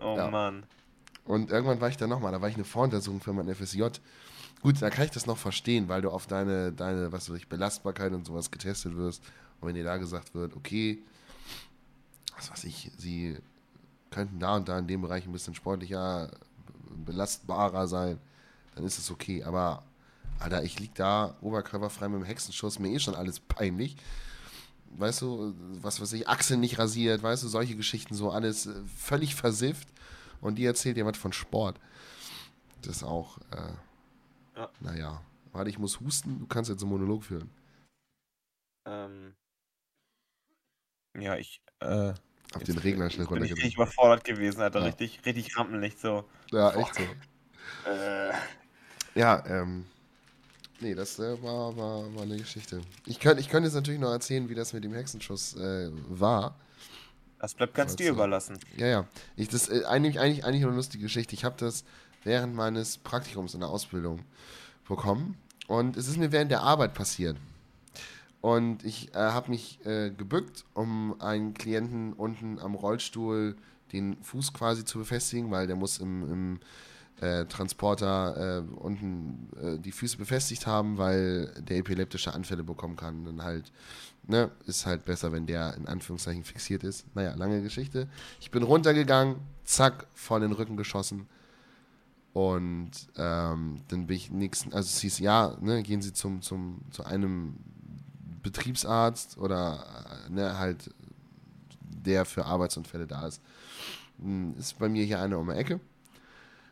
Oh 0.00 0.16
Ja. 0.16 0.30
Mann. 0.30 0.64
Und 1.26 1.50
irgendwann 1.50 1.82
war 1.82 1.90
ich 1.90 1.98
da 1.98 2.06
nochmal, 2.06 2.32
da 2.32 2.40
war 2.40 2.48
ich 2.48 2.54
eine 2.54 2.64
Voruntersuchung 2.64 3.20
für 3.20 3.34
mein 3.34 3.54
FSJ. 3.54 3.82
Gut, 4.62 4.80
da 4.80 4.88
kann 4.88 5.04
ich 5.04 5.10
das 5.10 5.26
noch 5.26 5.36
verstehen, 5.36 5.86
weil 5.88 6.00
du 6.00 6.08
auf 6.08 6.26
deine, 6.26 6.72
deine, 6.72 7.12
was 7.12 7.28
weiß 7.28 7.36
ich, 7.36 7.48
Belastbarkeit 7.48 8.14
und 8.14 8.24
sowas 8.26 8.50
getestet 8.50 8.96
wirst. 8.96 9.22
Und 9.60 9.68
wenn 9.68 9.74
dir 9.74 9.84
da 9.84 9.98
gesagt 9.98 10.34
wird, 10.34 10.56
okay, 10.56 10.98
was 12.34 12.50
weiß 12.50 12.64
ich, 12.64 12.90
sie 12.96 13.36
könnten 14.16 14.40
da 14.40 14.56
und 14.56 14.66
da 14.66 14.78
in 14.78 14.86
dem 14.86 15.02
Bereich 15.02 15.26
ein 15.26 15.32
bisschen 15.32 15.54
sportlicher, 15.54 16.30
belastbarer 17.04 17.86
sein, 17.86 18.18
dann 18.74 18.84
ist 18.84 18.98
es 18.98 19.10
okay. 19.10 19.44
Aber, 19.44 19.82
Alter, 20.38 20.64
ich 20.64 20.80
lieg 20.80 20.94
da 20.94 21.36
oberkörperfrei 21.42 22.08
mit 22.08 22.22
dem 22.22 22.24
Hexenschuss, 22.24 22.78
mir 22.78 22.88
eh 22.88 22.98
schon 22.98 23.14
alles 23.14 23.40
peinlich. 23.40 23.96
Weißt 24.96 25.20
du, 25.20 25.54
was 25.82 26.00
weiß 26.00 26.14
ich, 26.14 26.28
Achseln 26.28 26.60
nicht 26.60 26.78
rasiert, 26.78 27.22
weißt 27.22 27.42
du, 27.42 27.48
solche 27.48 27.76
Geschichten, 27.76 28.14
so 28.14 28.30
alles 28.30 28.64
äh, 28.64 28.72
völlig 28.96 29.34
versifft. 29.34 29.88
Und 30.40 30.54
die 30.56 30.64
erzählt 30.64 30.96
was 31.04 31.18
von 31.18 31.34
Sport. 31.34 31.78
Das 32.80 32.96
ist 32.96 33.02
auch, 33.04 33.36
äh, 33.50 33.74
Ja. 34.56 34.70
naja. 34.80 35.22
Warte, 35.52 35.68
ich 35.68 35.78
muss 35.78 36.00
husten, 36.00 36.38
du 36.38 36.46
kannst 36.46 36.70
jetzt 36.70 36.82
einen 36.82 36.90
Monolog 36.90 37.24
führen. 37.24 37.50
Ähm, 38.86 39.34
ja, 41.18 41.36
ich, 41.36 41.60
äh, 41.80 42.14
Auf 42.54 42.62
den 42.62 42.78
Regler 42.78 43.10
schnell 43.10 43.26
bin 43.26 43.38
ich 43.38 43.52
richtig 43.52 43.64
runtergedrückt. 43.64 43.74
überfordert 43.74 44.24
gewesen, 44.24 44.60
Alter. 44.62 44.80
Ja. 44.80 44.86
Richtig, 44.86 45.20
richtig 45.26 45.56
Rampenlicht 45.56 46.00
so. 46.00 46.24
Ja, 46.50 46.70
echt 46.74 46.94
so. 46.94 47.02
Äh, 47.90 48.32
Ja, 49.14 49.44
ähm. 49.46 49.86
Nee, 50.80 50.94
das 50.94 51.18
äh, 51.18 51.42
war, 51.42 51.74
war, 51.76 52.14
war 52.14 52.22
eine 52.22 52.36
Geschichte. 52.36 52.82
Ich 53.06 53.18
könnte 53.18 53.40
ich 53.40 53.48
könnt 53.48 53.64
jetzt 53.64 53.74
natürlich 53.74 54.00
noch 54.00 54.10
erzählen, 54.12 54.48
wie 54.50 54.54
das 54.54 54.74
mit 54.74 54.84
dem 54.84 54.92
Hexenschuss 54.92 55.56
äh, 55.56 55.90
war. 56.08 56.54
das 57.38 57.54
bleibt 57.54 57.74
ganz 57.74 57.92
Falls 57.92 57.96
dir 57.96 58.10
überlassen. 58.10 58.58
Ja, 58.76 58.86
ja. 58.86 59.06
Ich, 59.36 59.48
das 59.48 59.68
äh, 59.70 59.84
eigentlich, 59.86 60.20
eigentlich, 60.20 60.44
eigentlich 60.44 60.64
eine 60.64 60.74
lustige 60.74 61.04
Geschichte. 61.04 61.34
Ich 61.34 61.44
habe 61.44 61.56
das 61.58 61.84
während 62.24 62.54
meines 62.54 62.98
Praktikums 62.98 63.54
in 63.54 63.60
der 63.60 63.70
Ausbildung 63.70 64.20
bekommen. 64.86 65.38
Und 65.66 65.96
es 65.96 66.08
ist 66.08 66.18
mir 66.18 66.30
während 66.30 66.50
der 66.50 66.60
Arbeit 66.60 66.92
passiert. 66.92 67.36
Und 68.46 68.84
ich 68.84 69.12
äh, 69.12 69.18
habe 69.18 69.50
mich 69.50 69.84
äh, 69.84 70.10
gebückt, 70.10 70.66
um 70.72 71.20
einen 71.20 71.52
Klienten 71.52 72.12
unten 72.12 72.60
am 72.60 72.76
Rollstuhl 72.76 73.56
den 73.90 74.22
Fuß 74.22 74.52
quasi 74.52 74.84
zu 74.84 75.00
befestigen, 75.00 75.50
weil 75.50 75.66
der 75.66 75.74
muss 75.74 75.98
im, 75.98 76.30
im 76.30 76.60
äh, 77.20 77.46
Transporter 77.46 78.58
äh, 78.58 78.74
unten 78.76 79.48
äh, 79.60 79.80
die 79.80 79.90
Füße 79.90 80.16
befestigt 80.16 80.64
haben, 80.64 80.96
weil 80.96 81.52
der 81.58 81.78
epileptische 81.78 82.34
Anfälle 82.34 82.62
bekommen 82.62 82.94
kann. 82.94 83.24
Dann 83.24 83.42
halt, 83.42 83.72
ne, 84.28 84.52
ist 84.66 84.86
halt 84.86 85.04
besser, 85.04 85.32
wenn 85.32 85.46
der 85.46 85.74
in 85.74 85.88
Anführungszeichen 85.88 86.44
fixiert 86.44 86.84
ist. 86.84 87.04
Naja, 87.16 87.34
lange 87.34 87.62
Geschichte. 87.62 88.06
Ich 88.38 88.52
bin 88.52 88.62
runtergegangen, 88.62 89.40
zack, 89.64 90.06
vor 90.14 90.38
den 90.38 90.52
Rücken 90.52 90.76
geschossen. 90.76 91.26
Und 92.32 92.92
ähm, 93.16 93.80
dann 93.88 94.06
bin 94.06 94.14
ich 94.14 94.30
nächsten, 94.30 94.72
also 94.72 94.86
es 94.86 95.00
hieß, 95.00 95.18
ja, 95.18 95.56
ne, 95.60 95.82
gehen 95.82 96.00
Sie 96.00 96.12
zum, 96.12 96.42
zum, 96.42 96.82
zu 96.92 97.02
einem 97.04 97.56
Betriebsarzt 98.46 99.38
oder 99.38 99.84
äh, 100.26 100.30
ne, 100.30 100.58
halt 100.58 100.90
der 101.80 102.24
für 102.24 102.44
Arbeitsunfälle 102.44 103.06
da 103.06 103.26
ist. 103.26 103.40
Hm, 104.20 104.54
Ist 104.58 104.78
bei 104.78 104.88
mir 104.88 105.04
hier 105.04 105.20
einer 105.20 105.38
um 105.38 105.48
die 105.48 105.56
Ecke. 105.56 105.80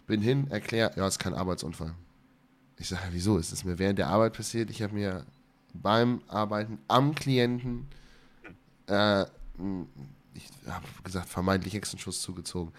Bin 0.06 0.20
hin, 0.20 0.50
erklär, 0.50 0.92
ja, 0.96 1.06
ist 1.06 1.18
kein 1.18 1.34
Arbeitsunfall. 1.34 1.94
Ich 2.78 2.88
sage, 2.88 3.02
wieso? 3.10 3.38
Ist 3.38 3.52
es 3.52 3.64
mir 3.64 3.78
während 3.78 3.98
der 3.98 4.08
Arbeit 4.08 4.34
passiert? 4.34 4.70
Ich 4.70 4.82
habe 4.82 4.94
mir 4.94 5.24
beim 5.72 6.20
Arbeiten 6.28 6.78
am 6.88 7.14
Klienten, 7.14 7.88
äh, 8.86 9.24
hm, 9.56 9.86
ich 10.34 10.44
habe 10.68 10.84
gesagt, 11.04 11.28
vermeintlich 11.28 11.74
Hexenschuss 11.74 12.20
zugezogen. 12.20 12.72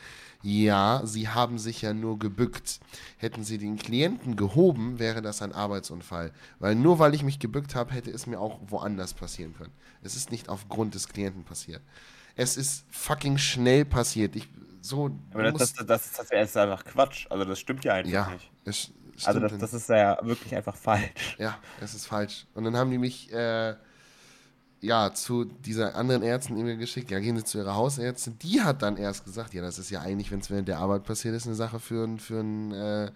Ja, 0.44 1.02
sie 1.06 1.30
haben 1.30 1.58
sich 1.58 1.82
ja 1.82 1.94
nur 1.94 2.20
gebückt. 2.20 2.80
Hätten 3.18 3.44
sie 3.44 3.58
den 3.58 3.78
Klienten 3.78 4.36
gehoben, 4.36 5.00
wäre 5.00 5.22
das 5.22 5.42
ein 5.42 5.54
Arbeitsunfall. 5.54 6.32
Weil 6.60 6.76
nur 6.76 7.00
weil 7.00 7.16
ich 7.16 7.24
mich 7.24 7.40
gebückt 7.40 7.76
habe, 7.76 7.94
hätte 7.94 8.12
es 8.12 8.28
mir 8.28 8.40
auch 8.40 8.60
woanders 8.68 9.14
passieren 9.14 9.56
können. 9.56 9.74
Es 10.04 10.16
ist 10.16 10.32
nicht 10.32 10.50
aufgrund 10.50 10.94
des 10.94 11.08
Klienten 11.08 11.44
passiert. 11.44 11.82
Es 12.36 12.58
ist 12.58 12.86
fucking 12.90 13.38
schnell 13.38 13.86
passiert. 13.86 14.36
Ich, 14.36 14.48
so, 14.82 15.10
Aber 15.32 15.44
das, 15.52 15.74
das, 15.74 15.86
das, 15.86 16.12
das, 16.12 16.28
das 16.30 16.50
ist 16.50 16.58
einfach 16.58 16.84
Quatsch. 16.84 17.26
Also 17.30 17.46
das 17.46 17.60
stimmt 17.60 17.84
ja 17.86 17.94
einfach 17.94 18.12
ja, 18.12 18.30
nicht. 18.30 18.52
es 18.66 18.92
Also 19.24 19.40
das, 19.40 19.58
das 19.58 19.74
ist 19.74 19.90
ja 19.90 20.20
wirklich 20.22 20.54
einfach 20.54 20.76
falsch. 20.76 21.38
Ja, 21.40 21.58
es 21.82 21.96
ist 21.96 22.06
falsch. 22.06 22.46
Und 22.54 22.66
dann 22.66 22.76
haben 22.76 22.92
die 22.92 22.98
mich 22.98 23.32
äh, 23.32 23.76
ja 24.86 25.14
zu 25.14 25.46
dieser 25.46 25.96
anderen 25.96 26.24
Ärztin 26.24 26.58
E-Mail 26.58 26.78
geschickt. 26.78 27.12
Ja, 27.12 27.20
gehen 27.20 27.38
Sie 27.38 27.44
zu 27.44 27.58
Ihrer 27.60 27.76
Hausärztin. 27.76 28.38
Die 28.40 28.62
hat 28.62 28.82
dann 28.82 28.98
erst 28.98 29.26
gesagt, 29.26 29.54
ja, 29.54 29.62
das 29.62 29.80
ist 29.80 29.90
ja 29.90 30.02
eigentlich, 30.02 30.32
wenn 30.32 30.40
es 30.40 30.50
während 30.50 30.68
der 30.68 30.80
Arbeit 30.80 31.04
passiert 31.04 31.36
ist, 31.36 31.46
eine 31.48 31.56
Sache 31.56 31.80
für 31.80 32.04
einen 32.04 32.20
für 32.20 32.40
einen, 32.40 32.72
äh, 32.72 33.12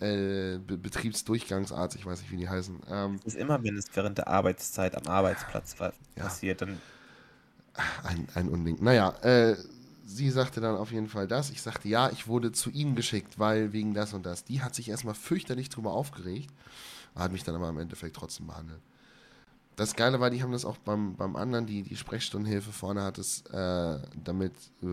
äh, 0.00 0.58
Be 0.58 0.76
Betriebsdurchgangsarzt. 0.78 1.96
Ich 1.96 2.06
weiß 2.06 2.20
nicht, 2.22 2.30
wie 2.32 2.36
die 2.38 2.48
heißen. 2.48 2.80
Ähm, 2.90 3.20
Das 3.24 3.34
ist 3.34 3.40
immer, 3.40 3.62
wenn 3.62 3.76
es 3.76 3.86
während 3.94 4.18
der 4.18 4.28
Arbeitszeit 4.28 4.96
am 4.96 5.06
Arbeitsplatz 5.06 5.76
Ja. 6.16 6.24
passiert, 6.24 6.60
dann 6.62 6.82
ein, 8.04 8.28
ein 8.34 8.48
Unding. 8.48 8.78
Naja, 8.82 9.10
äh, 9.22 9.56
sie 10.04 10.30
sagte 10.30 10.60
dann 10.60 10.76
auf 10.76 10.92
jeden 10.92 11.08
Fall 11.08 11.26
das. 11.28 11.50
Ich 11.50 11.62
sagte, 11.62 11.88
ja, 11.88 12.10
ich 12.10 12.26
wurde 12.28 12.52
zu 12.52 12.70
Ihnen 12.70 12.94
geschickt, 12.94 13.38
weil 13.38 13.72
wegen 13.72 13.94
das 13.94 14.12
und 14.14 14.24
das. 14.24 14.44
Die 14.44 14.62
hat 14.62 14.74
sich 14.74 14.88
erstmal 14.88 15.14
fürchterlich 15.14 15.68
drüber 15.68 15.92
aufgeregt, 15.92 16.50
hat 17.14 17.32
mich 17.32 17.44
dann 17.44 17.54
aber 17.56 17.68
im 17.68 17.78
Endeffekt 17.78 18.16
trotzdem 18.16 18.46
behandelt. 18.46 18.82
Das 19.76 19.94
Geile 19.94 20.18
war, 20.20 20.30
die 20.30 20.42
haben 20.42 20.52
das 20.52 20.64
auch 20.64 20.78
beim, 20.78 21.16
beim 21.16 21.36
anderen, 21.36 21.66
die 21.66 21.82
die 21.82 21.96
Sprechstundenhilfe 21.96 22.72
vorne 22.72 23.02
hat 23.02 23.18
es 23.18 23.42
äh, 23.46 23.98
damit 24.24 24.54
äh, 24.82 24.86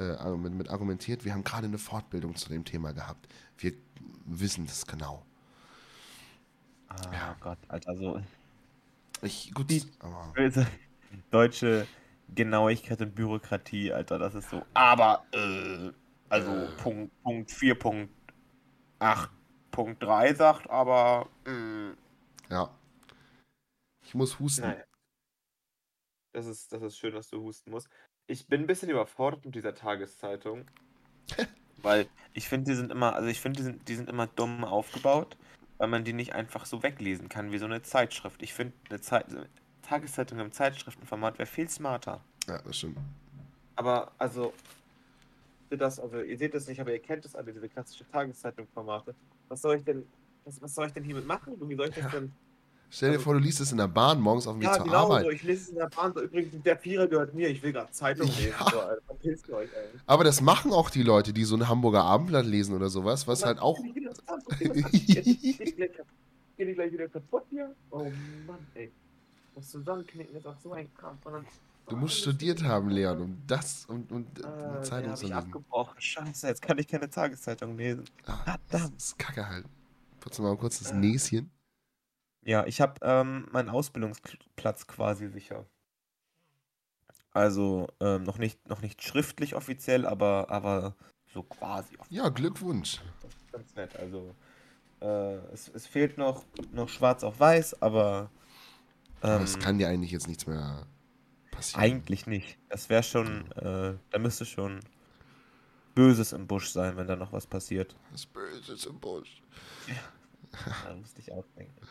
äh, 0.00 0.36
mit, 0.36 0.52
mit 0.52 0.68
argumentiert, 0.68 1.24
wir 1.24 1.32
haben 1.32 1.44
gerade 1.44 1.66
eine 1.68 1.78
Fortbildung 1.78 2.34
zu 2.34 2.48
dem 2.48 2.64
Thema 2.64 2.92
gehabt. 2.92 3.28
Wir 3.56 3.72
wissen 4.24 4.66
das 4.66 4.84
genau. 4.84 5.24
Ah, 6.88 6.96
Ja. 7.12 7.36
Gott, 7.40 7.58
Alter, 7.68 7.96
so 7.96 8.20
Ich, 9.22 9.54
gut, 9.54 9.70
Die- 9.70 9.84
aber 10.00 10.32
böse 10.34 10.66
deutsche 11.30 11.86
Genauigkeit 12.34 13.00
und 13.00 13.14
Bürokratie, 13.14 13.92
Alter, 13.92 14.18
das 14.18 14.34
ist 14.34 14.50
so. 14.50 14.60
Aber, 14.74 15.22
äh, 15.32 15.92
also 16.28 16.50
Äh. 16.50 16.66
Punkt, 16.82 17.22
Punkt 17.22 17.50
4.8.3 17.52 20.34
sagt, 20.34 20.68
aber, 20.68 21.28
mh, 21.46 21.94
ja. 22.50 22.68
Ich 24.06 24.14
muss 24.14 24.38
husten. 24.38 24.62
Naja. 24.62 24.84
Das 26.32 26.46
ist, 26.46 26.72
das 26.72 26.82
ist 26.82 26.96
schön, 26.96 27.14
dass 27.14 27.28
du 27.28 27.42
husten 27.42 27.70
musst. 27.70 27.88
Ich 28.28 28.46
bin 28.46 28.62
ein 28.62 28.66
bisschen 28.66 28.88
überfordert 28.88 29.44
mit 29.44 29.54
dieser 29.54 29.74
Tageszeitung. 29.74 30.64
weil 31.82 32.08
ich 32.32 32.48
finde, 32.48 32.70
die 32.70 32.76
sind 32.76 32.92
immer, 32.92 33.14
also 33.14 33.28
ich 33.28 33.40
finde, 33.40 33.58
die 33.58 33.62
sind, 33.64 33.88
die 33.88 33.94
sind 33.96 34.08
immer 34.08 34.26
dumm 34.28 34.64
aufgebaut, 34.64 35.36
weil 35.78 35.88
man 35.88 36.04
die 36.04 36.12
nicht 36.12 36.34
einfach 36.34 36.66
so 36.66 36.82
weglesen 36.82 37.28
kann 37.28 37.52
wie 37.52 37.58
so 37.58 37.64
eine 37.64 37.82
Zeitschrift. 37.82 38.42
Ich 38.42 38.54
finde, 38.54 38.74
eine 38.88 39.00
Zeit, 39.00 39.26
Tageszeitung 39.82 40.38
im 40.38 40.52
Zeitschriftenformat 40.52 41.38
wäre 41.38 41.46
viel 41.46 41.68
smarter. 41.68 42.22
Ja, 42.46 42.60
das 42.62 42.76
stimmt. 42.76 42.98
Aber 43.74 44.12
also, 44.18 44.52
ihr 45.70 45.78
das, 45.78 45.98
also 45.98 46.20
ihr 46.20 46.38
seht 46.38 46.54
das 46.54 46.68
nicht, 46.68 46.80
aber 46.80 46.92
ihr 46.92 47.00
kennt 47.00 47.24
das 47.24 47.34
alle, 47.34 47.52
diese 47.52 47.68
klassische 47.68 48.08
Tageszeitung-Formate. 48.08 49.14
Was 49.48 49.62
soll 49.62 49.76
ich 49.76 49.84
denn, 49.84 50.06
was, 50.44 50.62
was 50.62 50.74
soll 50.74 50.86
ich 50.86 50.92
denn 50.92 51.04
hiermit 51.04 51.26
machen? 51.26 51.56
Wie 51.68 51.74
soll 51.74 51.88
ich 51.88 51.94
das 51.94 52.04
Ja. 52.04 52.20
denn? 52.20 52.32
Stell 52.88 53.10
dir 53.10 53.14
Also- 53.16 53.24
vor, 53.24 53.34
du 53.34 53.40
liest 53.40 53.60
es 53.60 53.72
in 53.72 53.78
der 53.78 53.88
Bahn 53.88 54.20
morgens 54.20 54.46
auf 54.46 54.54
dem 54.54 54.60
Weg 54.60 54.68
Ja, 54.68 54.74
zur 54.76 54.84
genau 54.84 55.04
Arbeit. 55.04 55.24
so. 55.24 55.30
Ich 55.30 55.42
lese 55.42 55.62
es 55.62 55.68
in 55.70 55.76
der 55.76 55.88
Bahn. 55.88 56.12
So, 56.14 56.22
übrigens, 56.22 56.62
der 56.62 56.76
Vierer 56.78 57.06
gehört 57.08 57.34
mir. 57.34 57.48
Ich 57.48 57.62
will 57.62 57.72
gerade 57.72 57.90
Zeitung 57.92 58.26
lesen. 58.26 58.54
Ja. 58.58 58.70
So, 58.70 58.80
Alter, 58.80 59.02
verpisst 59.06 59.50
euch, 59.50 59.68
ey. 59.74 59.88
Aber 60.06 60.24
das 60.24 60.40
machen 60.40 60.72
auch 60.72 60.88
die 60.90 61.02
Leute, 61.02 61.32
die 61.32 61.44
so 61.44 61.56
ein 61.56 61.68
Hamburger 61.68 62.04
Abendblatt 62.04 62.46
lesen 62.46 62.74
oder 62.74 62.88
sowas, 62.88 63.26
was 63.26 63.44
halt 63.44 63.58
auch. 63.58 63.78
Die 63.82 63.92
gleich- 66.74 66.92
wieder 66.92 67.08
kaputt 67.08 67.44
hier? 67.50 67.74
Oh 67.90 68.04
Mann, 68.46 68.66
ey. 68.74 68.90
Das 69.54 69.70
Zusammenknicken 69.70 70.36
ist 70.36 70.46
auch 70.46 70.56
so 70.62 70.72
ein 70.72 70.88
Krampf. 70.94 71.20
Du 71.88 71.96
musst 71.96 72.18
studiert 72.18 72.62
haben, 72.64 72.88
Leon, 72.90 73.20
um 73.20 73.38
das 73.46 73.84
und, 73.86 74.10
und 74.10 74.40
Äh, 74.40 74.44
eine 74.46 74.72
den 74.74 74.84
Zeitung 74.84 75.14
zu 75.16 75.24
ich 75.24 75.30
lesen. 75.30 75.32
abgebrochen. 75.34 75.94
Scheiße, 76.00 76.48
jetzt 76.48 76.62
kann 76.62 76.78
ich 76.78 76.88
keine 76.88 77.08
Tageszeitung 77.08 77.76
lesen. 77.76 78.04
Ah, 78.26 78.56
das 78.70 78.90
ist 78.96 79.18
kacke 79.18 79.48
halt. 79.48 79.64
Putz 80.20 80.38
mal 80.38 80.56
kurz 80.56 80.78
das 80.80 80.90
Äh. 80.90 80.96
Näschen. 80.96 81.50
Ja, 82.46 82.64
ich 82.66 82.80
habe 82.80 82.94
ähm, 83.02 83.46
meinen 83.52 83.68
Ausbildungsplatz 83.68 84.86
quasi 84.86 85.28
sicher. 85.28 85.66
Also 87.32 87.88
ähm, 88.00 88.22
noch 88.24 88.38
nicht 88.38 88.66
noch 88.68 88.80
nicht 88.80 89.02
schriftlich 89.02 89.54
offiziell, 89.54 90.06
aber 90.06 90.50
aber 90.50 90.96
so 91.26 91.42
quasi. 91.42 91.98
Ja, 92.08 92.28
Glückwunsch. 92.30 93.00
Das 93.20 93.34
ist 93.34 93.52
ganz 93.52 93.74
nett. 93.74 93.96
Also 93.96 94.36
äh, 95.00 95.36
es, 95.52 95.68
es 95.68 95.86
fehlt 95.86 96.18
noch 96.18 96.46
noch 96.72 96.88
Schwarz 96.88 97.24
auf 97.24 97.40
Weiß, 97.40 97.82
aber 97.82 98.32
Aber 99.20 99.40
ähm, 99.40 99.42
es 99.44 99.58
kann 99.58 99.78
dir 99.78 99.88
eigentlich 99.88 100.12
jetzt 100.12 100.28
nichts 100.28 100.46
mehr 100.46 100.86
passieren. 101.50 101.82
eigentlich 101.82 102.26
nicht. 102.26 102.58
Das 102.68 102.88
wäre 102.88 103.02
schon, 103.02 103.50
äh, 103.52 103.98
da 104.10 104.18
müsste 104.18 104.44
schon 104.46 104.80
Böses 105.94 106.32
im 106.32 106.46
Busch 106.46 106.70
sein, 106.70 106.96
wenn 106.96 107.08
da 107.08 107.16
noch 107.16 107.32
was 107.32 107.46
passiert. 107.46 107.98
Das 108.12 108.26
Böse 108.26 108.74
ist 108.74 108.86
im 108.86 109.00
Busch. 109.00 109.42
Da 110.84 110.94
musste 110.94 111.20
ich 111.20 111.32
auch 111.32 111.46
denken. 111.56 111.88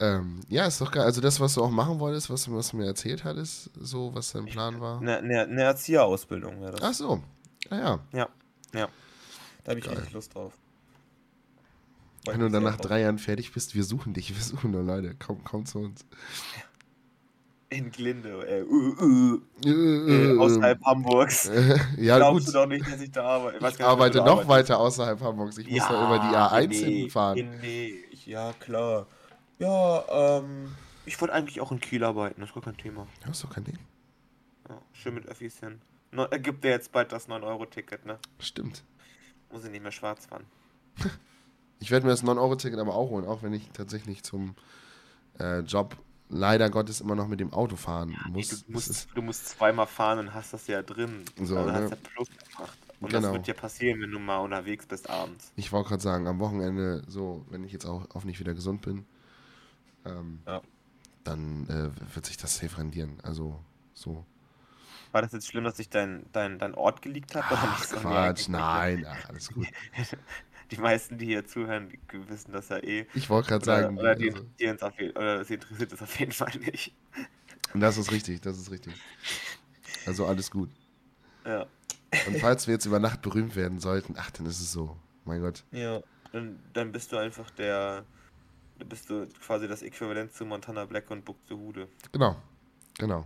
Ähm, 0.00 0.40
ja, 0.48 0.66
ist 0.66 0.80
doch 0.80 0.90
geil. 0.90 1.04
Also 1.04 1.20
das, 1.20 1.38
was 1.40 1.54
du 1.54 1.62
auch 1.62 1.70
machen 1.70 2.00
wolltest, 2.00 2.28
was, 2.28 2.50
was 2.50 2.70
du 2.70 2.78
mir 2.78 2.86
erzählt 2.86 3.24
hattest, 3.24 3.70
so 3.80 4.14
was 4.14 4.32
dein 4.32 4.46
Plan 4.46 4.80
war. 4.80 5.00
Eine 5.00 5.22
ne, 5.22 5.46
ne 5.46 5.62
Erzieherausbildung 5.62 6.60
wäre 6.60 6.72
das. 6.72 6.82
Ach 6.82 6.94
so. 6.94 7.22
Ah 7.70 7.78
ja. 7.78 8.00
Da 9.64 9.70
habe 9.70 9.80
ich 9.80 9.86
geil. 9.86 9.94
richtig 9.94 10.12
Lust 10.12 10.34
drauf. 10.34 10.52
Wenn 12.26 12.40
du 12.40 12.50
dann 12.50 12.62
nach 12.62 12.76
drei 12.76 13.00
Jahren 13.00 13.18
fertig 13.18 13.52
bist, 13.52 13.74
wir 13.74 13.84
suchen 13.84 14.14
dich, 14.14 14.34
wir 14.34 14.42
suchen 14.42 14.70
nur 14.70 14.82
Leute. 14.82 15.14
Komm, 15.18 15.42
komm 15.44 15.66
zu 15.66 15.78
uns. 15.78 16.04
In 17.70 17.90
Glinde, 17.90 18.46
äh, 18.46 18.62
uh, 18.62 19.02
uh, 19.02 19.40
äh, 19.64 19.70
Äh, 19.70 20.38
außerhalb 20.38 20.84
Hamburgs. 20.84 21.48
äh, 21.48 21.76
ja, 21.98 22.18
Glaubst 22.18 22.46
gut. 22.46 22.54
du 22.54 22.58
doch 22.58 22.66
nicht, 22.66 22.86
dass 22.86 23.00
ich 23.00 23.10
da 23.10 23.24
arbeite? 23.24 23.56
Ich 23.56 23.62
nicht, 23.62 23.80
arbeite 23.80 24.18
noch 24.18 24.26
arbeitest. 24.26 24.48
weiter 24.48 24.78
außerhalb 24.78 25.20
Hamburgs. 25.20 25.58
Ich 25.58 25.68
muss 25.68 25.80
da 25.88 26.06
über 26.06 26.18
die 26.18 26.36
A1 26.36 26.68
nee, 26.68 27.00
hinfahren. 27.00 27.50
Nee, 27.60 27.94
ja 28.26 28.52
klar. 28.60 29.06
Ja, 29.58 30.38
ähm, 30.38 30.74
ich 31.06 31.20
wollte 31.20 31.34
eigentlich 31.34 31.60
auch 31.60 31.70
in 31.72 31.80
Kiel 31.80 32.04
arbeiten, 32.04 32.40
das 32.40 32.50
ist 32.50 32.54
gar 32.54 32.62
kein 32.64 32.76
Thema. 32.76 33.06
Ja, 33.24 33.30
ist 33.30 33.44
doch 33.44 33.50
kein 33.50 33.64
Ding. 33.64 33.78
Ja, 34.68 34.80
schön 34.92 35.14
mit 35.14 35.26
Öffis 35.26 35.60
hin. 35.60 35.80
No, 36.10 36.24
er 36.24 36.38
gibt 36.38 36.64
dir 36.64 36.70
jetzt 36.70 36.92
bald 36.92 37.12
das 37.12 37.28
9-Euro-Ticket, 37.28 38.06
ne? 38.06 38.18
Stimmt. 38.38 38.84
Muss 39.52 39.64
ich 39.64 39.70
nicht 39.70 39.82
mehr 39.82 39.92
schwarz 39.92 40.26
fahren. 40.26 40.44
Ich 41.80 41.90
werde 41.90 42.06
mir 42.06 42.12
das 42.12 42.24
9-Euro-Ticket 42.24 42.78
aber 42.78 42.94
auch 42.94 43.10
holen, 43.10 43.26
auch 43.26 43.42
wenn 43.42 43.52
ich 43.52 43.68
tatsächlich 43.72 44.22
zum 44.22 44.54
äh, 45.38 45.58
Job 45.60 45.98
leider 46.30 46.70
Gottes 46.70 47.02
immer 47.02 47.14
noch 47.14 47.28
mit 47.28 47.40
dem 47.40 47.52
Auto 47.52 47.76
fahren 47.76 48.16
muss. 48.30 48.48
du, 48.48 48.56
Das 48.56 48.68
musst, 48.68 48.90
ist, 48.90 49.08
du 49.14 49.20
musst 49.20 49.48
zweimal 49.50 49.86
fahren 49.86 50.20
und 50.20 50.32
hast 50.32 50.54
das 50.54 50.66
ja 50.66 50.82
drin. 50.82 51.24
So, 51.36 51.58
also 51.58 51.70
ne? 51.70 51.74
hast 51.82 51.90
ja 51.90 51.96
Plus 51.96 52.28
gemacht. 52.28 52.78
Und 53.00 53.12
das 53.12 53.20
Genau. 53.22 53.34
wird 53.34 53.46
ja 53.48 53.54
passieren, 53.54 54.00
wenn 54.00 54.10
du 54.12 54.18
mal 54.18 54.38
unterwegs 54.38 54.86
bist 54.86 55.10
abends. 55.10 55.52
ich 55.56 55.72
wollte 55.72 55.90
gerade 55.90 56.02
sagen, 56.02 56.26
am 56.26 56.38
Wochenende, 56.38 57.02
so, 57.06 57.44
wenn 57.50 57.64
ich 57.64 57.72
jetzt 57.72 57.84
auch 57.84 58.06
hoffentlich 58.14 58.40
wieder 58.40 58.54
gesund 58.54 58.80
bin, 58.80 59.04
ähm, 60.04 60.40
Ja. 60.46 60.60
dann 61.24 61.66
äh, 61.68 62.14
wird 62.14 62.26
sich 62.26 62.36
das 62.36 62.56
safe 62.56 62.78
rendieren. 62.78 63.18
Also, 63.22 63.60
so. 63.92 64.24
War 65.12 65.22
das 65.22 65.32
jetzt 65.32 65.46
schlimm, 65.46 65.64
dass 65.64 65.78
ich 65.78 65.88
deinen 65.88 66.26
dein, 66.32 66.58
dein 66.58 66.74
Ort 66.74 67.02
geleakt 67.02 67.34
habe? 67.34 67.46
Ach, 67.50 67.86
Quatsch, 67.86 68.48
nein, 68.48 69.06
ach, 69.08 69.28
alles 69.28 69.52
gut. 69.52 69.66
Die 70.70 70.78
meisten, 70.78 71.18
die 71.18 71.26
hier 71.26 71.46
zuhören, 71.46 71.92
wissen 72.26 72.52
das 72.52 72.70
ja 72.70 72.78
eh. 72.78 73.06
Ich 73.14 73.28
wollte 73.28 73.50
gerade 73.50 73.64
sagen, 73.64 73.98
oder, 73.98 74.14
die, 74.14 74.30
also, 74.32 74.44
die 74.58 74.66
uns 74.66 74.82
auf 74.82 74.94
oder 74.98 75.44
sie 75.44 75.54
interessiert 75.54 75.92
es 75.92 76.00
auf 76.00 76.18
jeden 76.18 76.32
Fall 76.32 76.52
nicht. 76.58 76.94
das 77.74 77.98
ist 77.98 78.10
richtig, 78.10 78.40
das 78.40 78.56
ist 78.58 78.70
richtig. 78.70 78.94
Also 80.06 80.26
alles 80.26 80.50
gut. 80.50 80.70
Ja. 81.44 81.66
Und 82.26 82.38
falls 82.38 82.66
wir 82.66 82.74
jetzt 82.74 82.86
über 82.86 82.98
Nacht 82.98 83.22
berühmt 83.22 83.56
werden 83.56 83.78
sollten, 83.78 84.14
ach, 84.16 84.30
dann 84.30 84.46
ist 84.46 84.60
es 84.60 84.72
so. 84.72 84.96
Mein 85.24 85.40
Gott. 85.40 85.64
Ja, 85.70 86.02
dann, 86.32 86.58
dann 86.72 86.92
bist 86.92 87.12
du 87.12 87.16
einfach 87.16 87.50
der. 87.50 88.04
Bist 88.78 89.08
du 89.08 89.26
quasi 89.40 89.68
das 89.68 89.82
Äquivalent 89.82 90.32
zu 90.32 90.44
Montana 90.44 90.84
Black 90.84 91.10
und 91.10 91.24
Buxtehude. 91.24 91.88
Genau. 92.12 92.36
Genau. 92.98 93.24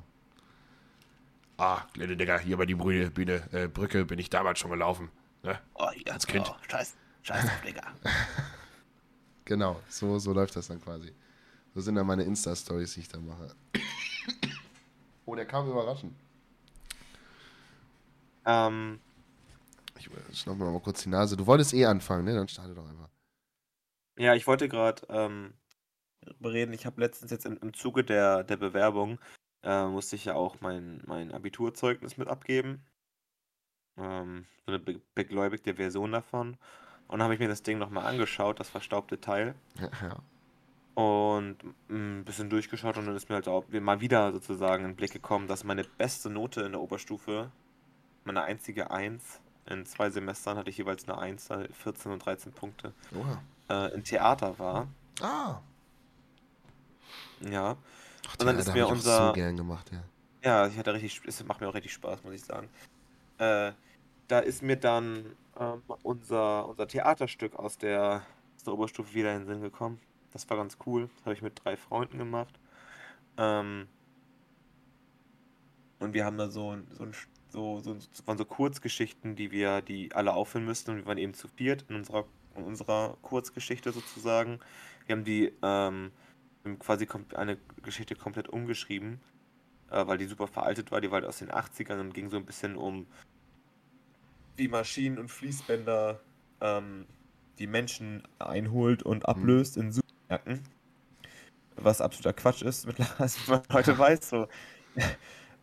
Ah, 1.57 1.83
kleine 1.93 2.17
Digga, 2.17 2.39
hier 2.39 2.55
über 2.55 2.67
die 2.67 2.75
Bühne, 2.75 3.11
Bühne 3.11 3.43
äh, 3.53 3.67
Brücke 3.67 4.05
bin 4.05 4.19
ich 4.19 4.31
damals 4.31 4.59
schon 4.61 4.71
gelaufen. 4.71 5.11
Ne? 5.43 5.59
Oh, 5.75 5.89
ja, 6.07 6.13
Als 6.13 6.27
Kind. 6.27 6.47
Oh, 6.49 6.55
scheiß, 6.71 6.95
scheiß 7.23 7.45
auf, 7.45 7.61
Digga. 7.63 7.83
Genau, 9.45 9.81
so, 9.89 10.19
so 10.19 10.35
läuft 10.35 10.55
das 10.57 10.69
dann 10.69 10.79
quasi. 10.79 11.11
Das 11.75 11.87
sind 11.87 11.95
dann 11.95 12.07
meine 12.07 12.23
Insta-Stories, 12.23 12.93
die 12.93 13.01
ich 13.01 13.09
da 13.09 13.19
mache. 13.19 13.55
Oh, 15.25 15.35
der 15.35 15.47
kam 15.47 15.71
überraschend. 15.71 16.15
Ähm, 18.45 19.01
Ich 19.99 20.11
schnapp 20.39 20.59
mir 20.59 20.71
mal 20.71 20.81
kurz 20.81 21.03
die 21.03 21.09
Nase. 21.09 21.35
Du 21.35 21.47
wolltest 21.47 21.73
eh 21.73 21.87
anfangen, 21.87 22.27
ne? 22.27 22.35
Dann 22.35 22.47
starte 22.47 22.75
doch 22.75 22.87
einfach. 22.87 23.09
Ja, 24.19 24.35
ich 24.35 24.47
wollte 24.47 24.69
gerade 24.69 25.03
ähm, 25.09 25.55
reden. 26.43 26.73
Ich 26.73 26.87
habe 26.87 27.01
letztens 27.01 27.31
jetzt 27.31 27.47
im, 27.47 27.59
im 27.63 27.75
Zuge 27.75 28.05
der, 28.05 28.45
der 28.45 28.57
Bewerbung, 28.57 29.19
äh, 29.63 29.87
musste 29.87 30.17
ich 30.17 30.25
ja 30.25 30.35
auch 30.35 30.61
mein, 30.61 31.03
mein 31.07 31.33
Abiturzeugnis 31.33 32.17
mit 32.17 32.29
abgeben. 32.29 32.85
Ähm, 33.97 34.47
so 34.67 34.73
eine 34.73 34.79
be 34.79 35.01
begläubigte 35.15 35.75
Version 35.75 36.13
davon. 36.13 36.57
Und 37.09 37.19
dann 37.19 37.23
habe 37.23 37.35
ich 37.35 37.41
mir 37.41 37.49
das 37.49 37.63
Ding 37.63 37.79
nochmal 37.79 38.07
angeschaut, 38.07 38.61
das 38.61 38.69
verstaubte 38.69 39.21
Teil. 39.21 39.55
Ja, 39.81 39.91
ja. 40.03 40.23
Und 40.95 41.63
mm, 41.89 42.21
ein 42.21 42.25
bisschen 42.25 42.51
durchgeschaut 42.51 42.97
und 42.99 43.07
dann 43.07 43.17
ist 43.17 43.29
mir 43.29 43.37
halt 43.37 43.49
auch 43.49 43.65
mal 43.69 44.01
wieder 44.01 44.33
sozusagen 44.33 44.85
in 44.85 44.91
den 44.91 44.97
Blick 44.97 45.13
gekommen, 45.13 45.47
dass 45.47 45.65
meine 45.65 45.85
beste 45.85 46.29
Note 46.29 46.63
in 46.63 46.73
der 46.73 46.81
Oberstufe, 46.81 47.51
meine 48.25 48.43
einzige 48.43 48.91
1, 48.91 49.41
in 49.71 49.87
zwei 49.87 50.11
Semestern 50.11 50.57
hatte 50.57 50.71
ich 50.71 50.79
jeweils 50.79 51.09
eine 51.09 51.19
1, 51.19 51.51
also 51.51 51.73
14 51.73 52.13
und 52.13 52.25
13 52.25 52.53
Punkte, 52.53 52.93
äh, 53.69 53.95
in 53.95 54.05
Theater 54.05 54.59
war. 54.59 54.89
Ah. 55.21 55.61
Ja. 57.41 57.77
Ach, 58.27 58.37
Und 58.41 58.47
dann 58.47 58.59
ist 58.59 58.73
mir 58.73 58.87
unser- 58.89 59.29
so 59.29 59.33
gern 59.33 59.57
gemacht, 59.57 59.91
ja. 59.93 60.03
Ja, 60.43 60.67
ich 60.69 60.77
hatte 60.79 60.93
richtig, 60.95 61.21
es 61.27 61.45
macht 61.45 61.61
mir 61.61 61.69
auch 61.69 61.75
richtig 61.75 61.93
Spaß, 61.93 62.23
muss 62.25 62.35
ich 62.35 62.45
sagen. 62.45 62.69
Äh, 63.39 63.73
da 64.29 64.39
ist 64.41 64.63
mir 64.63 64.77
dann 64.77 65.25
ähm, 65.59 65.83
unser, 66.03 66.69
unser 66.69 66.87
Theaterstück 66.87 67.57
aus 67.57 67.79
der, 67.79 68.23
aus 68.57 68.63
der 68.65 68.73
Oberstufe 68.75 69.15
wieder 69.15 69.33
in 69.35 69.41
den 69.41 69.47
Sinn 69.47 69.61
gekommen. 69.63 70.01
Das 70.33 70.49
war 70.51 70.57
ganz 70.57 70.77
cool. 70.87 71.09
Das 71.17 71.25
habe 71.25 71.35
ich 71.35 71.43
mit 71.43 71.65
drei 71.65 71.77
Freunden 71.77 72.19
gemacht. 72.19 72.55
Ähm, 73.37 73.89
und 75.99 76.13
wir 76.15 76.25
haben 76.25 76.39
da 76.39 76.49
so, 76.49 76.71
ein- 76.73 76.87
so, 76.93 77.05
ein, 77.05 77.13
so, 77.49 77.81
so, 77.81 77.97
waren 78.27 78.39
so 78.39 78.45
Kurzgeschichten, 78.45 79.37
die 79.37 79.51
wir, 79.51 79.83
die 79.83 80.13
alle 80.15 80.33
aufführen 80.35 80.67
müssten. 80.67 80.93
Und 80.93 80.97
wir 80.99 81.07
waren 81.07 81.19
eben 81.19 81.35
zu 81.35 81.49
viert 81.49 81.85
in 81.89 81.97
unserer, 81.97 82.25
in 82.57 82.65
unserer 82.65 83.17
Kurzgeschichte 83.23 83.93
sozusagen. 83.93 84.61
Wir 85.07 85.17
haben 85.17 85.25
die 85.25 85.53
ähm, 85.63 86.13
quasi 86.79 87.07
eine 87.35 87.59
Geschichte 87.83 88.15
komplett 88.15 88.49
umgeschrieben 88.49 89.21
äh, 89.91 90.07
weil 90.07 90.19
die 90.19 90.27
super 90.27 90.47
veraltet 90.47 90.91
war. 90.91 91.01
Die 91.01 91.11
war 91.11 91.17
halt 91.21 91.25
aus 91.25 91.39
den 91.39 91.51
80ern 91.51 92.01
und 92.01 92.15
ging 92.15 92.31
so 92.31 92.37
ein 92.37 92.45
bisschen 92.45 92.77
um 92.77 93.07
wie 94.57 94.69
Maschinen 94.69 95.19
und 95.19 95.31
Fließbänder 95.31 96.21
ähm, 96.61 97.07
die 97.59 97.67
Menschen 97.67 98.23
einholt 98.39 99.03
und 99.03 99.29
ablöst 99.29 99.77
in 99.77 99.93
Supermärkten. 99.93 100.65
Was 101.77 102.01
absoluter 102.01 102.33
Quatsch 102.33 102.63
ist, 102.63 102.87
mittlerweile, 102.87 103.31
wie 103.31 103.51
man 103.51 103.63
heute 103.73 103.99
weiß. 103.99 104.29
So. 104.29 104.49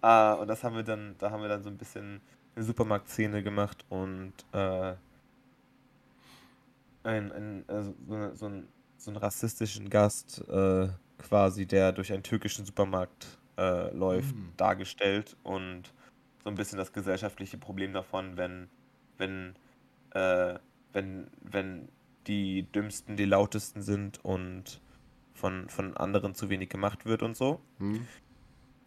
Äh, 0.06 0.36
und 0.36 0.48
das 0.48 0.64
haben 0.64 0.76
wir 0.76 0.84
dann, 0.84 1.16
da 1.20 1.32
haben 1.32 1.42
wir 1.42 1.50
dann 1.50 1.64
so 1.64 1.70
ein 1.70 1.78
bisschen 1.78 2.22
eine 2.56 2.66
Supermarktszene 2.66 3.44
gemacht 3.44 3.86
und 3.90 4.34
äh, 4.54 4.96
ein, 7.04 7.32
ein, 7.32 7.64
also 7.68 7.96
so, 8.08 8.16
eine, 8.16 8.36
so, 8.36 8.46
ein, 8.48 8.68
so 8.98 9.12
einen 9.12 9.18
rassistischen 9.18 9.90
Gast 9.90 10.44
äh, 10.50 10.90
quasi, 11.20 11.66
der 11.66 11.92
durch 11.92 12.12
einen 12.14 12.24
türkischen 12.24 12.66
Supermarkt 12.66 13.40
äh, 13.58 13.92
läuft, 13.96 14.36
Mhm. 14.36 14.54
dargestellt 14.58 15.38
und 15.44 15.94
so 16.44 16.50
ein 16.50 16.56
bisschen 16.56 16.78
das 16.78 16.94
gesellschaftliche 16.94 17.58
Problem 17.58 17.94
davon, 17.94 18.38
wenn, 18.38 18.70
wenn, 19.18 19.56
äh, 20.12 20.60
wenn, 20.94 21.28
wenn 21.42 21.90
die 22.28 22.64
Dümmsten 22.72 23.18
die 23.18 23.26
Lautesten 23.26 23.82
sind 23.82 24.24
und 24.26 24.82
von, 25.34 25.70
von 25.70 25.98
anderen 25.98 26.36
zu 26.36 26.50
wenig 26.50 26.70
gemacht 26.70 27.06
wird 27.06 27.24
und 27.24 27.38
so. 27.38 27.62
Hm? 27.80 28.08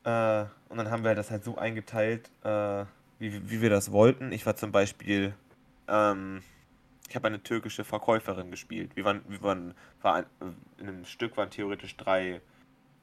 Äh, 0.08 0.46
und 0.70 0.78
dann 0.78 0.90
haben 0.90 1.04
wir 1.04 1.14
das 1.14 1.30
halt 1.30 1.44
so 1.44 1.56
eingeteilt, 1.58 2.30
äh, 2.42 2.84
wie, 3.18 3.50
wie 3.50 3.60
wir 3.60 3.70
das 3.70 3.92
wollten. 3.92 4.32
Ich 4.32 4.46
war 4.46 4.56
zum 4.56 4.72
Beispiel, 4.72 5.34
ähm, 5.88 6.42
ich 7.08 7.16
habe 7.16 7.26
eine 7.26 7.42
türkische 7.42 7.84
Verkäuferin 7.84 8.50
gespielt. 8.50 8.96
Wir 8.96 9.04
waren, 9.04 9.22
wir 9.28 9.42
waren, 9.42 9.74
war 10.02 10.14
ein, 10.14 10.26
in 10.78 10.88
einem 10.88 11.04
Stück 11.04 11.36
waren 11.36 11.50
theoretisch 11.50 11.96
drei, 11.96 12.40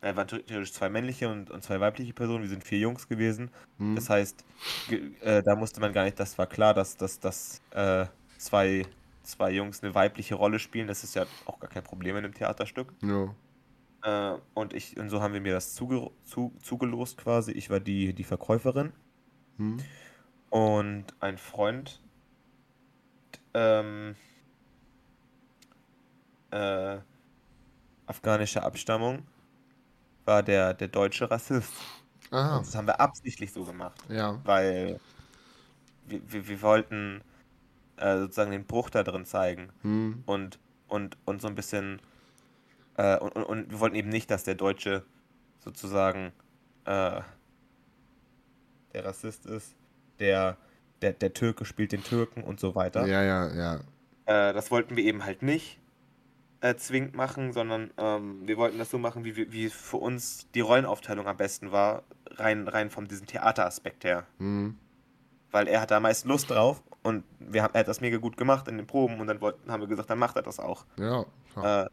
äh, 0.02 0.16
waren 0.16 0.28
theoretisch 0.28 0.74
zwei 0.74 0.90
männliche 0.90 1.30
und, 1.30 1.52
und 1.52 1.64
zwei 1.64 1.80
weibliche 1.80 2.14
Personen. 2.14 2.44
Wir 2.44 2.50
sind 2.50 2.64
vier 2.64 2.80
Jungs 2.80 3.08
gewesen. 3.08 3.52
Hm? 3.78 3.96
Das 3.96 4.10
heißt, 4.10 4.44
ge- 4.88 5.12
äh, 5.22 5.44
da 5.44 5.56
musste 5.56 5.82
man 5.82 5.94
gar 5.94 6.06
nicht, 6.06 6.20
das 6.20 6.38
war 6.38 6.48
klar, 6.48 6.74
dass, 6.74 6.98
dass, 6.98 7.20
dass 7.20 7.62
äh, 7.72 8.06
zwei, 8.38 8.84
zwei 9.24 9.52
Jungs 9.52 9.84
eine 9.84 9.94
weibliche 9.96 10.36
Rolle 10.36 10.60
spielen. 10.60 10.88
Das 10.88 11.04
ist 11.04 11.16
ja 11.16 11.26
auch 11.46 11.60
gar 11.60 11.70
kein 11.70 11.84
Problem 11.84 12.16
in 12.18 12.24
einem 12.26 12.34
Theaterstück. 12.34 12.94
Ja. 13.04 13.36
Äh, 14.06 14.38
und 14.54 14.74
ich, 14.74 14.98
und 14.98 15.10
so 15.10 15.22
haben 15.22 15.34
wir 15.34 15.42
mir 15.42 15.54
das 15.54 15.74
zuge 15.76 16.12
zu, 16.24 16.56
zugelost 16.62 17.18
quasi. 17.18 17.52
Ich 17.52 17.70
war 17.70 17.80
die, 17.82 18.14
die 18.14 18.24
Verkäuferin 18.24 18.94
Hm? 19.58 19.86
und 20.50 21.06
ein 21.20 21.38
Freund, 21.38 22.02
ähm, 23.54 24.16
äh, 26.52 27.00
afghanischer 28.08 28.64
Abstammung, 28.64 29.28
war 30.26 30.44
der, 30.44 30.74
der 30.74 30.88
deutsche 30.88 31.30
Rassist. 31.32 31.74
Aha. 32.32 32.58
Und 32.58 32.68
das 32.68 32.76
haben 32.76 32.88
wir 32.88 33.00
absichtlich 33.02 33.54
so 33.54 33.66
gemacht, 33.66 34.02
Ja. 34.10 34.42
weil 34.44 35.00
wir, 36.06 36.22
wir, 36.32 36.48
wir 36.48 36.62
wollten 36.62 37.22
äh, 37.98 38.18
sozusagen 38.20 38.52
den 38.52 38.68
Bruch 38.68 38.90
da 38.92 39.04
drin 39.04 39.26
zeigen. 39.26 39.72
Hm? 39.82 40.24
und, 40.26 40.60
und, 40.88 41.18
und 41.26 41.42
so 41.42 41.48
ein 41.50 41.56
bisschen 41.56 42.02
äh, 42.98 43.18
und, 43.18 43.36
und, 43.36 43.44
und 43.44 43.72
wir 43.72 43.80
wollten 43.80 43.96
eben 43.96 44.10
nicht, 44.10 44.30
dass 44.32 44.44
der 44.44 44.56
Deutsche 44.56 45.04
sozusagen 45.60 46.32
äh, 46.86 47.22
der 48.94 49.06
Rassist 49.06 49.46
ist, 49.46 49.76
der, 50.20 50.58
der, 51.02 51.14
der 51.14 51.34
Türke 51.34 51.66
spielt 51.66 51.92
den 51.92 52.04
Türken 52.04 52.44
und 52.44 52.60
so 52.60 52.76
weiter. 52.76 53.06
Ja, 53.06 53.24
ja, 53.24 53.54
ja. 53.54 53.76
Äh, 54.26 54.54
das 54.54 54.72
wollten 54.72 54.96
wir 54.96 55.04
eben 55.04 55.26
halt 55.26 55.42
nicht 55.42 55.80
äh, 56.62 56.76
zwingend 56.76 57.16
machen, 57.16 57.54
sondern 57.54 57.92
ähm, 57.98 58.48
wir 58.48 58.58
wollten 58.58 58.78
das 58.78 58.90
so 58.90 58.98
machen, 58.98 59.26
wie, 59.26 59.52
wie 59.52 59.70
für 59.70 59.98
uns 59.98 60.50
die 60.54 60.62
Rollenaufteilung 60.62 61.28
am 61.28 61.38
besten 61.38 61.72
war, 61.72 62.04
rein, 62.32 62.68
rein 62.68 62.90
von 62.90 63.08
diesem 63.08 63.28
Theateraspekt 63.28 64.04
her. 64.04 64.26
Hm? 64.40 64.78
Weil 65.52 65.68
er 65.68 65.82
hat 65.82 65.92
da 65.92 66.00
meist 66.00 66.26
Lust 66.26 66.50
drauf 66.50 66.82
und 67.04 67.24
wir 67.40 67.64
haben, 67.64 67.74
er 67.74 67.82
hat 67.82 67.88
das 67.88 68.02
mega 68.02 68.18
gut 68.18 68.38
gemacht 68.38 68.68
in 68.68 68.78
den 68.78 68.88
Proben 68.88 69.20
und 69.20 69.28
dann 69.28 69.42
wollten, 69.42 69.72
haben 69.72 69.82
wir 69.82 69.88
gesagt, 69.88 70.10
dann 70.10 70.20
macht 70.20 70.36
er 70.38 70.42
das 70.42 70.60
auch. 70.60 70.86
Ja. 70.98 71.26
ja. 71.56 71.84
Äh, 71.84 71.90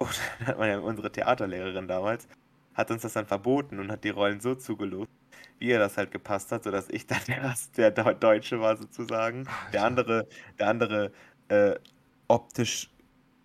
und 0.00 0.20
dann 0.40 0.48
hat 0.48 0.58
man 0.58 0.68
ja 0.68 0.78
unsere 0.80 1.12
Theaterlehrerin 1.12 1.88
damals, 1.88 2.28
hat 2.74 2.90
uns 2.90 3.02
das 3.02 3.14
dann 3.14 3.26
verboten 3.26 3.78
und 3.80 3.90
hat 3.92 4.04
die 4.04 4.10
Rollen 4.10 4.40
so 4.40 4.54
zugelost, 4.54 5.10
wie 5.58 5.68
ihr 5.68 5.78
das 5.78 5.96
halt 5.98 6.10
gepasst 6.12 6.52
hat, 6.52 6.64
sodass 6.64 6.88
ich 6.90 7.06
dann 7.06 7.20
der, 7.28 7.90
der 7.92 7.94
Deu- 7.94 8.14
Deutsche 8.14 8.60
war 8.60 8.76
sozusagen. 8.76 9.48
Der 9.72 9.84
andere, 9.84 10.28
der 10.58 10.68
andere 10.68 11.12
äh, 11.48 11.76
optisch 12.28 12.90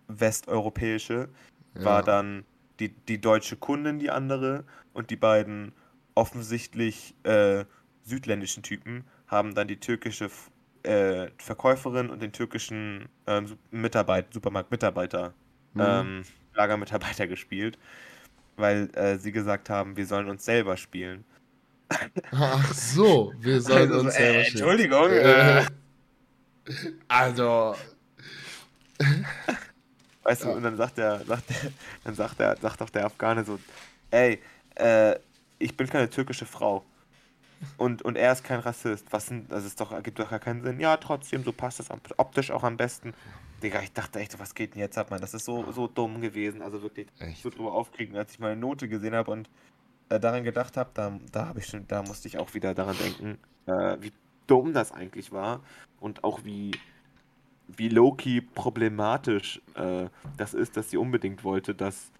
westeuropäische 0.08 1.28
war 1.74 2.02
ja. 2.02 2.02
dann 2.02 2.44
die, 2.80 2.90
die 2.90 3.20
deutsche 3.20 3.56
Kundin, 3.56 3.98
die 3.98 4.10
andere, 4.10 4.64
und 4.92 5.10
die 5.10 5.16
beiden 5.16 5.72
offensichtlich 6.14 7.14
äh, 7.24 7.64
südländischen 8.02 8.62
Typen 8.62 9.04
haben 9.26 9.54
dann 9.54 9.68
die 9.68 9.80
türkische 9.80 10.30
äh, 10.84 11.30
Verkäuferin 11.38 12.10
und 12.10 12.22
den 12.22 12.32
türkischen 12.32 13.08
ähm, 13.26 13.58
Mitarbeit 13.70 14.32
Supermarktmitarbeiter, 14.32 15.34
Hm? 15.74 16.10
ähm, 16.10 16.26
Lagermitarbeiter 16.56 17.26
gespielt, 17.26 17.78
weil 18.56 18.90
äh, 18.94 19.18
sie 19.18 19.32
gesagt 19.32 19.70
haben, 19.70 19.96
wir 19.96 20.06
sollen 20.06 20.28
uns 20.28 20.44
selber 20.44 20.76
spielen. 20.76 21.24
Ach 22.32 22.72
so, 22.74 23.32
wir 23.38 23.60
sollen 23.60 23.92
Also 23.92 24.00
so, 24.00 24.00
uns 24.00 24.14
äh, 24.16 24.18
selber 24.18 24.44
stellen. 24.44 24.46
Entschuldigung, 24.46 25.10
Äh, 25.10 25.60
äh, 25.60 25.66
also, 27.08 27.76
Weißt 30.22 30.44
du, 30.44 30.48
Ja. 30.48 30.54
und 30.54 30.62
dann 30.62 30.76
sagt 30.76 30.98
der, 30.98 31.24
sagt 31.24 31.50
der, 31.50 31.72
dann 32.04 32.14
sagt 32.14 32.40
der, 32.40 32.56
sagt 32.56 32.80
doch 32.80 32.90
der 32.90 33.06
Afghane 33.06 33.44
so, 33.44 33.58
ey, 34.10 34.40
äh, 34.76 35.16
ich 35.58 35.76
bin 35.76 35.88
keine 35.88 36.10
türkische 36.10 36.46
Frau. 36.46 36.84
Und, 37.76 38.02
und 38.02 38.16
er 38.16 38.32
ist 38.32 38.44
kein 38.44 38.60
Rassist. 38.60 39.12
Was 39.12 39.26
denn, 39.26 39.46
das 39.48 39.64
ist 39.64 39.80
doch, 39.80 39.92
ergibt 39.92 40.18
doch 40.18 40.30
gar 40.30 40.38
keinen 40.38 40.62
Sinn. 40.62 40.80
Ja, 40.80 40.96
trotzdem, 40.96 41.42
so 41.42 41.52
passt 41.52 41.78
das 41.78 41.88
optisch 42.16 42.50
auch 42.50 42.64
am 42.64 42.76
besten. 42.76 43.14
Digga, 43.62 43.80
ich 43.80 43.92
dachte 43.92 44.18
echt, 44.18 44.38
was 44.38 44.54
geht 44.54 44.74
denn 44.74 44.80
jetzt 44.80 44.98
ab, 44.98 45.10
Mann? 45.10 45.20
Das 45.20 45.34
ist 45.34 45.44
so, 45.44 45.70
so 45.72 45.86
dumm 45.88 46.20
gewesen. 46.20 46.62
Also 46.62 46.82
wirklich 46.82 47.08
echt. 47.18 47.42
so 47.42 47.50
drüber 47.50 47.72
aufkriegen, 47.72 48.16
als 48.16 48.32
ich 48.32 48.38
meine 48.38 48.56
Note 48.56 48.88
gesehen 48.88 49.14
habe 49.14 49.30
und 49.30 49.48
äh, 50.08 50.20
daran 50.20 50.44
gedacht 50.44 50.76
habe, 50.76 50.90
da, 50.94 51.18
da 51.32 51.46
habe 51.46 51.60
ich 51.60 51.66
schon, 51.66 51.86
da 51.88 52.02
musste 52.02 52.28
ich 52.28 52.38
auch 52.38 52.54
wieder 52.54 52.74
daran 52.74 52.96
denken, 52.98 53.38
äh, 53.66 53.96
wie 54.00 54.12
dumm 54.46 54.72
das 54.72 54.92
eigentlich 54.92 55.32
war 55.32 55.60
und 56.00 56.22
auch 56.22 56.44
wie, 56.44 56.72
wie 57.66 57.88
low-key 57.88 58.40
problematisch 58.40 59.60
äh, 59.74 60.08
das 60.36 60.54
ist, 60.54 60.76
dass 60.76 60.90
sie 60.90 60.96
unbedingt 60.96 61.42
wollte, 61.42 61.74
dass, 61.74 62.12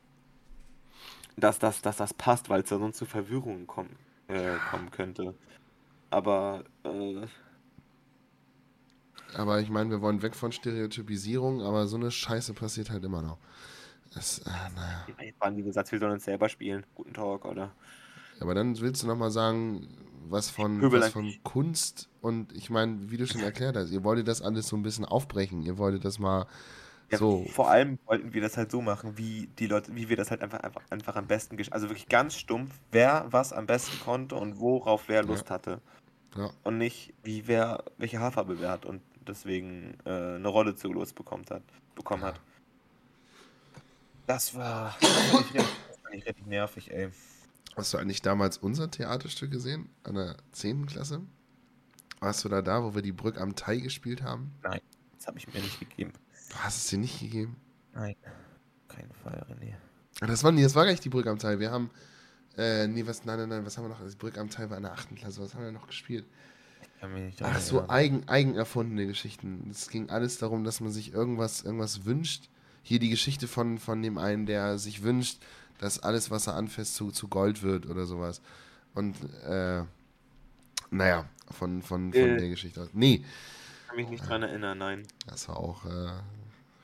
dass, 1.37 1.59
dass, 1.59 1.83
dass 1.83 1.97
das 1.97 2.15
passt, 2.15 2.49
weil 2.49 2.63
es 2.63 2.69
da 2.71 2.79
sonst 2.79 2.97
zu 2.97 3.05
Verwirrungen 3.05 3.67
kommen, 3.67 3.97
äh, 4.29 4.57
kommen 4.71 4.91
könnte. 4.91 5.35
Aber 6.11 6.65
äh, 6.85 7.27
Aber 9.35 9.61
ich 9.61 9.71
meine, 9.71 9.91
wir 9.91 10.01
wollen 10.01 10.23
weg 10.23 10.35
von 10.35 10.53
Stereotypisierung, 10.53 11.63
aber 11.63 11.87
so 11.87 11.97
eine 11.97 12.11
Scheiße 12.11 12.55
passiert 12.55 12.91
halt 12.91 13.05
immer 13.05 13.23
noch. 13.23 13.39
Es, 14.15 14.39
äh, 14.39 14.51
naja. 14.75 15.07
Jetzt 15.21 15.41
waren 15.41 15.57
wie 15.57 15.63
gesagt, 15.63 15.93
wir 15.93 15.99
sollen 15.99 16.13
uns 16.13 16.25
selber 16.25 16.49
spielen. 16.49 16.87
Guten 16.95 17.13
Talk, 17.13 17.45
oder? 17.45 17.73
Aber 18.41 18.55
dann 18.55 18.79
willst 18.81 19.03
du 19.03 19.07
nochmal 19.07 19.31
sagen, 19.31 19.89
was 20.29 20.51
von, 20.51 20.81
was 20.93 21.11
von. 21.11 21.33
Kunst 21.43 22.09
und 22.21 22.53
ich 22.53 22.71
meine, 22.71 23.11
wie 23.11 23.17
du 23.17 23.27
schon 23.27 23.43
erklärt 23.43 23.77
hast, 23.77 23.91
ihr 23.91 24.05
wolltet 24.05 24.29
das 24.29 24.43
alles 24.43 24.69
so 24.69 24.77
ein 24.77 24.83
bisschen 24.83 25.05
aufbrechen. 25.05 25.63
Ihr 25.63 25.79
wolltet 25.79 26.05
das 26.05 26.19
mal 26.19 26.47
Ja, 27.11 27.19
so. 27.19 27.45
Vor 27.45 27.71
allem 27.71 27.99
wollten 28.07 28.35
wir 28.35 28.43
das 28.43 28.57
halt 28.57 28.71
so 28.71 28.83
machen, 28.83 29.17
wie 29.17 29.49
die 29.59 29.67
Leute, 29.69 29.95
wie 29.95 30.09
wir 30.09 30.17
das 30.17 30.31
halt 30.31 30.43
einfach, 30.43 30.61
einfach, 30.61 30.83
einfach 30.91 31.15
am 31.17 31.27
besten, 31.27 31.57
also 31.71 31.89
wirklich 31.89 32.09
ganz 32.09 32.35
stumpf, 32.35 32.73
wer 32.91 33.27
was 33.31 33.53
am 33.53 33.67
besten 33.67 34.01
konnte 34.01 34.35
und 34.35 34.59
worauf 34.59 35.09
wer 35.09 35.23
Lust 35.23 35.51
hatte. 35.51 35.81
Ja. 36.37 36.51
Und 36.65 36.79
nicht, 36.79 37.15
wie 37.23 37.47
wer, 37.47 37.85
welche 37.97 38.19
Haarfarbe 38.19 38.61
wer 38.61 38.71
hat 38.71 38.85
und 38.85 39.01
deswegen 39.27 39.97
äh, 40.05 40.11
eine 40.11 40.49
Rolle 40.49 40.75
zugelost 40.75 41.15
bekommt 41.15 41.51
hat, 41.51 41.63
bekommen 41.95 42.25
hat. 42.25 42.41
Das 44.27 44.55
war, 44.57 44.97
das 45.01 45.11
ich 45.11 45.35
richtig, 45.35 45.55
das 45.55 46.13
ich 46.13 46.27
richtig 46.27 46.47
nervig, 46.47 46.91
ey. 46.91 47.11
Hast 47.77 47.95
du 47.95 47.99
eigentlich 47.99 48.23
damals 48.23 48.59
unser 48.59 48.91
Theaterstück 48.91 49.51
gesehen? 49.51 49.91
An 50.03 50.15
der 50.15 50.37
10. 50.53 50.87
Klasse? 50.87 51.23
Warst 52.21 52.45
du 52.45 52.49
da 52.49 52.63
da, 52.63 52.83
wo 52.83 52.95
wir 52.95 53.03
die 53.03 53.13
Brücke 53.13 53.41
am 53.41 53.55
Teil 53.55 53.81
gespielt 53.81 54.23
haben? 54.23 54.53
Das 54.63 55.27
habe 55.27 55.39
ich 55.39 55.47
mir 55.53 55.61
nicht 55.61 55.79
gegeben. 55.79 56.13
Du 56.51 56.57
hast 56.57 56.77
es 56.79 56.87
dir 56.89 56.99
nicht 56.99 57.21
gegeben? 57.21 57.57
Nein. 57.95 58.15
Kein 58.89 59.11
Fall, 59.23 59.45
René. 59.51 59.75
Ah, 60.21 60.27
Das 60.27 60.43
war, 60.45 60.53
nie, 60.53 60.63
das 60.63 60.75
war 60.75 60.85
gar 60.85 60.93
nicht 60.93 61.05
die 61.05 61.09
Brücke 61.09 61.31
am 61.31 61.39
Teil. 61.39 61.59
Wir 61.59 61.71
haben. 61.71 61.91
Äh, 62.57 62.87
nee, 62.89 63.07
was, 63.07 63.25
nein, 63.25 63.39
nein, 63.39 63.49
nein, 63.51 63.67
was 63.67 63.77
haben 63.77 63.85
wir 63.85 63.89
noch? 63.91 64.01
Die 64.09 64.17
Brücke 64.17 64.41
am 64.41 64.49
Teil 64.49 64.71
war 64.71 64.77
in 64.79 64.85
der 64.85 64.93
8. 64.93 65.15
Klasse. 65.17 65.43
Was 65.43 65.55
haben 65.55 65.65
wir 65.65 65.73
noch 65.73 65.87
gespielt? 65.87 66.25
Ich 66.81 67.01
kann 67.01 67.13
mich 67.13 67.23
nicht 67.25 67.41
dran 67.41 67.53
Ach 67.55 67.61
so, 67.61 67.89
eigen, 67.89 68.27
eigen 68.29 68.55
erfundene 68.55 69.07
Geschichten. 69.07 69.69
Es 69.71 69.89
ging 69.91 70.09
alles 70.09 70.39
darum, 70.39 70.65
dass 70.65 70.81
man 70.81 70.91
sich 70.91 71.13
irgendwas, 71.13 71.63
irgendwas 71.63 72.07
wünscht. 72.07 72.49
Hier 72.83 72.99
die 72.99 73.11
Geschichte 73.11 73.49
von, 73.49 73.79
von 73.79 74.01
dem 74.03 74.17
einen, 74.17 74.47
der 74.47 74.79
sich 74.79 75.03
wünscht, 75.03 75.43
dass 75.79 75.99
alles, 75.99 76.31
was 76.31 76.47
er 76.47 76.55
anfasst, 76.55 76.95
zu, 76.95 77.11
zu 77.11 77.29
Gold 77.29 77.63
wird 77.63 77.87
oder 77.87 78.07
sowas. 78.07 78.41
Und, 78.95 79.17
äh, 79.45 79.83
naja, 80.91 81.29
von, 81.51 81.83
von, 81.83 82.13
von 82.13 82.23
Äh. 82.23 82.37
der 82.39 82.49
Geschichte. 82.49 82.89
Nee, 82.95 83.23
Ich 83.83 83.87
kann 83.89 83.97
mich 83.97 84.09
nicht 84.09 84.27
dran 84.27 84.43
erinnern, 84.43 84.79
nein. 84.79 85.03
das 85.27 85.49
war 85.49 85.59
auch, 85.59 85.85
äh, 85.85 86.13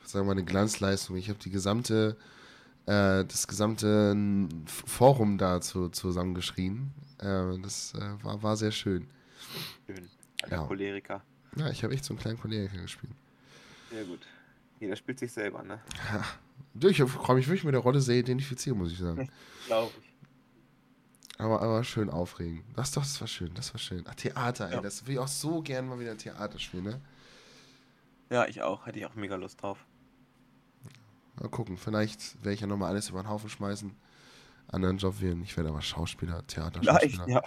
sagen 0.04 0.24
wir 0.24 0.28
mal, 0.28 0.32
eine 0.32 0.44
Glanzleistung. 0.44 1.16
Ich 1.16 1.28
habe 1.28 1.38
die 1.38 1.50
gesamte, 1.50 2.16
äh, 2.86 3.24
das 3.24 3.46
gesamte 3.48 4.16
Forum 4.66 5.38
dazu 5.38 5.88
zusammengeschrien. 5.88 6.92
Äh, 7.18 7.58
das 7.62 7.94
äh, 7.94 8.24
war, 8.24 8.42
war 8.42 8.56
sehr 8.56 8.72
schön. 8.72 9.08
Schön. 9.86 10.08
Alter 10.42 10.56
Ja. 10.56 10.66
Choleriker. 10.66 11.22
Ja, 11.56 11.68
ich 11.70 11.84
habe 11.84 11.94
echt 11.94 12.04
so 12.04 12.14
einen 12.14 12.20
kleinen 12.20 12.40
Kollegen 12.40 12.80
gespielt. 12.80 13.12
Sehr 13.90 14.04
gut. 14.04 14.20
Jeder 14.80 14.96
spielt 14.96 15.18
sich 15.18 15.30
selber, 15.32 15.62
ne? 15.62 15.80
Du, 16.74 16.88
Ich 16.88 16.96
kann 16.98 17.36
mich 17.36 17.46
wirklich 17.46 17.64
mit 17.64 17.74
der 17.74 17.82
Rolle 17.82 18.00
sehr 18.00 18.16
identifizieren, 18.16 18.78
muss 18.78 18.90
ich 18.90 18.98
sagen. 18.98 19.28
Glaube 19.66 19.92
ich. 20.00 20.08
Aber, 21.38 21.60
aber 21.60 21.84
schön 21.84 22.08
aufregend. 22.10 22.64
Das 22.76 22.92
doch, 22.92 23.02
das 23.02 23.20
war 23.20 23.28
schön, 23.28 23.52
das 23.54 23.72
war 23.74 23.78
schön. 23.78 24.04
Ach, 24.08 24.14
Theater, 24.14 24.68
ey, 24.68 24.74
Ja. 24.74 24.80
das 24.80 25.06
will 25.06 25.14
ich 25.14 25.18
auch 25.20 25.28
so 25.28 25.60
gern 25.62 25.88
mal 25.88 25.98
wieder 26.00 26.16
Theater 26.16 26.58
spielen, 26.58 26.84
ne? 26.84 27.00
Ja, 28.30 28.46
ich 28.46 28.62
auch. 28.62 28.86
Hätte 28.86 28.98
ich 28.98 29.06
auch 29.06 29.14
mega 29.14 29.36
Lust 29.36 29.60
drauf. 29.62 29.84
Mal 31.40 31.48
gucken, 31.48 31.76
vielleicht 31.76 32.36
werde 32.44 32.54
ich 32.54 32.60
ja 32.60 32.66
nochmal 32.66 32.90
alles 32.90 33.10
über 33.10 33.22
den 33.22 33.28
Haufen 33.28 33.48
schmeißen. 33.48 33.94
Anderen 34.68 34.98
Job 34.98 35.20
wählen. 35.20 35.42
Ich 35.42 35.56
werde 35.56 35.70
aber 35.70 35.82
Schauspieler, 35.82 36.46
Theaterschauspieler. 36.46 37.28
ja. 37.28 37.42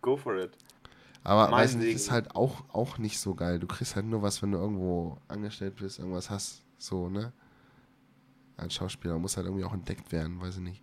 Go 0.00 0.16
for 0.16 0.36
it. 0.36 0.56
Aber 1.22 1.48
Mein 1.48 1.62
weiß 1.62 1.76
nicht, 1.76 1.94
ist 1.94 2.10
halt 2.10 2.36
auch, 2.36 2.64
auch 2.72 2.98
nicht 2.98 3.18
so 3.18 3.34
geil. 3.34 3.58
Du 3.58 3.66
kriegst 3.66 3.96
halt 3.96 4.06
nur 4.06 4.22
was, 4.22 4.42
wenn 4.42 4.52
du 4.52 4.58
irgendwo 4.58 5.18
angestellt 5.28 5.76
bist, 5.76 5.98
irgendwas 5.98 6.28
hast. 6.28 6.62
So, 6.78 7.08
ne? 7.08 7.32
Als 8.58 8.74
Schauspieler 8.74 9.18
muss 9.18 9.36
halt 9.36 9.46
irgendwie 9.46 9.64
auch 9.64 9.72
entdeckt 9.72 10.12
werden, 10.12 10.40
weiß 10.40 10.56
ich 10.56 10.62
nicht. 10.62 10.82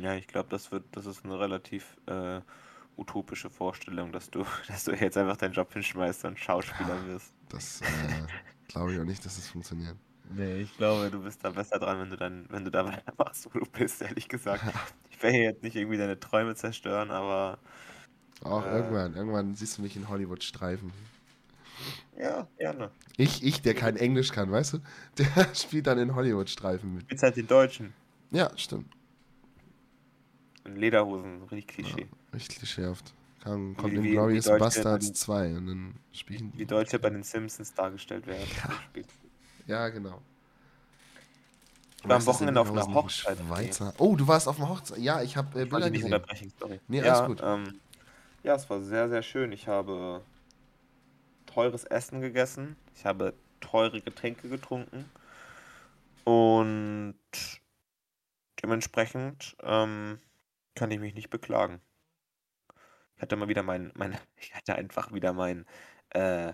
Ja, 0.00 0.14
ich 0.14 0.26
glaube, 0.26 0.48
das 0.48 0.72
wird, 0.72 0.84
das 0.92 1.04
ist 1.04 1.24
eine 1.24 1.38
relativ 1.38 1.98
äh, 2.06 2.40
utopische 2.96 3.50
Vorstellung, 3.50 4.10
dass 4.10 4.30
du, 4.30 4.44
dass 4.68 4.84
du 4.84 4.92
jetzt 4.92 5.18
einfach 5.18 5.36
deinen 5.36 5.52
Job 5.52 5.72
hinschmeißt 5.72 6.24
und 6.24 6.38
Schauspieler 6.38 7.06
wirst. 7.06 7.34
Das 7.50 7.82
äh, 7.82 7.86
glaube 8.68 8.94
ich 8.94 9.00
auch 9.00 9.04
nicht, 9.04 9.24
dass 9.24 9.36
das 9.36 9.48
funktioniert. 9.48 9.96
Nee, 10.30 10.62
ich 10.62 10.76
glaube, 10.76 11.10
du 11.12 11.22
bist 11.22 11.44
da 11.44 11.50
besser 11.50 11.78
dran, 11.78 12.00
wenn 12.00 12.10
du 12.10 12.16
dann, 12.16 12.46
wenn 12.48 12.64
du 12.64 12.70
da 12.70 12.84
weitermachst, 12.86 13.48
wo 13.52 13.58
du 13.58 13.66
bist, 13.66 14.02
ehrlich 14.02 14.28
gesagt. 14.28 14.64
Ich 15.10 15.22
will 15.22 15.30
hier 15.32 15.42
jetzt 15.42 15.62
nicht 15.62 15.76
irgendwie 15.76 15.98
deine 15.98 16.18
Träume 16.18 16.54
zerstören, 16.54 17.10
aber 17.10 17.58
Auch 18.42 18.64
Äh. 18.66 18.76
irgendwann, 18.76 19.14
irgendwann 19.14 19.54
siehst 19.54 19.78
du 19.78 19.82
mich 19.82 19.96
in 19.96 20.08
Hollywood 20.08 20.42
streifen. 20.42 20.92
ja, 22.18 22.46
gerne. 22.58 22.90
Ich, 23.16 23.42
ich, 23.44 23.60
der 23.62 23.74
kein 23.74 23.96
Englisch 23.96 24.32
kann, 24.32 24.50
weißt 24.50 24.74
du? 24.74 24.78
Der 25.18 25.54
spielt 25.54 25.86
dann 25.86 25.98
in 25.98 26.14
Hollywood-Streifen 26.14 26.94
mit. 26.94 27.10
Jetzt 27.10 27.22
halt 27.22 27.36
den 27.36 27.46
Deutschen. 27.46 27.92
Ja, 28.30 28.50
stimmt. 28.56 28.86
In 30.64 30.76
Lederhosen, 30.76 31.42
richtig 31.50 31.66
Klischee. 31.68 32.06
Richtig 32.32 32.58
klischeehaft. 32.58 33.12
Kam, 33.42 33.76
kommt 33.76 33.92
Wie- 33.92 33.96
in 33.96 34.02
wie- 34.04 34.10
Glorious 34.12 34.46
wie 34.46 34.58
Bastards 34.58 35.06
dann- 35.06 35.14
2 35.14 35.56
und 35.56 35.66
dann 35.66 35.94
spielen 36.12 36.52
Wie 36.54 36.58
die. 36.58 36.66
Deutsche 36.66 36.98
bei 37.00 37.10
den 37.10 37.22
Simpsons 37.24 37.74
dargestellt 37.74 38.26
werden. 38.26 38.46
Ja, 38.64 38.70
genau. 39.88 40.22
Ich 42.02 42.08
war 42.08 42.16
am 42.16 42.26
Wochenende 42.26 42.60
auf 42.60 42.70
einer? 42.70 42.94
Hochzeit. 42.94 43.38
Schweizer. 43.38 43.94
Oh, 43.98 44.16
du 44.16 44.26
warst 44.26 44.48
auf 44.48 44.58
einer 44.58 44.68
Hochzeit. 44.68 44.98
Ja, 44.98 45.22
ich 45.22 45.36
habe 45.36 45.60
äh, 45.60 45.64
Ich 45.64 45.70
Bilder 45.70 45.90
nicht 45.90 46.02
gesehen. 46.02 46.14
unterbrechen, 46.14 46.52
sorry. 46.58 46.80
Nee, 46.88 47.00
ja, 47.00 47.14
alles 47.14 47.26
gut. 47.26 47.40
Ähm, 47.44 47.80
ja, 48.42 48.56
es 48.56 48.68
war 48.68 48.80
sehr, 48.80 49.08
sehr 49.08 49.22
schön. 49.22 49.52
Ich 49.52 49.68
habe 49.68 50.22
teures 51.46 51.84
Essen 51.84 52.20
gegessen. 52.20 52.76
Ich 52.96 53.04
habe 53.04 53.34
teure 53.60 54.00
Getränke 54.00 54.48
getrunken. 54.48 55.08
Und 56.24 57.14
dementsprechend 58.62 59.56
ähm, 59.62 60.18
kann 60.74 60.90
ich 60.90 60.98
mich 60.98 61.14
nicht 61.14 61.30
beklagen. 61.30 61.80
Ich 63.16 63.22
hatte 63.22 63.36
mal 63.36 63.48
wieder 63.48 63.62
mein, 63.62 63.92
mein 63.94 64.18
ich 64.36 64.54
hatte 64.54 64.74
einfach 64.74 65.12
wieder 65.12 65.32
mein, 65.32 65.66
äh, 66.10 66.52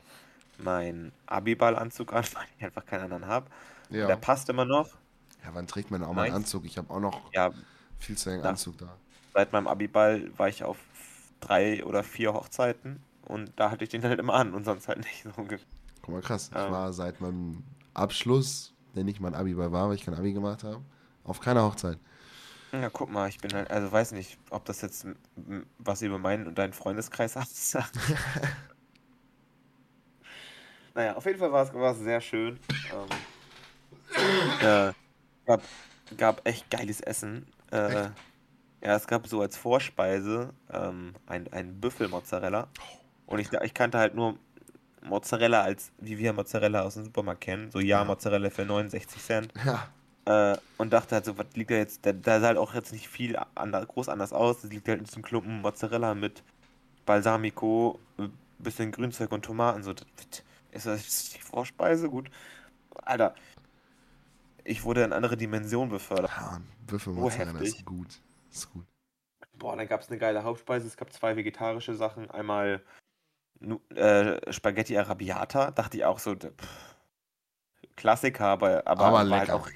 mein 0.59 1.13
Abiball-Anzug 1.27 2.13
an, 2.13 2.25
weil 2.35 2.45
ich 2.59 2.65
einfach 2.65 2.85
keinen 2.87 3.05
anderen 3.05 3.27
habe. 3.27 3.47
Ja. 3.91 4.07
Der 4.07 4.17
passt 4.17 4.49
immer 4.49 4.65
noch. 4.65 4.89
ja, 5.45 5.51
wann 5.55 5.67
trägt 5.67 5.91
man 5.91 6.03
auch 6.05 6.13
mal 6.13 6.27
einen. 6.27 6.35
Anzug? 6.37 6.65
Ich 6.65 6.79
habe 6.79 6.91
auch 6.93 7.01
noch 7.01 7.33
Ja, 7.33 7.51
viel 7.99 8.17
zu 8.19 8.31
langen 8.31 8.45
Ja. 8.45 8.51
Anzug 8.51 8.79
da. 8.79 8.89
seit 9.35 9.53
meinem 9.53 9.67
Abiball 9.69 10.31
war 10.37 10.49
ich 10.49 10.65
auf 10.65 10.79
drei 11.41 11.85
oder 11.85 12.03
vier 12.03 12.35
Hochzeiten 12.35 13.03
und 13.23 13.53
da 13.57 13.71
hatte 13.71 13.85
ich 13.85 13.91
den 13.91 14.03
halt 14.03 14.19
immer 14.19 14.35
an 14.35 14.55
und 14.55 14.65
sonst 14.65 14.89
halt 14.89 14.99
nicht 14.99 15.23
so 15.25 15.31
ungefähr. 15.37 15.67
Guck 16.03 16.15
mal, 16.15 16.23
krass. 16.23 16.51
Ich 16.53 16.57
Ähm. 16.59 16.71
war 16.73 16.93
seit 16.93 17.21
meinem 17.21 17.63
Abschluss, 17.95 18.75
der 18.95 19.05
nicht 19.05 19.21
mein 19.21 19.35
Abi 19.35 19.55
bei 19.55 19.71
war, 19.73 19.89
weil 19.89 19.95
ich 19.97 20.05
kein 20.05 20.15
Abi 20.15 20.33
gemacht 20.33 20.65
habe, 20.65 20.81
auf 21.25 21.41
keiner 21.41 21.63
Hochzeit. 21.65 21.99
Ja, 22.73 22.91
guck 22.91 23.11
mal, 23.11 23.29
ich 23.29 23.39
bin 23.39 23.53
halt, 23.55 23.71
also 23.71 23.91
weiß 23.91 24.13
nicht, 24.13 24.39
ob 24.51 24.65
das 24.67 24.83
jetzt 24.83 25.07
was 25.79 26.03
über 26.03 26.19
meinen 26.19 26.47
und 26.47 26.59
deinen 26.59 26.73
Freundeskreis 26.75 27.33
sagt. 27.53 27.91
naja, 30.95 31.17
auf 31.17 31.25
jeden 31.27 31.39
Fall 31.39 31.53
war 31.53 31.93
es, 31.93 31.99
sehr 31.99 32.21
schön. 32.21 32.59
Ähm, 32.93 33.25
äh, 34.61 34.93
gab, 35.47 35.63
gab 36.17 36.47
echt 36.47 36.71
geiles 36.71 37.01
Essen. 37.01 37.47
Äh, 37.71 38.07
Echt? 38.07 38.13
ja, 38.83 38.97
es 38.97 39.07
gab 39.07 39.27
so 39.27 39.41
als 39.41 39.57
Vorspeise 39.57 40.55
ähm, 40.73 41.15
ein, 41.27 41.53
ein 41.53 41.81
Büffelmozzarella. 41.81 42.69
Und 43.27 43.39
ich, 43.41 43.53
ich 43.53 43.75
kannte 43.75 43.99
halt 43.99 44.15
nur 44.15 44.39
Mozzarella 45.03 45.63
als, 45.63 45.93
wie 45.99 46.19
wir 46.19 46.33
Mozzarella 46.33 46.83
aus 46.83 46.95
dem 46.95 47.05
Supermarkt 47.05 47.43
kennen. 47.43 47.71
So, 47.71 47.81
ja, 47.81 48.05
Ja. 48.05 48.05
Mozzarella 48.05 48.51
für 48.51 48.65
69 48.65 49.23
Cent. 49.23 49.53
Ja, 49.65 49.89
Äh, 50.27 50.57
und 50.77 50.93
dachte 50.93 51.15
halt 51.17 51.25
so, 51.25 51.39
was 51.39 51.47
liegt 51.55 51.71
da 51.71 51.77
jetzt? 51.77 52.05
Da, 52.07 52.13
da 52.13 52.41
sah 52.41 52.49
halt 52.49 52.59
auch 52.59 52.75
jetzt 52.75 52.93
nicht 52.93 53.09
viel 53.09 53.37
ander, 53.55 53.85
groß 53.87 54.09
anders 54.09 54.33
aus. 54.33 54.65
Es 54.65 54.71
liegt 54.71 54.89
halt 54.89 55.01
in 55.01 55.07
so 55.07 55.17
einem 55.17 55.25
Klumpen 55.25 55.61
Mozzarella 55.63 56.15
mit 56.15 56.45
Balsamico, 57.07 58.01
äh, 58.19 58.29
bisschen 58.59 58.93
Grünzeug 58.93 59.33
und 59.33 59.45
Tomaten. 59.45 59.83
So, 59.83 59.95
das, 59.95 60.07
ist 60.73 60.87
das 60.87 61.31
die 61.31 61.41
Vorspeise? 61.41 62.09
Gut. 62.09 62.31
Alter, 63.05 63.35
ich 64.65 64.85
wurde 64.85 65.05
in 65.05 65.13
andere 65.13 65.37
Dimensionen 65.37 65.91
befördert. 65.91 66.31
ja 66.37 66.61
Würfelmozzarella 66.87 67.53
ist 67.61 67.69
heftig. 67.69 67.85
gut. 67.85 68.21
Ist 68.51 68.73
gut. 68.73 68.85
Boah, 69.55 69.77
dann 69.77 69.89
gab 69.89 70.01
es 70.01 70.09
eine 70.09 70.19
geile 70.19 70.45
Hauptspeise. 70.45 70.87
Es 70.87 70.97
gab 70.97 71.13
zwei 71.13 71.37
vegetarische 71.37 71.95
Sachen. 71.95 72.31
Einmal 72.31 72.83
äh, 73.95 74.53
Spaghetti 74.53 74.97
Arrabbiata. 74.97 75.71
Dachte 75.73 75.97
ich 75.97 76.05
auch 76.05 76.19
so, 76.19 76.35
pff, 76.35 76.97
Klassiker, 77.97 78.47
aber, 78.47 78.87
aber, 78.87 79.05
Aber 79.07 79.13
war 79.13 79.19
halt 79.19 79.49
lecker. 79.49 79.55
auch, 79.57 79.69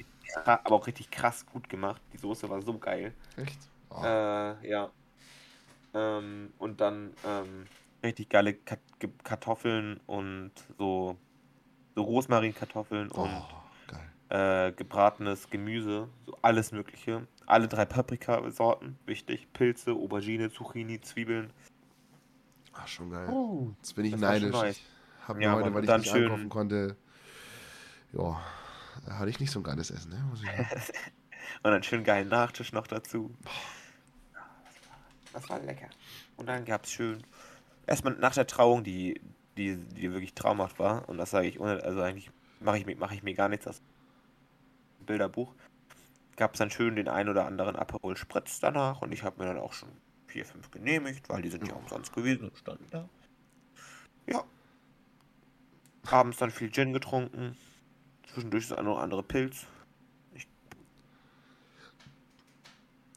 aber 0.45 0.77
auch 0.77 0.87
richtig 0.87 1.11
krass 1.11 1.45
gut 1.47 1.69
gemacht. 1.69 2.01
Die 2.13 2.19
Soße 2.19 2.49
war 2.49 2.63
so 2.63 2.79
geil. 2.79 3.13
Echt? 3.37 3.59
Oh. 3.91 4.03
Äh, 4.05 4.69
ja. 4.69 4.91
Ähm, 5.95 6.53
und 6.59 6.81
dann 6.81 7.15
ähm, 7.27 7.67
richtig 8.03 8.29
geile 8.29 8.55
Kat 8.55 8.81
Kartoffeln 9.25 10.01
und 10.07 10.53
so, 10.79 11.17
so 11.95 12.03
Rosmarinkartoffeln 12.03 13.11
oh, 13.13 13.23
und 13.23 13.43
geil. 13.89 14.69
äh, 14.69 14.73
gebratenes 14.73 15.51
Gemüse, 15.51 16.09
so 16.27 16.37
alles 16.43 16.73
Mögliche. 16.73 17.27
Alle 17.47 17.67
drei 17.69 17.85
Paprikasorten, 17.85 18.97
wichtig. 19.07 19.53
Pilze, 19.53 19.93
Aubergine, 19.93 20.51
Zucchini, 20.51 21.01
Zwiebeln. 21.01 21.53
Ach, 22.73 22.87
schon 22.89 23.11
geil. 23.11 23.29
Oh, 23.29 23.73
Jetzt 23.79 23.95
bin 23.97 24.05
ich 24.07 24.17
neidisch. 24.17 24.53
nice. 24.53 24.77
Ich 25.23 25.29
habe 25.29 25.43
Ja, 25.43 25.51
mir 25.51 25.57
heute, 25.57 25.75
weil 25.75 25.83
ich 25.83 25.87
dann 25.89 26.01
nicht 26.01 26.11
schön- 26.11 26.25
einkaufen 26.25 26.49
konnte, 26.49 26.97
ja, 28.13 28.41
Da 29.07 29.19
hatte 29.19 29.31
ich 29.31 29.41
nicht 29.41 29.51
so 29.51 29.59
ein 29.61 29.63
geiles 29.65 29.91
Essen, 29.91 30.11
ne? 30.11 30.23
Muss 30.31 30.43
ich 30.43 30.49
sagen. 30.49 30.69
Und 31.65 31.73
einen 31.73 31.83
schönen 31.83 32.05
geilen 32.05 32.29
Nachtisch 32.29 32.73
noch 32.73 32.87
dazu. 32.87 33.35
Das 35.33 35.49
war 35.49 35.59
lecker. 35.61 35.89
Und 36.37 36.47
dann 36.47 36.65
gab 36.65 36.85
es 36.85 36.93
schön. 36.93 37.23
Erstmal 37.87 38.15
nach 38.15 38.35
der 38.35 38.47
Trauung, 38.47 38.85
die, 38.85 39.21
die, 39.57 39.77
die 39.77 40.13
wirklich 40.13 40.35
traumhaft 40.35 40.79
war. 40.79 41.09
Und 41.09 41.19
das 41.19 41.31
sage 41.31 41.49
ich 41.49 41.61
ohne, 41.61 41.83
also 41.83 42.01
eigentlich 42.01 42.31
mache 42.61 42.79
ich, 42.79 42.87
mir- 42.87 42.97
mache 42.97 43.15
ich 43.15 43.23
mir 43.23 43.35
gar 43.35 43.49
nichts 43.49 43.67
aus 43.67 43.83
dem 45.01 45.07
Bilderbuch. 45.07 45.55
Gab 46.37 46.55
es 46.55 46.59
dann 46.59 46.71
schön 46.71 46.97
den 46.97 47.09
ein 47.09 47.29
oder 47.29 47.47
anderen 47.47 47.77
Aperol 47.77 48.17
Spritz 48.17 48.61
danach. 48.61 49.03
Und 49.03 49.13
ich 49.13 49.23
habe 49.23 49.41
mir 49.41 49.47
dann 49.47 49.59
auch 49.59 49.73
schon 49.73 49.91
vier, 50.27 50.45
fünf 50.47 50.71
genehmigt, 50.71 51.29
weil 51.29 51.43
die 51.43 51.51
sind 51.51 51.67
ja 51.69 51.75
umsonst 51.75 52.13
gewesen 52.15 52.49
und 52.49 52.57
standen 52.57 52.87
da. 52.91 53.09
Ja. 54.27 54.45
Abends 56.11 56.39
dann 56.39 56.51
viel 56.51 56.71
Gin 56.71 56.93
getrunken. 56.93 57.57
Zwischendurch 58.33 58.69
das 58.69 58.79
eine 58.79 58.91
oder 58.91 59.01
andere 59.03 59.23
Pilz. 59.23 59.67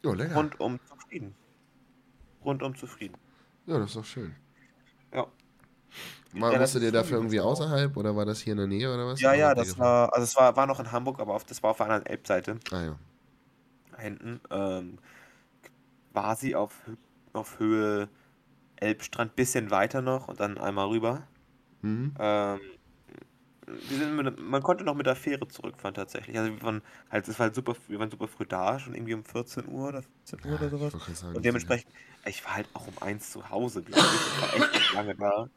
Ja, 0.03 0.13
lecker. 0.13 0.35
Rundum 0.35 0.79
zufrieden. 0.87 1.35
Rundum 2.43 2.75
zufrieden. 2.75 3.17
Ja, 3.65 3.79
das 3.79 3.89
ist 3.89 3.95
doch 3.95 4.05
schön. 4.05 4.35
Ja. 6.35 6.41
War, 6.41 6.51
Ja, 6.53 6.59
das 6.59 6.73
musstet 6.73 6.81
ihr 6.83 6.87
ist 6.89 6.95
dafür 6.95 7.17
irgendwie 7.17 7.39
außerhalb 7.39 7.95
oder 7.97 8.15
war 8.15 8.25
das 8.25 8.41
hier 8.41 8.51
in 8.53 8.57
der 8.57 8.67
Nähe 8.67 8.93
oder 8.93 9.07
was? 9.07 9.21
Ja, 9.21 9.29
Oder 9.29 9.37
ja, 9.39 9.55
das 9.55 9.67
gefahren? 9.69 9.85
war, 9.87 10.13
also 10.13 10.23
es 10.23 10.35
war, 10.35 10.55
war 10.55 10.67
noch 10.67 10.79
in 10.79 10.91
Hamburg, 10.91 11.19
aber 11.19 11.33
auf, 11.35 11.43
das 11.45 11.63
war 11.63 11.71
auf 11.71 11.77
der 11.77 11.85
anderen 11.87 12.05
Elbseite. 12.05 12.59
Ah 12.71 12.83
ja. 12.83 12.99
Hinten. 13.97 14.41
Ähm, 14.51 14.99
quasi 16.13 16.55
auf, 16.55 16.73
auf 17.33 17.59
Höhe 17.59 18.09
Elbstrand, 18.77 19.35
bisschen 19.35 19.71
weiter 19.71 20.01
noch 20.01 20.27
und 20.27 20.39
dann 20.39 20.57
einmal 20.57 20.87
rüber. 20.87 21.23
Mhm. 21.81 22.13
Ähm, 22.19 22.59
wir 23.67 23.97
sind 23.97 24.15
mit, 24.15 24.39
man 24.39 24.61
konnte 24.61 24.83
noch 24.83 24.93
mit 24.93 25.07
der 25.07 25.15
Fähre 25.15 25.47
zurückfahren 25.47 25.95
tatsächlich. 25.95 26.37
Also 26.37 26.51
wir 26.53 26.61
waren 26.61 26.81
halt, 27.09 27.27
es 27.27 27.39
war 27.39 27.45
halt 27.47 27.55
super, 27.55 27.73
früh- 27.73 27.93
wir 27.93 27.99
waren 27.99 28.11
super 28.11 28.27
früh 28.27 28.45
da, 28.45 28.77
schon 28.79 28.93
irgendwie 28.93 29.15
um 29.15 29.23
14 29.23 29.67
Uhr 29.67 29.89
oder 29.89 30.03
15 30.03 30.39
Uhr 30.45 30.55
oder 30.55 30.65
Ich 30.65 30.71
sowas. 30.71 31.19
sagen, 31.19 31.35
Und 31.35 31.45
dementsprechend, 31.45 31.91
ich 32.25 32.45
war 32.45 32.55
halt 32.55 32.67
auch 32.73 32.87
um 32.87 32.93
eins 33.01 33.31
zu 33.31 33.49
Hause, 33.49 33.81
glaube 33.81 34.01
ich. 34.01 34.27
Ich 34.27 34.41
war 34.41 34.53
echt 34.53 34.73
nicht 34.73 34.93
lange 34.93 35.15
da. 35.15 35.47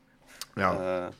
Ja. 0.56 1.08
Äh, 1.08 1.12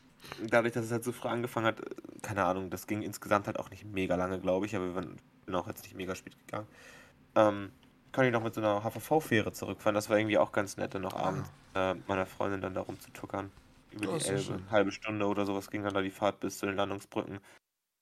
dadurch, 0.47 0.75
dass 0.75 0.85
es 0.85 0.93
halt 0.93 1.05
so 1.05 1.13
früh 1.13 1.29
angefangen 1.29 1.67
hat, 1.67 1.81
äh, 1.81 1.85
keine 2.23 2.45
Ahnung, 2.45 2.71
das 2.71 2.87
ging 2.87 3.03
insgesamt 3.03 3.47
halt 3.47 3.59
auch 3.59 3.71
nicht 3.71 3.85
mega 3.85 4.15
lange, 4.17 4.41
glaube 4.41 4.67
ich, 4.67 4.75
aber 4.77 4.87
wir 4.87 4.95
waren, 4.95 5.17
bin 5.47 5.55
auch 5.55 5.67
jetzt 5.67 5.83
nicht 5.85 5.95
mega 5.97 6.15
spät 6.15 6.37
gegangen. 6.39 6.67
Ähm, 7.37 7.73
konnte 8.13 8.29
ich 8.29 8.33
noch 8.33 8.43
mit 8.43 8.55
so 8.55 8.61
einer 8.61 8.83
HVV-Fähre 8.83 9.53
zurückfahren. 9.53 9.95
Das 9.95 10.11
war 10.11 10.19
irgendwie 10.19 10.39
auch 10.39 10.53
ganz 10.53 10.77
nett, 10.77 10.95
dann 10.95 11.03
noch 11.03 11.15
abends 11.15 11.51
äh, 11.75 11.95
meiner 12.07 12.27
Freundin 12.27 12.61
dann 12.61 12.75
darum 12.75 12.99
zu 13.01 13.11
tuckern. 13.13 13.51
Über 13.91 14.13
Das 14.13 14.25
die 14.25 14.29
Elbe. 14.31 14.43
schön. 14.43 14.71
Halbe 14.71 14.93
Stunde 14.93 15.27
oder 15.27 15.47
sowas 15.47 15.71
ging 15.71 15.83
dann 15.83 15.95
da 15.95 16.01
die 16.03 16.11
Fahrt 16.11 16.41
bis 16.41 16.59
zu 16.59 16.67
den 16.67 16.77
Landungsbrücken. 16.77 17.41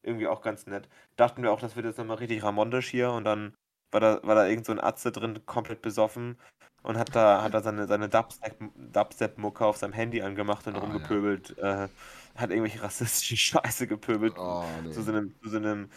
Irgendwie 0.02 0.26
auch 0.28 0.40
ganz 0.42 0.66
nett. 0.66 0.88
Dachten 1.16 1.42
wir 1.42 1.52
auch, 1.52 1.60
das 1.60 1.76
wird 1.76 1.86
jetzt 1.86 1.98
nochmal 1.98 2.18
richtig 2.18 2.42
ramondisch 2.42 2.88
hier 2.88 3.10
und 3.10 3.24
dann 3.24 3.54
war 3.90 4.00
da, 4.00 4.20
war 4.22 4.34
da 4.34 4.46
irgend 4.46 4.66
so 4.66 4.72
ein 4.72 4.80
Atze 4.80 5.12
drin, 5.12 5.40
komplett 5.46 5.82
besoffen 5.82 6.36
und 6.82 6.98
hat 6.98 7.14
da, 7.14 7.42
hat 7.42 7.54
da 7.54 7.60
seine, 7.62 7.86
seine 7.86 8.08
Dubstep- 8.08 8.70
Dubstep-Mucke 8.92 9.64
auf 9.64 9.76
seinem 9.76 9.92
Handy 9.92 10.22
angemacht 10.22 10.66
und 10.66 10.74
ja. 10.74 10.80
rumgepöbelt. 10.80 11.58
Äh, 11.58 11.88
hat 12.36 12.50
irgendwelche 12.50 12.82
rassistische 12.82 13.36
Scheiße 13.36 13.86
gepöbelt. 13.86 14.34
Oh, 14.38 14.64
nee. 14.84 14.90
Zu 14.90 15.02
so 15.02 15.12
einem, 15.12 15.34
zu 15.42 15.48
so 15.50 15.56
einem, 15.56 15.88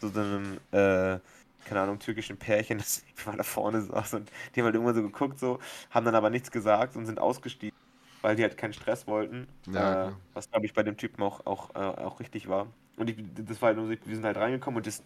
zu 0.00 0.08
so 0.08 0.20
einem, 0.20 0.58
äh, 0.72 1.18
keine 1.64 1.80
Ahnung, 1.80 1.98
türkischen 1.98 2.36
Pärchen, 2.36 2.78
das 2.78 3.02
mal 3.24 3.36
da 3.36 3.42
vorne 3.42 3.80
saß 3.82 4.14
und 4.14 4.30
die 4.54 4.60
haben 4.60 4.66
halt 4.66 4.74
irgendwann 4.74 4.94
so 4.94 5.02
geguckt, 5.02 5.38
so, 5.38 5.58
haben 5.90 6.04
dann 6.04 6.14
aber 6.14 6.30
nichts 6.30 6.50
gesagt 6.50 6.96
und 6.96 7.06
sind 7.06 7.18
ausgestiegen, 7.18 7.76
weil 8.22 8.36
die 8.36 8.42
halt 8.42 8.56
keinen 8.56 8.72
Stress 8.72 9.06
wollten. 9.06 9.46
Ja, 9.72 10.08
äh, 10.08 10.12
was, 10.34 10.50
glaube 10.50 10.66
ich, 10.66 10.74
bei 10.74 10.82
dem 10.82 10.96
Typen 10.96 11.22
auch, 11.22 11.44
auch, 11.46 11.74
äh, 11.74 11.78
auch 11.78 12.20
richtig 12.20 12.48
war. 12.48 12.66
Und 12.96 13.10
ich, 13.10 13.16
das 13.34 13.60
war 13.60 13.68
halt 13.68 13.78
nur, 13.78 13.86
so, 13.86 13.92
wir 13.92 14.14
sind 14.14 14.24
halt 14.24 14.36
reingekommen 14.36 14.78
und 14.78 14.86
das, 14.86 15.02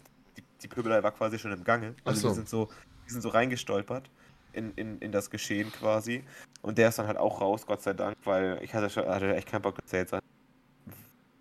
die, 0.63 0.67
Pöbelei 0.67 1.03
war 1.03 1.11
quasi 1.11 1.39
schon 1.39 1.51
im 1.51 1.63
Gange. 1.63 1.95
Also 2.03 2.21
so. 2.21 2.27
wir 2.29 2.35
sind 2.35 2.49
so, 2.49 2.69
wir 3.05 3.11
sind 3.11 3.21
so 3.21 3.29
reingestolpert 3.29 4.09
in, 4.53 4.73
in, 4.75 4.99
in 4.99 5.11
das 5.11 5.29
Geschehen 5.29 5.71
quasi. 5.71 6.23
Und 6.61 6.77
der 6.77 6.89
ist 6.89 6.99
dann 6.99 7.07
halt 7.07 7.17
auch 7.17 7.41
raus, 7.41 7.65
Gott 7.65 7.81
sei 7.81 7.93
Dank, 7.93 8.17
weil 8.23 8.59
ich 8.61 8.73
hatte, 8.73 8.89
schon, 8.89 9.05
hatte 9.05 9.35
echt 9.35 9.47
keinen 9.47 9.61
Bock, 9.61 9.77
er 9.91 9.99
jetzt 9.99 10.13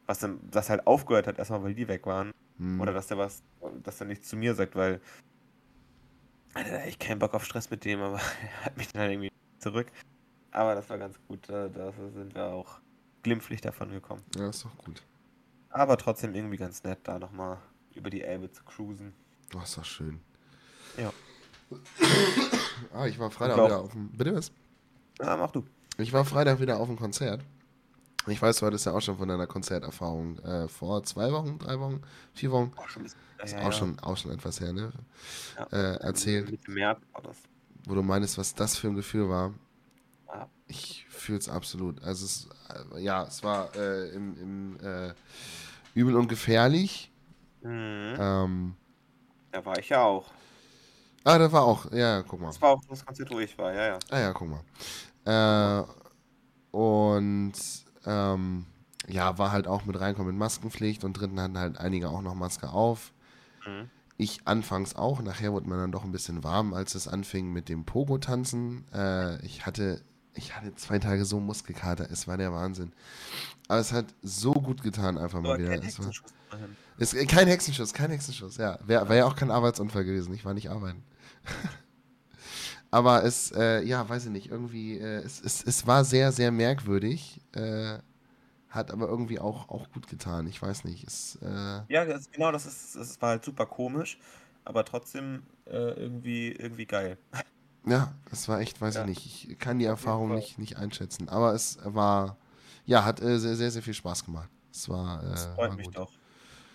was 0.07 0.19
dann 0.19 0.41
das 0.51 0.69
halt 0.69 0.89
aufgehört 0.89 1.29
hat, 1.29 1.39
erstmal 1.39 1.63
weil 1.63 1.75
die 1.75 1.87
weg 1.87 2.05
waren. 2.05 2.33
Hm. 2.59 2.81
Oder 2.81 2.93
dass 2.93 3.07
der 3.07 3.19
was, 3.19 3.45
dass 3.85 4.01
er 4.01 4.09
nichts 4.09 4.29
zu 4.29 4.37
mir 4.37 4.57
sagt, 4.57 4.75
weil 4.75 5.01
er 6.55 6.61
hatte 6.61 6.81
echt 6.81 6.99
keinen 6.99 7.21
Bock 7.21 7.33
auf 7.33 7.45
Stress 7.45 7.71
mit 7.71 7.85
dem, 7.85 8.01
aber 8.01 8.17
er 8.43 8.65
hat 8.65 8.77
mich 8.77 8.89
dann 8.89 9.03
halt 9.03 9.13
irgendwie 9.13 9.31
zurück. 9.59 9.87
Aber 10.51 10.75
das 10.75 10.91
war 10.91 10.99
ganz 10.99 11.17
gut, 11.29 11.49
da, 11.49 11.69
da 11.69 11.93
sind 11.93 12.35
wir 12.35 12.47
auch 12.47 12.81
glimpflich 13.23 13.61
davon 13.61 13.91
gekommen. 13.91 14.23
Ja, 14.35 14.49
ist 14.49 14.65
doch 14.65 14.77
gut. 14.79 15.01
Aber 15.69 15.97
trotzdem 15.97 16.35
irgendwie 16.35 16.57
ganz 16.57 16.83
nett, 16.83 16.99
da 17.05 17.21
nochmal 17.21 17.59
über 18.01 18.11
die 18.11 18.23
Elbe 18.23 18.51
zu 18.51 18.63
cruisen. 18.65 19.13
Oh, 19.55 19.61
ist 19.63 19.77
doch 19.77 19.85
schön. 19.85 20.21
Ja. 20.97 21.13
Ah, 22.95 23.07
ich 23.07 23.19
war 23.19 23.31
Freitag 23.31 23.59
Ich 23.59 23.65
wieder 23.65 23.79
auf 23.81 23.93
dem. 23.93 24.09
Bitte 24.09 24.35
was? 24.35 24.51
Ja, 25.21 25.37
mach 25.37 25.51
du. 25.53 25.65
Ich 25.99 26.13
war 26.13 26.25
Freitag 26.25 26.61
wieder 26.61 26.79
auf 26.81 26.89
dem 26.89 26.97
Konzert. 26.97 27.43
Ich 28.27 28.41
weiß, 28.41 28.59
du 28.59 28.67
hattest 28.67 28.87
ja 28.87 28.93
auch 28.93 29.01
schon 29.01 29.17
von 29.19 29.29
deiner 29.29 29.47
Konzerterfahrung 29.47 30.39
äh, 30.41 30.67
vor 30.69 31.03
zwei 31.05 31.31
Wochen, 31.31 31.59
drei 31.59 31.79
Wochen, 31.79 32.01
vier 32.35 32.51
Wochen. 32.51 32.73
Auch 32.77 32.89
schon, 32.89 33.03
bisschen- 33.05 33.21
Ist 33.45 33.53
ja, 33.53 33.59
auch, 33.61 33.65
ja. 33.65 33.73
Schon, 33.73 33.99
auch 34.01 34.17
schon 34.17 34.33
etwas 34.33 34.61
her, 34.61 34.73
ne? 34.73 34.93
Ja. 35.57 35.65
Äh, 35.71 35.97
erzählt, 36.01 36.51
Mitte 36.51 36.71
März 36.71 37.01
war 37.13 37.23
das. 37.23 37.37
wo 37.87 37.95
du 37.95 38.03
meinst, 38.03 38.37
was 38.39 38.55
das 38.55 38.77
für 38.77 38.89
ein 38.89 38.97
Gefühl 38.97 39.29
war. 39.29 39.55
Ja. 40.27 40.49
Ich 40.69 41.07
fühle 41.11 41.39
es 41.39 41.49
absolut. 41.49 42.03
Also, 42.03 42.25
es, 42.27 42.49
äh, 42.95 43.01
ja, 43.01 43.25
es 43.25 43.43
war 43.45 43.75
äh, 43.77 44.09
im, 44.11 44.37
im 44.39 44.81
äh, 44.85 45.15
Übel 45.95 46.17
und 46.17 46.29
Gefährlich. 46.29 47.10
Mhm. 47.63 48.17
Ähm, 48.19 48.75
Da 49.53 49.65
war 49.65 49.79
ich 49.79 49.89
ja 49.89 50.03
auch. 50.03 50.31
ah, 51.25 51.39
da 51.39 51.51
war 51.53 51.65
auch, 51.65 51.91
ja, 51.93 52.23
guck 52.23 52.41
mal. 52.41 52.49
Das 52.49 52.61
war 52.61 52.71
auch 52.71 52.81
das 52.89 53.05
wo 53.31 53.39
ich 53.41 53.57
war, 53.59 53.73
ja, 53.75 53.87
ja. 53.87 53.99
Ah 54.11 54.19
ja, 54.19 54.33
guck 54.33 54.49
mal. 54.49 54.63
Äh, 55.25 55.85
und 56.77 57.53
ähm, 58.07 58.67
ja, 59.09 59.39
war 59.39 59.53
halt 59.53 59.69
auch 59.69 59.85
mit 59.87 60.01
reinkommen 60.01 60.33
mit 60.33 60.39
Maskenpflicht 60.39 61.05
und 61.05 61.15
dritten 61.15 61.41
hatten 61.41 61.59
halt 61.59 61.79
einige 61.79 62.11
auch 62.11 62.23
noch 62.23 62.35
Maske 62.35 62.71
auf. 62.71 63.13
Mhm. 63.67 63.91
Ich 64.17 64.47
anfangs 64.47 64.95
auch, 64.97 65.23
nachher 65.23 65.53
wurde 65.53 65.69
man 65.69 65.79
dann 65.79 65.93
doch 65.93 66.05
ein 66.05 66.13
bisschen 66.13 66.45
warm, 66.45 66.75
als 66.75 66.95
es 66.95 67.09
anfing 67.09 67.53
mit 67.53 67.69
dem 67.69 67.85
Pogo-Tanzen. 67.87 68.85
Äh, 68.93 69.45
ich 69.45 69.65
hatte, 69.65 70.03
ich 70.35 70.57
hatte 70.57 70.75
zwei 70.77 70.99
Tage 70.99 71.25
so 71.25 71.41
Muskelkater, 71.41 72.11
es 72.11 72.27
war 72.29 72.37
der 72.37 72.53
Wahnsinn. 72.53 72.93
Aber 73.69 73.81
es 73.81 73.93
hat 73.93 74.15
so 74.23 74.53
gut 74.53 74.83
getan, 74.83 75.19
einfach 75.19 75.41
mal 75.43 75.53
Aber 75.53 75.59
wieder. 75.59 75.71
kein 75.71 75.83
Es 75.83 75.99
war, 75.99 76.13
Hexenschuss 76.13 76.35
immerhin. 76.51 76.77
ist, 76.99 77.15
äh, 77.15 77.27
kein 77.27 77.49
Hexenschuss, 77.49 77.95
kein 77.95 78.11
Hexenschuss, 78.11 78.57
ja. 78.59 78.79
Wäre 78.87 79.09
wär 79.09 79.17
ja 79.19 79.27
auch 79.27 79.37
kein 79.37 79.51
Arbeitsunfall 79.51 80.05
gewesen, 80.05 80.35
ich 80.35 80.45
war 80.45 80.55
nicht 80.55 80.71
arbeiten. 80.71 81.05
Aber 82.91 83.25
es, 83.25 83.53
äh, 83.53 83.83
ja, 83.85 84.09
weiß 84.09 84.27
ich 84.27 84.31
nicht, 84.31 84.51
irgendwie, 84.51 84.99
äh, 84.99 85.19
es, 85.23 85.41
es, 85.41 85.63
es 85.65 85.87
war 85.87 86.05
sehr, 86.05 86.33
sehr 86.33 86.51
merkwürdig, 86.51 87.41
äh, 87.53 87.99
hat 88.69 88.91
aber 88.93 89.09
irgendwie 89.09 89.41
auch, 89.41 89.69
auch 89.69 89.91
gut 89.91 90.09
getan. 90.09 90.47
Ich 90.47 90.61
weiß 90.63 90.85
nicht, 90.85 91.05
es, 91.07 91.37
äh, 91.43 91.83
Ja, 91.89 92.05
das, 92.05 92.31
genau, 92.31 92.53
das 92.53 92.67
ist, 92.67 92.97
das 92.97 93.21
war 93.21 93.31
halt 93.31 93.45
super 93.45 93.67
komisch, 93.67 94.19
aber 94.65 94.85
trotzdem 94.85 95.43
äh, 95.67 95.71
irgendwie, 96.01 96.53
irgendwie 96.53 96.87
geil. 96.87 97.19
ja, 97.87 98.13
es 98.31 98.49
war 98.49 98.61
echt, 98.61 98.81
weiß 98.81 98.95
Ja. 98.97 99.01
ich 99.03 99.09
nicht, 99.09 99.51
ich 99.51 99.59
kann 99.59 99.79
die 99.79 99.85
Erfahrung 99.87 100.35
nicht, 100.35 100.59
nicht 100.59 100.77
einschätzen. 100.77 101.29
Aber 101.29 101.55
es 101.55 101.79
war, 101.85 102.37
ja, 102.87 103.05
hat 103.05 103.21
äh, 103.23 103.39
sehr, 103.39 103.57
sehr, 103.57 103.71
sehr 103.71 103.83
viel 103.83 103.95
Spaß 103.95 104.25
gemacht. 104.25 104.49
Es 104.73 104.89
war, 104.89 105.23
äh, 105.23 105.29
Das 105.31 105.47
war 105.49 105.55
freut 105.57 105.77
mich 105.77 105.87
gut. 105.87 105.97
doch. 105.97 106.13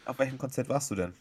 Auf 0.05 0.19
welchem 0.19 0.37
Konzert 0.37 0.69
warst 0.69 0.91
du 0.91 0.95
denn? 0.95 1.13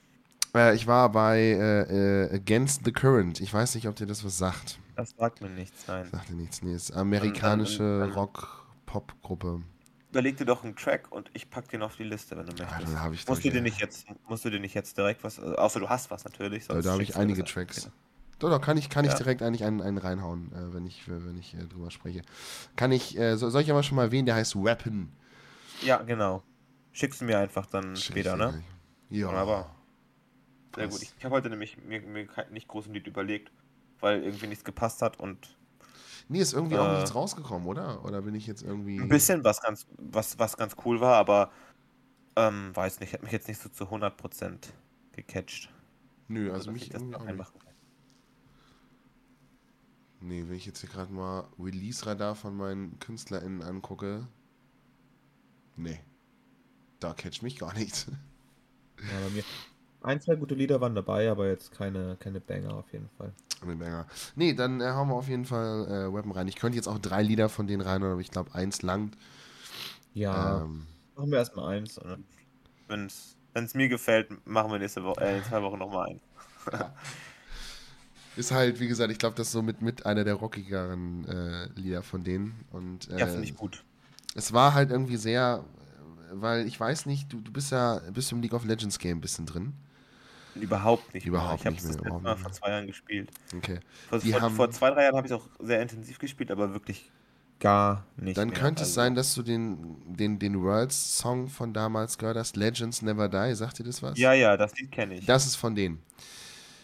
Äh, 0.54 0.74
ich 0.74 0.86
war 0.86 1.10
bei 1.10 1.38
äh, 1.38 2.24
äh, 2.26 2.34
Against 2.34 2.82
the 2.84 2.92
Current. 2.92 3.40
Ich 3.40 3.52
weiß 3.52 3.74
nicht, 3.74 3.88
ob 3.88 3.96
dir 3.96 4.06
das 4.06 4.24
was 4.24 4.38
sagt. 4.38 4.78
Das 4.96 5.10
sagt 5.18 5.40
mir 5.40 5.48
nichts, 5.50 5.84
nein. 5.88 6.08
Sagt 6.10 6.28
dir 6.28 6.34
nichts. 6.34 6.62
Nee, 6.62 6.74
ist 6.74 6.92
amerikanische 6.92 8.10
Rock-Pop-Gruppe. 8.14 9.62
Überleg 10.10 10.36
dir 10.36 10.44
doch 10.44 10.62
einen 10.62 10.76
Track 10.76 11.10
und 11.10 11.28
ich 11.34 11.50
pack 11.50 11.68
den 11.70 11.82
auf 11.82 11.96
die 11.96 12.04
Liste, 12.04 12.36
wenn 12.36 12.46
du 12.46 12.52
Ah, 12.62 12.78
möchtest. 12.78 13.22
ich, 13.22 13.28
Musst 13.28 13.44
du 13.44 13.50
dir 13.50 13.60
nicht 13.62 13.80
jetzt, 13.80 14.06
musst 14.28 14.44
du 14.44 14.50
dir 14.50 14.60
nicht 14.60 14.74
jetzt 14.74 14.96
direkt 14.96 15.24
was, 15.24 15.38
äh, 15.38 15.42
außer 15.56 15.80
du 15.80 15.88
hast 15.88 16.08
was 16.12 16.22
natürlich. 16.24 16.68
Da, 16.68 16.80
habe 16.84 17.02
ich 17.02 17.16
einige 17.16 17.42
das 17.42 17.50
Tracks. 17.52 17.90
Doch, 18.38 18.50
doch, 18.50 18.60
kann 18.60 18.76
ich, 18.76 18.88
kann 18.90 19.04
ich 19.04 19.12
Ja. 19.12 19.18
direkt 19.18 19.42
eigentlich 19.42 19.64
einen, 19.64 19.80
einen 19.80 19.98
reinhauen, 19.98 20.52
äh, 20.52 20.74
wenn 20.74 20.86
ich, 20.86 21.08
wenn 21.08 21.38
ich 21.38 21.54
äh, 21.54 21.66
drüber 21.66 21.90
spreche. 21.90 22.22
Kann 22.76 22.92
ich, 22.92 23.16
äh, 23.18 23.36
so, 23.36 23.48
soll 23.50 23.62
ich 23.62 23.70
aber 23.70 23.82
schon 23.82 23.96
mal 23.96 24.04
erwähnen, 24.04 24.26
der 24.26 24.34
heißt 24.34 24.56
Weapon. 24.56 25.12
Ja, 25.80 26.02
genau. 26.02 26.42
Schickst 26.92 27.20
du 27.20 27.24
mir 27.24 27.38
einfach 27.38 27.66
dann 27.66 27.96
Schick 27.96 28.16
später, 28.16 28.32
ich 28.34 28.38
ne? 28.38 28.64
Ja. 29.10 29.28
Wunderbar. 29.28 29.74
Sehr 30.74 30.88
gut. 30.88 31.02
Ich, 31.02 31.12
ich 31.16 31.24
habe 31.24 31.34
heute 31.34 31.50
nämlich 31.50 31.78
mir, 31.78 32.00
mir 32.00 32.28
nicht 32.50 32.68
groß 32.68 32.86
ein 32.86 32.94
Lied 32.94 33.06
überlegt, 33.06 33.52
weil 34.00 34.22
irgendwie 34.22 34.46
nichts 34.48 34.64
gepasst 34.64 35.02
hat 35.02 35.18
und 35.20 35.56
Nee, 36.28 36.40
ist 36.40 36.52
irgendwie 36.54 36.78
auch 36.78 36.86
Äh, 36.86 36.94
nichts 36.94 37.14
rausgekommen, 37.14 37.66
oder? 37.68 38.04
Oder 38.04 38.22
bin 38.22 38.34
ich 38.34 38.46
jetzt 38.46 38.62
irgendwie. 38.62 39.00
ein 39.02 39.08
bisschen 39.08 39.44
was 39.44 39.60
ganz, 39.60 39.86
was, 39.98 40.38
was 40.38 40.56
ganz 40.56 40.76
cool 40.84 41.00
war, 41.00 41.16
aber 41.16 41.52
ähm, 42.36 42.74
weiß 42.74 43.00
nicht, 43.00 43.12
hat 43.14 43.22
mich 43.22 43.32
jetzt 43.32 43.48
nicht 43.48 43.60
so 43.60 43.68
zu 43.68 43.90
100% 43.90 44.72
gecatcht. 45.12 45.70
Nö, 46.28 46.52
Also, 46.52 46.54
also 46.54 46.72
mich 46.72 46.82
ich 46.84 46.90
das 46.90 47.02
noch 47.02 47.20
auch 47.20 47.24
nicht. 47.24 47.30
einmachen 47.30 47.58
kann. 47.60 47.73
Nee, 50.24 50.44
wenn 50.48 50.56
ich 50.56 50.64
jetzt 50.64 50.80
hier 50.80 50.88
gerade 50.88 51.12
mal 51.12 51.44
Release-Radar 51.58 52.34
von 52.34 52.56
meinen 52.56 52.98
KünstlerInnen 52.98 53.62
angucke. 53.62 54.26
Nee. 55.76 56.00
Da 56.98 57.12
catcht 57.12 57.42
mich 57.42 57.58
gar 57.58 57.74
nichts. 57.74 58.06
Ja, 59.00 59.20
bei 59.22 59.30
mir, 59.34 59.44
ein, 60.00 60.22
zwei 60.22 60.36
gute 60.36 60.54
Lieder 60.54 60.80
waren 60.80 60.94
dabei, 60.94 61.30
aber 61.30 61.48
jetzt 61.48 61.72
keine, 61.72 62.16
keine 62.16 62.40
Banger 62.40 62.72
auf 62.72 62.90
jeden 62.90 63.10
Fall. 63.18 63.34
Keine 63.60 63.76
Banger. 63.76 64.06
Nee, 64.34 64.54
dann 64.54 64.80
äh, 64.80 64.92
hauen 64.92 65.08
wir 65.08 65.14
auf 65.14 65.28
jeden 65.28 65.44
Fall 65.44 65.86
äh, 65.88 66.14
Weapon 66.14 66.32
rein. 66.32 66.48
Ich 66.48 66.56
könnte 66.56 66.76
jetzt 66.76 66.88
auch 66.88 66.98
drei 66.98 67.22
Lieder 67.22 67.50
von 67.50 67.66
denen 67.66 67.82
rein, 67.82 68.02
aber 68.02 68.18
ich 68.18 68.30
glaube, 68.30 68.54
eins 68.54 68.80
langt. 68.80 69.18
Ja. 70.14 70.62
Ähm, 70.62 70.86
machen 71.16 71.30
wir 71.32 71.38
erstmal 71.38 71.76
eins. 71.76 72.00
Wenn 72.88 73.06
es 73.06 73.74
mir 73.74 73.88
gefällt, 73.90 74.46
machen 74.46 74.72
wir 74.72 74.78
nächste 74.78 75.04
Woche, 75.04 75.20
äh, 75.20 75.36
in 75.36 75.44
zwei 75.44 75.60
Wochen 75.60 75.78
nochmal 75.78 76.12
eins. 76.12 76.22
Ist 78.36 78.50
halt, 78.52 78.80
wie 78.80 78.88
gesagt, 78.88 79.12
ich 79.12 79.18
glaube, 79.18 79.36
das 79.36 79.48
ist 79.48 79.52
so 79.52 79.62
mit, 79.62 79.80
mit 79.80 80.06
einer 80.06 80.24
der 80.24 80.34
rockigeren 80.34 81.26
äh, 81.28 81.68
Lieder 81.78 82.02
von 82.02 82.24
denen. 82.24 82.64
Und, 82.72 83.10
äh, 83.10 83.18
ja, 83.18 83.26
finde 83.26 83.44
ich 83.44 83.54
gut. 83.54 83.84
Es 84.34 84.52
war 84.52 84.74
halt 84.74 84.90
irgendwie 84.90 85.16
sehr, 85.16 85.64
weil 86.32 86.66
ich 86.66 86.78
weiß 86.78 87.06
nicht, 87.06 87.32
du, 87.32 87.40
du 87.40 87.52
bist 87.52 87.70
ja 87.70 88.00
bist 88.12 88.32
im 88.32 88.42
League 88.42 88.54
of 88.54 88.64
Legends 88.64 88.98
Game 88.98 89.18
ein 89.18 89.20
bisschen 89.20 89.46
drin. 89.46 89.72
Überhaupt 90.54 91.14
nicht. 91.14 91.26
Überhaupt 91.26 91.64
mehr. 91.64 91.72
Ich 91.72 91.84
habe 91.84 91.94
es 91.94 92.00
mal, 92.02 92.20
mal 92.20 92.36
vor 92.36 92.52
zwei 92.52 92.70
Jahren 92.70 92.86
gespielt. 92.86 93.30
Okay. 93.56 93.80
Vor, 94.08 94.20
vor, 94.20 94.50
vor 94.50 94.70
zwei, 94.70 94.90
drei 94.90 95.04
Jahren 95.04 95.16
habe 95.16 95.26
ich 95.26 95.32
es 95.32 95.38
auch 95.38 95.48
sehr 95.60 95.80
intensiv 95.82 96.18
gespielt, 96.18 96.50
aber 96.50 96.72
wirklich 96.72 97.10
gar 97.60 98.06
nicht. 98.16 98.36
Dann 98.36 98.48
mehr. 98.50 98.58
könnte 98.58 98.80
also, 98.80 98.90
es 98.90 98.94
sein, 98.94 99.14
dass 99.14 99.34
du 99.34 99.42
den, 99.42 99.96
den, 100.06 100.38
den 100.38 100.62
Worlds-Song 100.62 101.48
von 101.48 101.72
damals 101.72 102.18
gehört 102.18 102.36
hast, 102.36 102.56
Legends 102.56 103.02
Never 103.02 103.28
Die. 103.28 103.54
Sagt 103.54 103.78
dir 103.78 103.84
das 103.84 104.02
was? 104.02 104.18
Ja, 104.18 104.32
ja, 104.32 104.56
das 104.56 104.74
Lied 104.76 104.92
kenne 104.92 105.16
ich. 105.16 105.26
Das 105.26 105.46
ist 105.46 105.56
von 105.56 105.74
denen. 105.74 106.02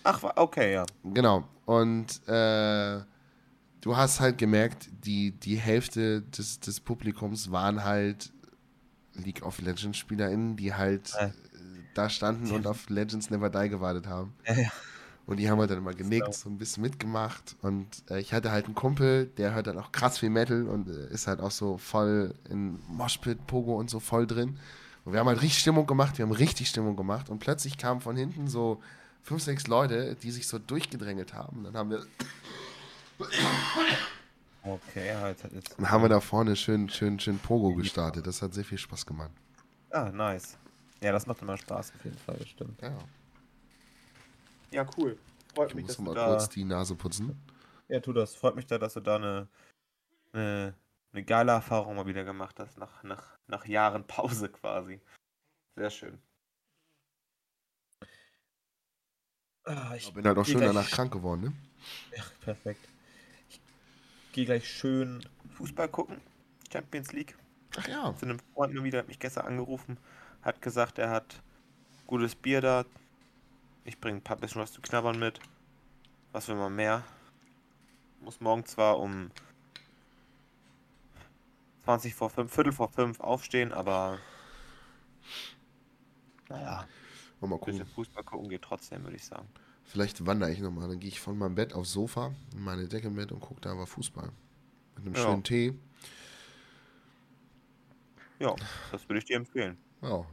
Ach, 0.05 0.23
okay, 0.37 0.75
ja. 0.75 0.87
Genau. 1.05 1.45
Und 1.67 2.27
äh, 2.29 3.01
du 3.81 3.97
hast 3.97 4.21
halt 4.21 4.39
gemerkt, 4.39 4.89
die, 5.05 5.33
die 5.33 5.57
Hälfte 5.57 6.23
des, 6.23 6.61
des 6.61 6.81
Publikums 6.81 7.51
waren 7.51 7.85
halt 7.85 8.33
League 9.15 9.43
of 9.43 9.61
Legends 9.61 9.99
SpielerInnen, 9.99 10.57
die 10.57 10.75
halt 10.75 11.13
äh 11.19 11.31
da 11.95 12.09
standen 12.09 12.51
und 12.51 12.67
auf 12.67 12.89
Legends 12.89 13.31
Never 13.31 13.51
Die 13.51 13.69
gewartet 13.69 14.07
haben. 14.07 14.33
Ja, 14.47 14.55
ja. 14.55 14.69
Und 15.27 15.37
die 15.37 15.49
haben 15.49 15.61
halt 15.61 15.71
dann 15.71 15.79
immer 15.79 15.95
genickt, 15.95 16.35
so 16.35 16.49
ein 16.49 16.59
bisschen 16.59 16.83
mitgemacht. 16.83 17.57
Und 17.63 17.87
äh, 18.11 18.19
ich 18.19 18.33
hatte 18.33 18.51
halt 18.51 18.65
einen 18.65 18.75
Kumpel, 18.75 19.27
der 19.27 19.55
hört 19.55 19.69
dann 19.69 19.79
auch 19.79 19.93
krass 19.93 20.19
viel 20.19 20.31
Metal 20.31 20.67
und 20.67 20.89
äh, 20.89 21.13
ist 21.13 21.27
halt 21.27 21.41
auch 21.41 21.53
so 21.53 21.79
voll 21.79 22.35
in 22.49 22.81
Moshpit, 22.89 23.47
Pogo 23.47 23.79
und 23.79 23.91
so 23.91 24.01
voll 24.01 24.27
drin. 24.27 24.59
Und 25.05 25.13
wir 25.13 25.21
haben 25.21 25.29
halt 25.29 25.43
richtig 25.43 25.61
Stimmung 25.61 25.87
gemacht, 25.87 26.19
wir 26.19 26.25
haben 26.25 26.33
richtig 26.33 26.69
Stimmung 26.69 26.97
gemacht. 26.97 27.31
Und 27.31 27.39
plötzlich 27.39 27.79
kamen 27.79 28.01
von 28.01 28.17
hinten 28.17 28.49
so 28.49 28.81
fünf, 29.23 29.43
sechs 29.43 29.67
Leute, 29.67 30.17
die 30.17 30.31
sich 30.31 30.47
so 30.47 30.59
durchgedrängelt 30.59 31.35
haben. 31.35 31.65
Dann 31.65 31.77
haben 31.77 31.91
wir. 31.91 32.07
Okay, 34.63 35.09
ja, 35.09 35.29
jetzt, 35.29 35.45
jetzt. 35.53 35.79
Dann 35.79 35.91
haben 35.91 36.03
wir 36.03 36.09
da 36.09 36.21
vorne 36.21 36.57
schön, 36.57 36.89
schön, 36.89 37.19
schön 37.19 37.39
Pogo 37.39 37.75
gestartet. 37.75 38.27
Das 38.27 38.43
hat 38.43 38.55
sehr 38.55 38.65
viel 38.65 38.79
Spaß 38.79 39.07
gemacht. 39.07 39.33
Ah, 39.91 40.11
nice. 40.11 40.59
Ja, 41.01 41.13
das 41.13 41.27
macht 41.27 41.41
immer 41.43 41.57
Spaß 41.57 41.93
auf 41.95 42.05
jeden 42.05 42.19
Fall, 42.19 42.37
das 42.37 42.49
stimmt. 42.49 42.81
Ja. 42.83 42.99
Ja, 44.71 44.87
cool. 44.97 45.19
Freut 45.55 45.71
ich 45.71 45.75
mich, 45.75 45.87
muss 45.87 45.97
dass 45.97 46.05
mal 46.05 46.15
du 46.15 46.25
kurz 46.25 46.49
die 46.49 46.65
Nase 46.65 46.95
putzen. 46.95 47.41
Ja, 47.89 48.01
tu 48.01 48.13
das. 48.13 48.37
Freut 48.37 48.55
mich 48.55 48.67
da, 48.67 48.79
dass 48.79 48.95
du 48.95 49.01
da 49.01 49.17
eine, 49.17 49.49
eine, 50.33 50.75
eine 51.13 51.25
geile 51.25 51.53
Erfahrung 51.53 51.97
mal 51.97 52.07
wieder 52.07 52.25
gemacht 52.25 52.61
hast, 52.61 52.79
nach, 52.79 53.03
nach, 53.03 53.39
nach 53.47 53.67
Jahren 53.67 54.07
Pause 54.07 54.49
quasi. 54.49 55.01
Sehr 55.75 55.91
schön. 55.91 56.19
Ah, 59.65 59.95
ich, 59.97 60.09
ich 60.09 60.15
bin 60.15 60.25
halt 60.27 60.39
auch 60.39 60.47
schön 60.47 60.61
danach 60.61 60.91
krank 60.91 61.13
geworden, 61.13 61.41
ne? 61.43 61.53
Ja, 62.17 62.25
perfekt. 62.41 62.89
Ich 63.49 63.61
gehe 64.33 64.45
gleich 64.45 64.69
schön 64.69 65.27
Fußball 65.57 65.89
gucken. 65.89 66.17
Champions 66.73 67.13
League. 67.13 67.37
Ach 67.77 67.89
ja. 67.89 68.15
Zu 68.17 68.27
einem 68.27 68.39
Freund 68.55 68.75
mir 68.75 68.85
wieder, 68.85 69.01
hat 69.01 69.09
mich 69.09 69.19
gestern 69.19 69.47
angerufen 69.47 69.99
hat 70.43 70.63
gesagt, 70.63 70.99
er 70.99 71.11
hat 71.11 71.43
gutes 72.07 72.35
Bier 72.35 72.61
da. 72.61 72.85
Ich 73.85 73.99
bringe 73.99 74.19
ein 74.19 74.23
paar 74.23 74.37
bisschen 74.37 74.61
was 74.61 74.73
zu 74.73 74.81
knabbern 74.81 75.19
mit. 75.19 75.41
Was 76.33 76.49
will 76.49 76.57
man 76.57 76.75
mehr? 76.75 77.03
Muss 78.21 78.41
morgen 78.41 78.65
zwar 78.67 78.99
um 78.99 79.31
20 81.85 82.15
vor 82.15 82.31
5, 82.31 82.53
Viertel 82.53 82.73
vor 82.73 82.89
5 82.91 83.21
aufstehen, 83.21 83.73
aber 83.73 84.19
naja. 86.49 86.87
Mal 87.41 87.59
gucken. 87.59 87.87
Fußball 87.87 88.23
gucken 88.25 88.49
geht 88.49 88.63
trotzdem, 88.63 89.03
würde 89.05 89.17
ich 89.17 89.25
sagen. 89.25 89.49
Vielleicht 89.85 90.25
wandere 90.27 90.53
ich 90.53 90.61
nochmal. 90.61 90.89
Dann 90.89 91.01
gehe 91.01 91.09
ich 91.09 91.21
von 91.21 91.37
meinem 91.39 91.55
Bett 91.55 91.73
aufs 91.73 91.93
Sofa, 91.93 92.33
in 92.53 92.63
meine 92.63 92.87
Decke 92.87 93.11
mit 93.11 93.33
und 93.33 93.41
gucke 93.41 93.61
da 93.61 93.73
aber 93.73 93.87
Fußball. 93.87 94.31
Mit 94.97 95.07
einem 95.07 95.15
ja. 95.15 95.23
schönen 95.23 95.43
Tee. 95.43 95.75
Ja, 98.39 98.55
das 98.93 99.09
würde 99.09 99.19
ich 99.19 99.25
dir 99.25 99.37
empfehlen. 99.37 99.77
Ja, 100.03 100.25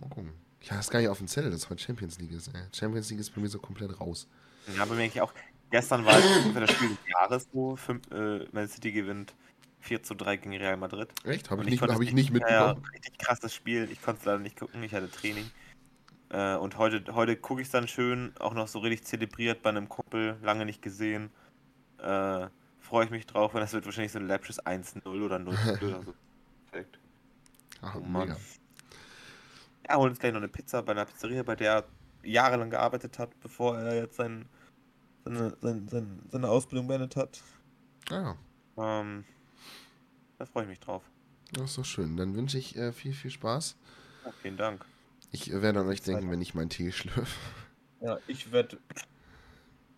mal 0.00 0.08
gucken. 0.10 0.32
Ich 0.60 0.70
habe 0.70 0.78
das 0.78 0.90
gar 0.90 1.00
nicht 1.00 1.08
auf 1.08 1.18
dem 1.18 1.26
Zettel, 1.26 1.50
dass 1.50 1.68
heute 1.70 1.82
Champions 1.82 2.18
League 2.18 2.32
ist. 2.32 2.48
Ey. 2.48 2.62
Champions 2.72 3.10
League 3.10 3.20
ist 3.20 3.34
bei 3.34 3.40
mir 3.40 3.48
so 3.48 3.58
komplett 3.58 3.98
raus. 4.00 4.28
Ja, 4.76 4.84
bei 4.84 4.94
mir 4.94 5.02
eigentlich 5.02 5.20
auch. 5.20 5.32
Gestern 5.70 6.04
war 6.04 6.18
es 6.18 6.54
das 6.54 6.70
Spiel 6.70 6.88
des 6.90 6.98
Jahres, 7.08 7.48
wo 7.52 7.76
fünf, 7.76 8.08
äh, 8.10 8.46
Man 8.52 8.68
City 8.68 8.92
gewinnt 8.92 9.34
4 9.80 10.02
zu 10.02 10.14
3 10.14 10.36
gegen 10.36 10.56
Real 10.56 10.76
Madrid. 10.76 11.08
Echt? 11.24 11.50
Habe 11.50 11.62
ich, 11.64 11.70
nicht, 11.70 11.82
hab 11.82 12.00
ich 12.00 12.12
nicht 12.12 12.30
mitbekommen. 12.30 12.82
Ja, 12.84 12.92
richtig 12.92 13.18
krasses 13.18 13.54
Spiel. 13.54 13.88
Ich 13.90 14.00
konnte 14.02 14.20
es 14.20 14.26
leider 14.26 14.38
nicht 14.38 14.56
gucken, 14.58 14.82
ich 14.82 14.94
hatte 14.94 15.10
Training. 15.10 15.50
Äh, 16.32 16.56
und 16.56 16.78
heute, 16.78 17.14
heute 17.14 17.36
gucke 17.36 17.60
ich 17.60 17.68
es 17.68 17.72
dann 17.72 17.86
schön, 17.86 18.32
auch 18.40 18.54
noch 18.54 18.66
so 18.66 18.78
richtig 18.78 19.06
zelebriert 19.06 19.62
bei 19.62 19.68
einem 19.68 19.88
Kumpel, 19.88 20.38
lange 20.42 20.64
nicht 20.64 20.80
gesehen. 20.82 21.30
Äh, 21.98 22.48
Freue 22.80 23.04
ich 23.04 23.10
mich 23.10 23.26
drauf, 23.26 23.54
weil 23.54 23.60
das 23.60 23.72
wird 23.72 23.84
wahrscheinlich 23.84 24.12
so 24.12 24.18
ein 24.18 24.26
läppsches 24.26 24.60
1-0 24.66 25.06
oder 25.06 25.38
0 25.38 25.54
oder 25.82 26.02
so. 26.02 26.14
Perfekt. 26.70 26.98
Ach, 27.80 27.94
oh 27.94 28.00
Mann. 28.00 28.28
Mega. 28.28 28.40
Ja, 29.88 29.96
holen 29.96 30.10
uns 30.10 30.18
gleich 30.18 30.32
noch 30.32 30.40
eine 30.40 30.48
Pizza 30.48 30.82
bei 30.82 30.92
einer 30.92 31.04
Pizzeria, 31.04 31.42
bei 31.42 31.54
der 31.54 31.72
er 31.72 31.84
jahrelang 32.22 32.70
gearbeitet 32.70 33.18
hat, 33.18 33.38
bevor 33.40 33.78
er 33.78 33.94
jetzt 33.94 34.16
sein, 34.16 34.48
seine, 35.24 35.56
seine, 35.60 35.88
seine, 35.88 36.18
seine 36.30 36.48
Ausbildung 36.48 36.88
beendet 36.88 37.14
hat. 37.16 37.40
Ja. 38.10 38.36
Ähm, 38.76 39.24
da 40.38 40.46
freue 40.46 40.64
ich 40.64 40.68
mich 40.68 40.80
drauf. 40.80 41.02
Das 41.52 41.70
ist 41.70 41.78
doch 41.78 41.84
schön. 41.84 42.16
Dann 42.16 42.34
wünsche 42.34 42.58
ich 42.58 42.76
äh, 42.76 42.92
viel, 42.92 43.12
viel 43.12 43.30
Spaß. 43.30 43.76
Ja, 44.24 44.32
vielen 44.42 44.56
Dank. 44.56 44.84
Ich 45.32 45.50
werde 45.50 45.80
an 45.80 45.88
euch 45.88 46.02
denken, 46.02 46.30
wenn 46.30 46.40
ich 46.40 46.54
meinen 46.54 46.68
Tee 46.68 46.92
schlürfe. 46.92 47.26
Ja, 48.00 48.18
ich 48.26 48.52
werde. 48.52 48.78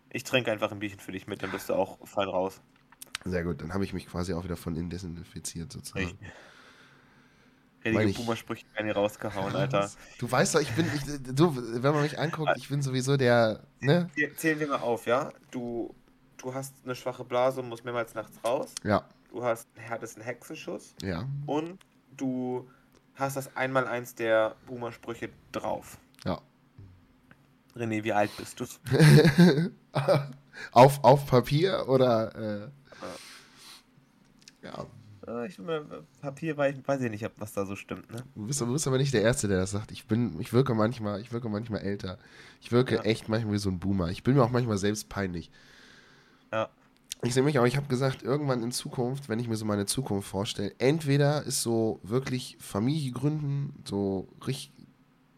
Ich 0.09 0.23
trinke 0.23 0.51
einfach 0.51 0.71
ein 0.71 0.79
Bierchen 0.79 0.99
für 0.99 1.11
dich 1.11 1.27
mit, 1.27 1.43
dann 1.43 1.51
bist 1.51 1.69
du 1.69 1.73
auch 1.73 1.99
fein 2.07 2.29
raus. 2.29 2.61
Sehr 3.25 3.43
gut, 3.43 3.61
dann 3.61 3.73
habe 3.73 3.83
ich 3.83 3.91
mich 3.91 4.07
quasi 4.07 4.33
auch 4.33 4.43
wieder 4.43 4.55
von 4.55 4.75
innen 4.75 4.89
desinfiziert 4.89 5.71
sozusagen. 5.73 6.05
Richtig. 6.05 6.31
Richtige 7.83 8.13
Boomer-Sprüche 8.19 8.65
werden 8.73 8.85
hier 8.85 8.95
rausgehauen, 8.95 9.55
Alter. 9.55 9.91
Du 10.17 10.31
weißt 10.31 10.55
doch, 10.55 10.61
ich 10.61 10.71
bin, 10.71 10.87
ich, 10.95 11.35
du, 11.35 11.55
wenn 11.55 11.93
man 11.93 12.01
mich 12.01 12.17
anguckt, 12.17 12.53
ich 12.55 12.69
bin 12.69 12.81
sowieso 12.81 13.17
der, 13.17 13.63
ne? 13.79 14.09
Zählen 14.37 14.59
wir 14.59 14.67
mal 14.67 14.79
auf, 14.79 15.05
ja? 15.05 15.31
Du, 15.51 15.93
du 16.37 16.53
hast 16.53 16.75
eine 16.83 16.95
schwache 16.95 17.23
Blase 17.23 17.61
und 17.61 17.69
musst 17.69 17.85
mehrmals 17.85 18.15
nachts 18.15 18.43
raus. 18.43 18.73
Ja. 18.83 19.07
Du 19.29 19.43
hast, 19.43 19.67
hattest 19.89 20.15
einen 20.15 20.25
Hexenschuss. 20.25 20.95
Ja. 21.01 21.27
Und 21.45 21.85
du 22.15 22.67
hast 23.15 23.37
das 23.37 23.55
Einmaleins 23.55 24.15
der 24.15 24.55
Boomer-Sprüche 24.67 25.29
drauf. 25.51 25.97
Ja. 26.23 26.41
René, 27.75 28.03
wie 28.03 28.13
alt 28.13 28.31
bist 28.37 28.59
du? 28.59 28.65
auf, 30.71 31.03
auf 31.03 31.27
Papier 31.27 31.87
oder? 31.87 32.35
Äh, 32.35 32.69
ja. 34.65 34.85
Äh, 35.27 35.47
ich, 35.47 35.59
Papier 36.21 36.57
weiß, 36.57 36.75
weiß 36.85 37.01
ich 37.01 37.11
nicht, 37.11 37.29
was 37.37 37.53
da 37.53 37.65
so 37.65 37.75
stimmt. 37.75 38.11
Ne? 38.11 38.23
Du, 38.35 38.47
bist, 38.47 38.61
du 38.61 38.71
bist 38.71 38.87
aber 38.87 38.97
nicht 38.97 39.13
der 39.13 39.21
Erste, 39.21 39.47
der 39.47 39.59
das 39.59 39.71
sagt. 39.71 39.91
Ich 39.91 40.05
bin, 40.05 40.39
ich 40.39 40.53
wirke 40.53 40.73
manchmal, 40.73 41.19
ich 41.21 41.31
wirke 41.31 41.49
manchmal 41.49 41.81
älter. 41.81 42.17
Ich 42.61 42.71
wirke 42.71 42.95
ja. 42.95 43.01
echt 43.01 43.27
manchmal 43.29 43.53
wie 43.53 43.59
so 43.59 43.69
ein 43.69 43.79
Boomer. 43.79 44.09
Ich 44.09 44.23
bin 44.23 44.35
mir 44.35 44.43
auch 44.43 44.51
manchmal 44.51 44.77
selbst 44.77 45.09
peinlich. 45.09 45.51
Ja. 46.51 46.69
Ich 47.25 47.33
sehe 47.33 47.43
mich 47.43 47.57
auch, 47.57 47.65
ich 47.65 47.75
habe 47.75 47.87
gesagt, 47.87 48.21
irgendwann 48.21 48.61
in 48.61 48.71
Zukunft, 48.71 49.29
wenn 49.29 49.39
ich 49.39 49.47
mir 49.47 49.55
so 49.55 49.65
meine 49.65 49.87
Zukunft 49.87 50.29
vorstelle, 50.29 50.73
entweder 50.77 51.43
ist 51.43 51.63
so 51.63 51.99
wirklich 52.03 52.55
Familie 52.59 53.11
gründen, 53.11 53.81
so 53.83 54.27
richtig 54.45 54.71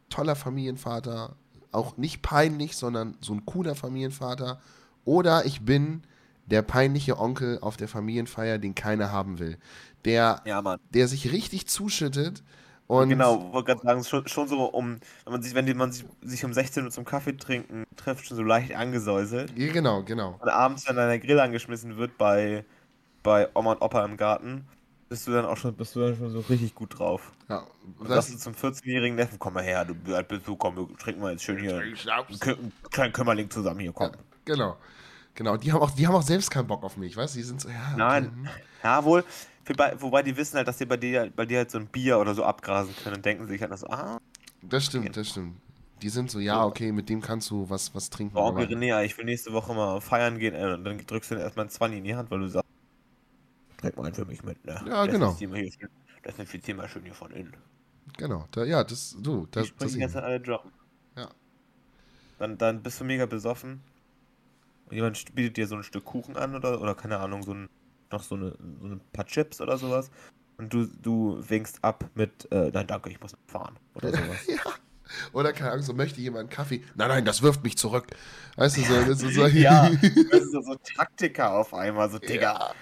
toller 0.09 0.35
Familienvater, 0.35 1.35
auch 1.71 1.95
nicht 1.97 2.21
peinlich, 2.21 2.75
sondern 2.75 3.17
so 3.21 3.33
ein 3.33 3.45
cooler 3.45 3.75
Familienvater, 3.75 4.59
oder 5.05 5.45
ich 5.45 5.61
bin 5.61 6.03
der 6.45 6.61
peinliche 6.61 7.19
Onkel 7.19 7.59
auf 7.61 7.77
der 7.77 7.87
Familienfeier, 7.87 8.57
den 8.57 8.75
keiner 8.75 9.11
haben 9.11 9.39
will. 9.39 9.57
Der, 10.03 10.41
ja, 10.45 10.77
der 10.93 11.07
sich 11.07 11.31
richtig 11.31 11.67
zuschüttet. 11.67 12.43
Und 12.87 13.09
genau, 13.09 13.51
wollte 13.51 13.73
gerade 13.73 13.81
sagen, 13.81 14.03
schon, 14.05 14.27
schon 14.27 14.47
so 14.47 14.63
um, 14.65 14.99
wenn 15.25 15.33
man 15.33 15.41
sich, 15.41 15.53
wenn 15.53 15.77
man 15.77 15.91
sich, 15.91 16.05
sich 16.21 16.45
um 16.45 16.53
16 16.53 16.85
Uhr 16.85 16.91
zum 16.91 17.03
Kaffee 17.03 17.35
trinken 17.35 17.85
trifft, 17.97 18.25
schon 18.25 18.37
so 18.37 18.43
leicht 18.43 18.73
angesäuselt. 18.73 19.51
Ja, 19.57 19.71
genau, 19.73 20.03
genau. 20.03 20.37
Und 20.39 20.49
abends, 20.49 20.87
wenn 20.87 20.95
dann 20.95 21.09
der 21.09 21.19
Grill 21.19 21.39
angeschmissen 21.39 21.97
wird 21.97 22.17
bei, 22.17 22.63
bei 23.23 23.49
Oma 23.53 23.73
und 23.73 23.81
Opa 23.81 24.05
im 24.05 24.15
Garten, 24.15 24.65
bist 25.09 25.27
du 25.27 25.31
dann 25.31 25.45
auch 25.45 25.57
schon, 25.57 25.75
bist 25.75 25.95
du 25.95 25.99
dann 25.99 26.15
schon 26.15 26.31
so 26.31 26.39
richtig 26.39 26.75
gut 26.75 26.97
drauf. 26.97 27.33
Ja. 27.49 27.67
Und 27.97 28.07
sagst 28.07 28.33
du 28.33 28.37
zum 28.37 28.53
14-jährigen 28.53 29.15
Neffen, 29.15 29.37
komm 29.37 29.53
mal 29.53 29.63
her, 29.63 29.83
du 29.83 29.93
bist 29.93 30.47
du, 30.47 30.55
komm, 30.55 30.77
wir 30.77 30.97
trinken 30.97 31.21
mal 31.21 31.31
jetzt 31.31 31.43
schön 31.43 31.59
hier 31.59 31.79
einen 31.79 32.71
kleinen 32.89 33.13
Kümmerling 33.13 33.49
zusammen 33.49 33.81
hier, 33.81 33.91
komm. 33.91 34.11
Ja, 34.11 34.17
genau. 34.45 34.77
Genau, 35.35 35.55
die 35.55 35.71
haben 35.71 35.81
auch, 35.81 35.91
die 35.91 36.07
haben 36.07 36.15
auch 36.15 36.23
selbst 36.23 36.49
keinen 36.49 36.65
Bock 36.65 36.83
auf 36.83 36.97
mich, 36.97 37.15
weißt 37.15 37.35
du? 37.35 37.37
Die 37.37 37.43
sind 37.43 37.61
so, 37.61 37.69
ja. 37.69 37.95
Nein. 37.95 38.25
Okay. 38.25 38.35
Hm. 38.35 38.49
Ja, 38.83 39.03
wohl. 39.03 39.23
Wobei 39.69 40.23
die 40.23 40.35
wissen 40.37 40.57
halt, 40.57 40.67
dass 40.67 40.77
die 40.77 40.85
bei 40.85 40.97
dir, 40.97 41.31
bei 41.35 41.45
dir 41.45 41.59
halt 41.59 41.71
so 41.71 41.77
ein 41.77 41.87
Bier 41.87 42.19
oder 42.19 42.33
so 42.33 42.43
abgrasen 42.43 42.95
können 43.03 43.17
und 43.17 43.25
denken 43.25 43.47
sich 43.47 43.61
halt 43.61 43.77
so, 43.77 43.87
ah. 43.87 44.19
Das 44.61 44.85
stimmt, 44.85 45.15
das 45.15 45.29
stimmt. 45.29 45.57
Die 46.01 46.09
sind 46.09 46.29
so, 46.29 46.39
ja, 46.39 46.63
okay, 46.63 46.91
mit 46.91 47.09
dem 47.09 47.21
kannst 47.21 47.49
du 47.49 47.69
was, 47.69 47.95
was 47.95 48.09
trinken. 48.09 48.37
Oh, 48.37 48.49
René, 48.49 49.03
ich 49.03 49.17
will 49.17 49.25
nächste 49.25 49.51
Woche 49.51 49.73
mal 49.73 49.99
feiern 49.99 50.37
gehen 50.37 50.53
äh, 50.53 50.73
und 50.73 50.83
dann 50.83 50.97
drückst 50.99 51.31
du 51.31 51.35
dir 51.35 51.41
erstmal 51.41 51.65
ein 51.65 51.69
20 51.69 51.97
in 51.97 52.03
die 52.03 52.15
Hand, 52.15 52.29
weil 52.29 52.39
du 52.39 52.47
sagst, 52.47 52.69
trink 53.77 53.97
mal 53.97 54.05
einen 54.05 54.13
für 54.13 54.25
mich 54.25 54.43
mit, 54.43 54.63
ne? 54.65 54.79
Ja, 54.87 55.05
genau. 55.05 55.31
Das 55.31 56.39
ist 56.39 56.67
mal 56.75 56.87
schön 56.87 57.03
hier 57.03 57.13
von 57.13 57.31
innen. 57.31 57.55
Genau, 58.17 58.47
da, 58.51 58.63
ja, 58.63 58.83
das, 58.83 59.15
du, 59.19 59.47
das, 59.51 59.73
das 59.77 59.93
die 59.93 59.99
ganze 59.99 60.15
Zeit 60.15 60.23
alle 60.23 60.39
droppen. 60.39 60.71
Ja. 61.15 61.29
Dann, 62.39 62.57
dann 62.57 62.83
bist 62.83 62.99
du 62.99 63.05
mega 63.05 63.25
besoffen. 63.25 63.81
Und 64.85 64.95
jemand 64.95 65.35
bietet 65.35 65.57
dir 65.57 65.67
so 65.67 65.75
ein 65.75 65.83
Stück 65.83 66.05
Kuchen 66.05 66.37
an 66.37 66.55
oder, 66.55 66.81
oder 66.81 66.95
keine 66.95 67.19
Ahnung, 67.19 67.43
so 67.43 67.53
ein, 67.53 67.69
noch 68.11 68.23
so, 68.23 68.35
eine, 68.35 68.51
so 68.81 68.87
ein 68.87 69.01
paar 69.13 69.25
Chips 69.25 69.61
oder 69.61 69.77
sowas. 69.77 70.09
Und 70.57 70.73
du, 70.73 70.85
du 70.85 71.43
winkst 71.47 71.83
ab 71.83 72.05
mit, 72.15 72.51
äh, 72.51 72.71
nein, 72.73 72.87
danke, 72.87 73.09
ich 73.09 73.19
muss 73.21 73.35
fahren. 73.47 73.77
Oder 73.93 74.09
sowas. 74.11 74.47
ja. 74.47 74.59
Oder 75.31 75.53
keine 75.53 75.71
Ahnung, 75.71 75.83
so 75.83 75.93
möchte 75.93 76.19
jemand 76.19 76.51
Kaffee. 76.51 76.83
Nein, 76.95 77.07
nein, 77.09 77.25
das 77.25 77.41
wirft 77.41 77.63
mich 77.63 77.77
zurück. 77.77 78.07
Weißt 78.57 78.77
du, 78.77 78.81
so, 78.81 78.93
das 78.93 79.21
ist 79.21 79.35
so 79.35 79.47
ja, 79.47 79.89
das 80.31 80.41
ist 80.41 80.51
so, 80.51 80.61
so 80.61 80.75
Taktiker 80.75 81.53
auf 81.53 81.73
einmal, 81.73 82.09
so, 82.09 82.19
Digga. 82.19 82.53
Ja. 82.53 82.73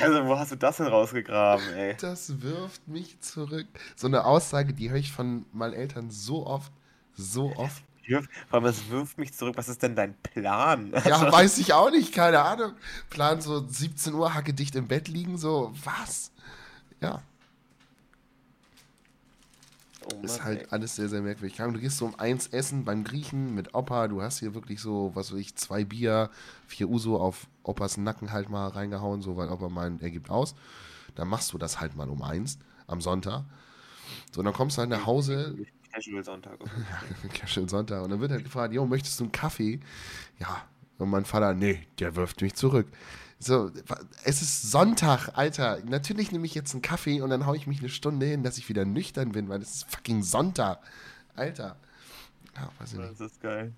Also, 0.00 0.26
wo 0.26 0.38
hast 0.38 0.50
du 0.52 0.56
das 0.56 0.78
denn 0.78 0.86
rausgegraben, 0.86 1.72
ey? 1.74 1.96
Das 2.00 2.42
wirft 2.42 2.86
mich 2.88 3.20
zurück. 3.20 3.66
So 3.96 4.06
eine 4.08 4.24
Aussage, 4.24 4.72
die 4.72 4.90
höre 4.90 4.98
ich 4.98 5.12
von 5.12 5.46
meinen 5.52 5.72
Eltern 5.72 6.10
so 6.10 6.46
oft, 6.46 6.72
so 7.14 7.54
oft. 7.56 7.84
Wirf- 8.06 8.28
Vor 8.48 8.58
allem, 8.60 8.66
es 8.66 8.88
wirft 8.88 9.18
mich 9.18 9.32
zurück. 9.34 9.56
Was 9.56 9.68
ist 9.68 9.82
denn 9.82 9.96
dein 9.96 10.14
Plan? 10.22 10.92
Ja, 11.04 11.30
weiß 11.32 11.58
ich 11.58 11.72
auch 11.72 11.90
nicht, 11.90 12.12
keine 12.14 12.40
Ahnung. 12.40 12.74
Plan 13.10 13.40
so 13.40 13.66
17 13.66 14.14
Uhr, 14.14 14.34
hacke 14.34 14.54
dicht 14.54 14.74
im 14.76 14.88
Bett 14.88 15.08
liegen, 15.08 15.38
so, 15.38 15.72
was? 15.84 16.32
Ja, 17.00 17.22
Oh 20.06 20.22
Mann, 20.22 20.24
ist 20.24 20.40
ey. 20.44 20.44
halt 20.44 20.72
alles 20.72 20.96
sehr, 20.96 21.08
sehr 21.08 21.22
merkwürdig. 21.22 21.56
Du 21.56 21.72
gehst 21.80 21.96
so 21.96 22.04
um 22.06 22.18
eins 22.18 22.48
essen 22.48 22.84
beim 22.84 23.04
Griechen 23.04 23.54
mit 23.54 23.74
Opa, 23.74 24.08
du 24.08 24.20
hast 24.20 24.38
hier 24.40 24.54
wirklich 24.54 24.80
so, 24.80 25.12
was 25.14 25.32
weiß 25.32 25.38
ich, 25.38 25.56
zwei 25.56 25.84
Bier, 25.84 26.30
vier 26.66 26.88
Uso 26.90 27.16
auf 27.18 27.46
Opas 27.62 27.96
Nacken 27.96 28.30
halt 28.32 28.50
mal 28.50 28.68
reingehauen, 28.68 29.22
so, 29.22 29.36
weil 29.36 29.48
Opa 29.48 29.68
meint, 29.70 30.02
er 30.02 30.10
gibt 30.10 30.28
aus. 30.30 30.54
Dann 31.14 31.28
machst 31.28 31.52
du 31.52 31.58
das 31.58 31.80
halt 31.80 31.96
mal 31.96 32.10
um 32.10 32.22
eins 32.22 32.58
am 32.86 33.00
Sonntag. 33.00 33.44
So, 34.32 34.40
und 34.40 34.44
dann 34.46 34.54
kommst 34.54 34.76
du 34.76 34.80
halt 34.80 34.90
nach 34.90 35.06
Hause, 35.06 35.56
Casual 35.94 36.24
Sonntag. 36.24 36.58
Ja, 37.40 37.46
schönen 37.46 37.68
Sonntag. 37.68 38.02
Und 38.02 38.10
dann 38.10 38.20
wird 38.20 38.32
halt 38.32 38.44
gefragt, 38.44 38.74
jo, 38.74 38.86
möchtest 38.86 39.20
du 39.20 39.24
einen 39.24 39.32
Kaffee? 39.32 39.80
Ja. 40.38 40.64
Und 40.98 41.10
mein 41.10 41.24
Vater, 41.24 41.54
nee, 41.54 41.86
der 41.98 42.14
wirft 42.16 42.40
mich 42.42 42.54
zurück. 42.54 42.86
So, 43.38 43.70
es 44.24 44.42
ist 44.42 44.70
Sonntag, 44.70 45.30
Alter. 45.36 45.80
Natürlich 45.84 46.32
nehme 46.32 46.46
ich 46.46 46.54
jetzt 46.54 46.72
einen 46.72 46.82
Kaffee 46.82 47.20
und 47.20 47.30
dann 47.30 47.46
haue 47.46 47.56
ich 47.56 47.66
mich 47.66 47.80
eine 47.80 47.88
Stunde 47.88 48.26
hin, 48.26 48.42
dass 48.42 48.58
ich 48.58 48.68
wieder 48.68 48.84
nüchtern 48.84 49.32
bin, 49.32 49.48
weil 49.48 49.60
es 49.60 49.74
ist 49.74 49.90
fucking 49.90 50.22
Sonntag. 50.22 50.80
Alter. 51.34 51.76
Ja, 52.56 52.70
weiß 52.78 52.92
ich 52.92 52.98
nicht. 53.00 53.10
Das 53.12 53.20
ist 53.20 53.40
geil. 53.40 53.72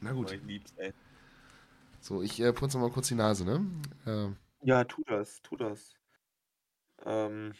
Na 0.00 0.12
Oh, 0.12 0.16
gut. 0.16 0.30
ich 0.32 0.42
lieb's, 0.44 0.72
ey. 0.76 0.92
So, 2.00 2.22
ich 2.22 2.38
äh, 2.40 2.52
putze 2.52 2.78
mal 2.78 2.90
kurz 2.90 3.08
die 3.08 3.14
Nase, 3.16 3.44
ne? 3.44 3.66
Äh, 4.06 4.28
Ja, 4.66 4.84
tu 4.84 5.02
das, 5.06 5.40
tu 5.42 5.56
das. 5.56 5.94
Ähm, 7.04 7.52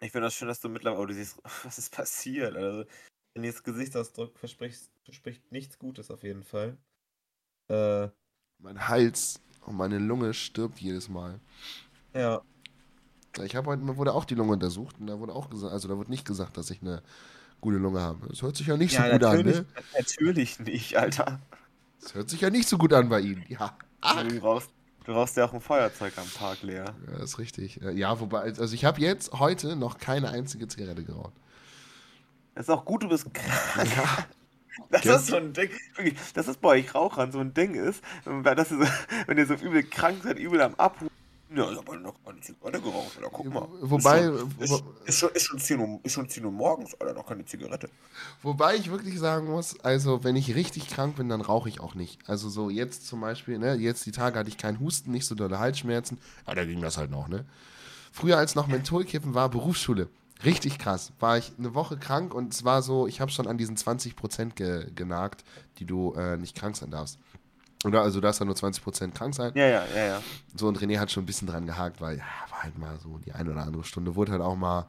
ich 0.00 0.12
finde 0.12 0.26
das 0.26 0.34
schön, 0.34 0.48
dass 0.48 0.60
du 0.60 0.68
mittlerweile, 0.68 1.02
oh, 1.02 1.06
du 1.06 1.14
siehst, 1.14 1.40
was 1.64 1.78
ist 1.78 1.92
passiert? 1.92 2.56
Also, 2.56 2.84
wenn 3.34 3.44
ihr 3.44 3.52
das 3.52 3.62
Gesichtsausdruck 3.62 4.38
verspricht, 4.38 4.90
verspricht 5.04 5.52
nichts 5.52 5.78
Gutes 5.78 6.10
auf 6.10 6.22
jeden 6.22 6.42
Fall. 6.42 6.76
Äh, 7.68 8.08
mein 8.58 8.88
Hals 8.88 9.40
und 9.62 9.76
meine 9.76 9.98
Lunge 9.98 10.32
stirbt 10.32 10.78
jedes 10.78 11.08
Mal. 11.08 11.40
ja, 12.14 12.40
Ich 13.42 13.56
habe 13.56 13.70
heute, 13.70 13.82
mir 13.82 13.96
wurde 13.96 14.14
auch 14.14 14.24
die 14.24 14.34
Lunge 14.34 14.52
untersucht 14.52 14.96
und 14.98 15.06
da 15.06 15.18
wurde 15.18 15.34
auch 15.34 15.50
gesagt, 15.50 15.72
also 15.72 15.88
da 15.88 15.96
wurde 15.96 16.10
nicht 16.10 16.26
gesagt, 16.26 16.56
dass 16.56 16.70
ich 16.70 16.80
eine 16.80 17.02
gute 17.60 17.78
Lunge 17.78 18.00
habe. 18.00 18.28
Das 18.28 18.42
hört 18.42 18.56
sich 18.56 18.66
ja 18.66 18.76
nicht 18.76 18.96
so 18.96 19.02
ja, 19.02 19.12
gut 19.12 19.24
an, 19.24 19.44
ne? 19.44 19.66
natürlich 19.94 20.58
nicht, 20.60 20.96
Alter. 20.96 21.40
Das 22.00 22.14
hört 22.14 22.30
sich 22.30 22.40
ja 22.40 22.50
nicht 22.50 22.68
so 22.68 22.78
gut 22.78 22.92
an 22.92 23.08
bei 23.08 23.20
Ihnen. 23.20 23.44
Ja. 23.48 23.76
Ach. 24.00 24.22
Du 24.22 24.40
brauchst, 24.40 24.70
du 25.06 25.12
brauchst 25.14 25.36
ja 25.36 25.46
auch 25.46 25.52
ein 25.54 25.60
Feuerzeug 25.60 26.12
am 26.18 26.30
Tag, 26.32 26.62
Lea. 26.62 26.74
Ja, 26.74 26.94
das 27.12 27.30
ist 27.30 27.38
richtig. 27.38 27.80
Äh, 27.82 27.92
Ja, 27.92 28.20
wobei, 28.20 28.40
also 28.40 28.74
ich 28.74 28.84
habe 28.84 29.00
jetzt 29.00 29.32
heute 29.32 29.76
noch 29.76 29.98
keine 29.98 30.28
einzige 30.30 30.68
Zigarette 30.68 31.04
geraucht. 31.04 31.32
Das 32.54 32.64
ist 32.66 32.70
auch 32.70 32.84
gut, 32.84 33.02
du 33.02 33.08
bist 33.08 33.32
krank. 33.32 33.96
Ja, 33.96 34.26
Das 34.90 35.02
Gell? 35.02 35.14
ist 35.16 35.28
so 35.28 35.36
ein 35.36 35.54
Ding, 35.54 35.70
das 36.34 36.48
ist 36.48 36.60
bei 36.60 36.68
euch 36.68 36.94
Rauchern 36.94 37.32
so 37.32 37.38
ein 37.38 37.54
Ding 37.54 37.74
ist, 37.74 38.02
weil 38.26 38.54
das 38.54 38.70
ist, 38.70 38.86
wenn 39.26 39.38
ihr 39.38 39.46
so 39.46 39.54
übel 39.54 39.82
krank 39.82 40.18
seid, 40.22 40.38
übel 40.38 40.60
am 40.60 40.74
Abhusten. 40.74 41.08
Ja, 41.54 41.70
ich 41.70 41.78
hab 41.78 41.88
aber 41.88 41.96
noch 41.98 42.14
keine 42.24 42.40
Zigarette 42.40 42.80
geraucht, 42.80 43.16
Alter, 43.16 43.30
guck 43.32 43.46
mal. 43.52 43.68
Wobei- 43.80 44.20
Ist 44.20 44.26
schon, 44.26 44.50
ist, 44.58 44.70
wo- 44.70 44.82
ist, 45.04 45.18
schon, 45.18 45.28
ist, 45.30 45.42
schon 45.44 45.58
10 45.60 45.78
Uhr, 45.80 46.00
ist 46.02 46.12
schon 46.12 46.28
10 46.28 46.44
Uhr 46.44 46.50
morgens, 46.50 46.94
Alter, 47.00 47.14
noch 47.14 47.24
keine 47.26 47.44
Zigarette. 47.44 47.88
wobei 48.42 48.74
ich 48.74 48.90
wirklich 48.90 49.18
sagen 49.18 49.46
muss, 49.48 49.78
also 49.80 50.24
wenn 50.24 50.34
ich 50.34 50.54
richtig 50.56 50.88
krank 50.88 51.16
bin, 51.16 51.28
dann 51.28 51.40
rauche 51.40 51.68
ich 51.68 51.78
auch 51.80 51.94
nicht. 51.94 52.18
Also 52.28 52.48
so 52.48 52.68
jetzt 52.68 53.06
zum 53.06 53.20
Beispiel, 53.20 53.58
ne, 53.58 53.74
jetzt 53.74 54.04
die 54.06 54.12
Tage 54.12 54.38
hatte 54.38 54.48
ich 54.48 54.58
keinen 54.58 54.80
Husten, 54.80 55.12
nicht 55.12 55.26
so 55.26 55.34
dolle 55.36 55.58
Halsschmerzen. 55.60 56.18
Ja, 56.48 56.54
da 56.56 56.64
ging 56.64 56.80
das 56.80 56.96
halt 56.98 57.10
noch, 57.12 57.28
ne? 57.28 57.44
Früher 58.12 58.38
als 58.38 58.54
noch 58.54 58.66
Mentholkippen 58.66 59.34
war 59.34 59.48
Berufsschule. 59.48 60.08
Richtig 60.44 60.78
krass. 60.78 61.12
War 61.20 61.38
ich 61.38 61.52
eine 61.58 61.74
Woche 61.74 61.96
krank 61.96 62.34
und 62.34 62.52
es 62.52 62.64
war 62.64 62.82
so, 62.82 63.06
ich 63.06 63.20
habe 63.20 63.30
schon 63.30 63.46
an 63.46 63.56
diesen 63.56 63.76
20% 63.76 64.54
ge 64.54 64.90
genagt, 64.94 65.44
die 65.78 65.84
du 65.86 66.12
äh, 66.14 66.36
nicht 66.36 66.56
krank 66.56 66.76
sein 66.76 66.90
darfst. 66.90 67.18
Oder 67.86 68.02
also 68.02 68.18
du 68.18 68.22
darfst 68.22 68.40
ja 68.40 68.46
nur 68.46 68.54
20% 68.54 69.12
krank 69.12 69.34
sein. 69.34 69.52
Ja, 69.54 69.66
ja, 69.66 69.84
ja, 69.94 70.04
ja. 70.06 70.22
So, 70.54 70.66
und 70.68 70.78
René 70.78 70.98
hat 70.98 71.10
schon 71.10 71.22
ein 71.22 71.26
bisschen 71.26 71.46
dran 71.48 71.66
gehakt, 71.66 72.00
weil, 72.00 72.18
ja, 72.18 72.24
war 72.50 72.62
halt 72.64 72.78
mal 72.78 72.98
so 73.00 73.18
die 73.18 73.32
eine 73.32 73.50
oder 73.52 73.62
andere 73.62 73.84
Stunde, 73.84 74.14
wurde 74.16 74.32
halt 74.32 74.42
auch 74.42 74.56
mal 74.56 74.80
ein 74.82 74.86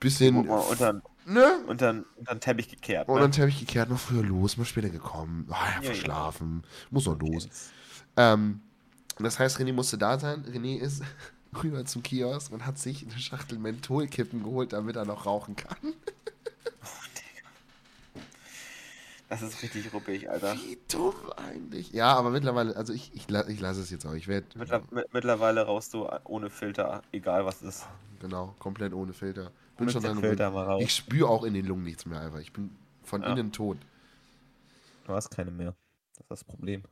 bisschen, 0.00 0.46
mal, 0.46 0.58
unter, 0.58 1.02
ne? 1.26 1.58
unter, 1.66 2.04
unter 2.16 2.34
den 2.34 2.40
Teppich 2.40 2.68
gekehrt. 2.68 3.08
Und 3.08 3.16
Ne? 3.16 3.20
dann 3.22 3.32
habe 3.32 3.48
ich 3.48 3.58
gekehrt, 3.60 3.90
noch 3.90 3.98
früher 3.98 4.22
los, 4.22 4.56
mal 4.56 4.64
später 4.64 4.90
gekommen. 4.90 5.46
Ah, 5.50 5.54
ja, 5.54 5.74
Ja, 5.76 5.82
verschlafen, 5.82 6.62
muss 6.90 7.06
noch 7.06 7.18
los. 7.18 7.48
Ähm, 8.16 8.60
das 9.18 9.38
heißt, 9.38 9.58
René 9.58 9.72
musste 9.72 9.98
da 9.98 10.18
sein. 10.18 10.44
René 10.44 10.78
ist 10.78 11.02
rüber 11.62 11.84
zum 11.84 12.02
Kiosk 12.02 12.52
und 12.52 12.64
hat 12.64 12.78
sich 12.78 13.04
eine 13.04 13.18
Schachtel 13.18 13.58
Mentholkippen 13.58 14.42
geholt, 14.44 14.72
damit 14.72 14.96
er 14.96 15.04
noch 15.04 15.26
rauchen 15.26 15.56
kann. 15.56 15.76
Das 19.32 19.40
ist 19.40 19.62
richtig 19.62 19.94
ruppig, 19.94 20.28
Alter. 20.28 20.54
Wie 20.56 20.76
dumm 20.88 21.14
eigentlich. 21.36 21.90
Ja, 21.90 22.14
aber 22.16 22.28
mittlerweile, 22.28 22.76
also 22.76 22.92
ich, 22.92 23.10
ich, 23.14 23.30
ich 23.30 23.60
lasse 23.60 23.80
es 23.80 23.88
jetzt 23.90 24.04
auch. 24.04 24.12
Ich 24.12 24.28
werde, 24.28 24.46
Mittler, 24.58 24.82
mi- 24.90 25.04
mittlerweile 25.10 25.62
rauchst 25.64 25.94
du 25.94 26.06
ohne 26.24 26.50
Filter, 26.50 27.00
egal 27.12 27.46
was 27.46 27.62
ist. 27.62 27.86
genau, 28.20 28.54
komplett 28.58 28.92
ohne 28.92 29.14
Filter. 29.14 29.50
Bin 29.78 29.88
schon 29.88 30.02
dran 30.02 30.18
Filter 30.20 30.50
mal 30.50 30.66
raus. 30.66 30.82
Ich 30.82 30.94
spüre 30.94 31.30
auch 31.30 31.44
in 31.44 31.54
den 31.54 31.64
Lungen 31.64 31.84
nichts 31.84 32.04
mehr 32.04 32.20
einfach. 32.20 32.40
Ich 32.40 32.52
bin 32.52 32.76
von 33.04 33.22
Ja. 33.22 33.32
innen 33.32 33.52
tot. 33.52 33.78
Du 35.06 35.14
hast 35.14 35.30
keine 35.30 35.50
mehr. 35.50 35.74
Das 36.12 36.20
ist 36.24 36.30
das 36.30 36.44
Problem. 36.44 36.82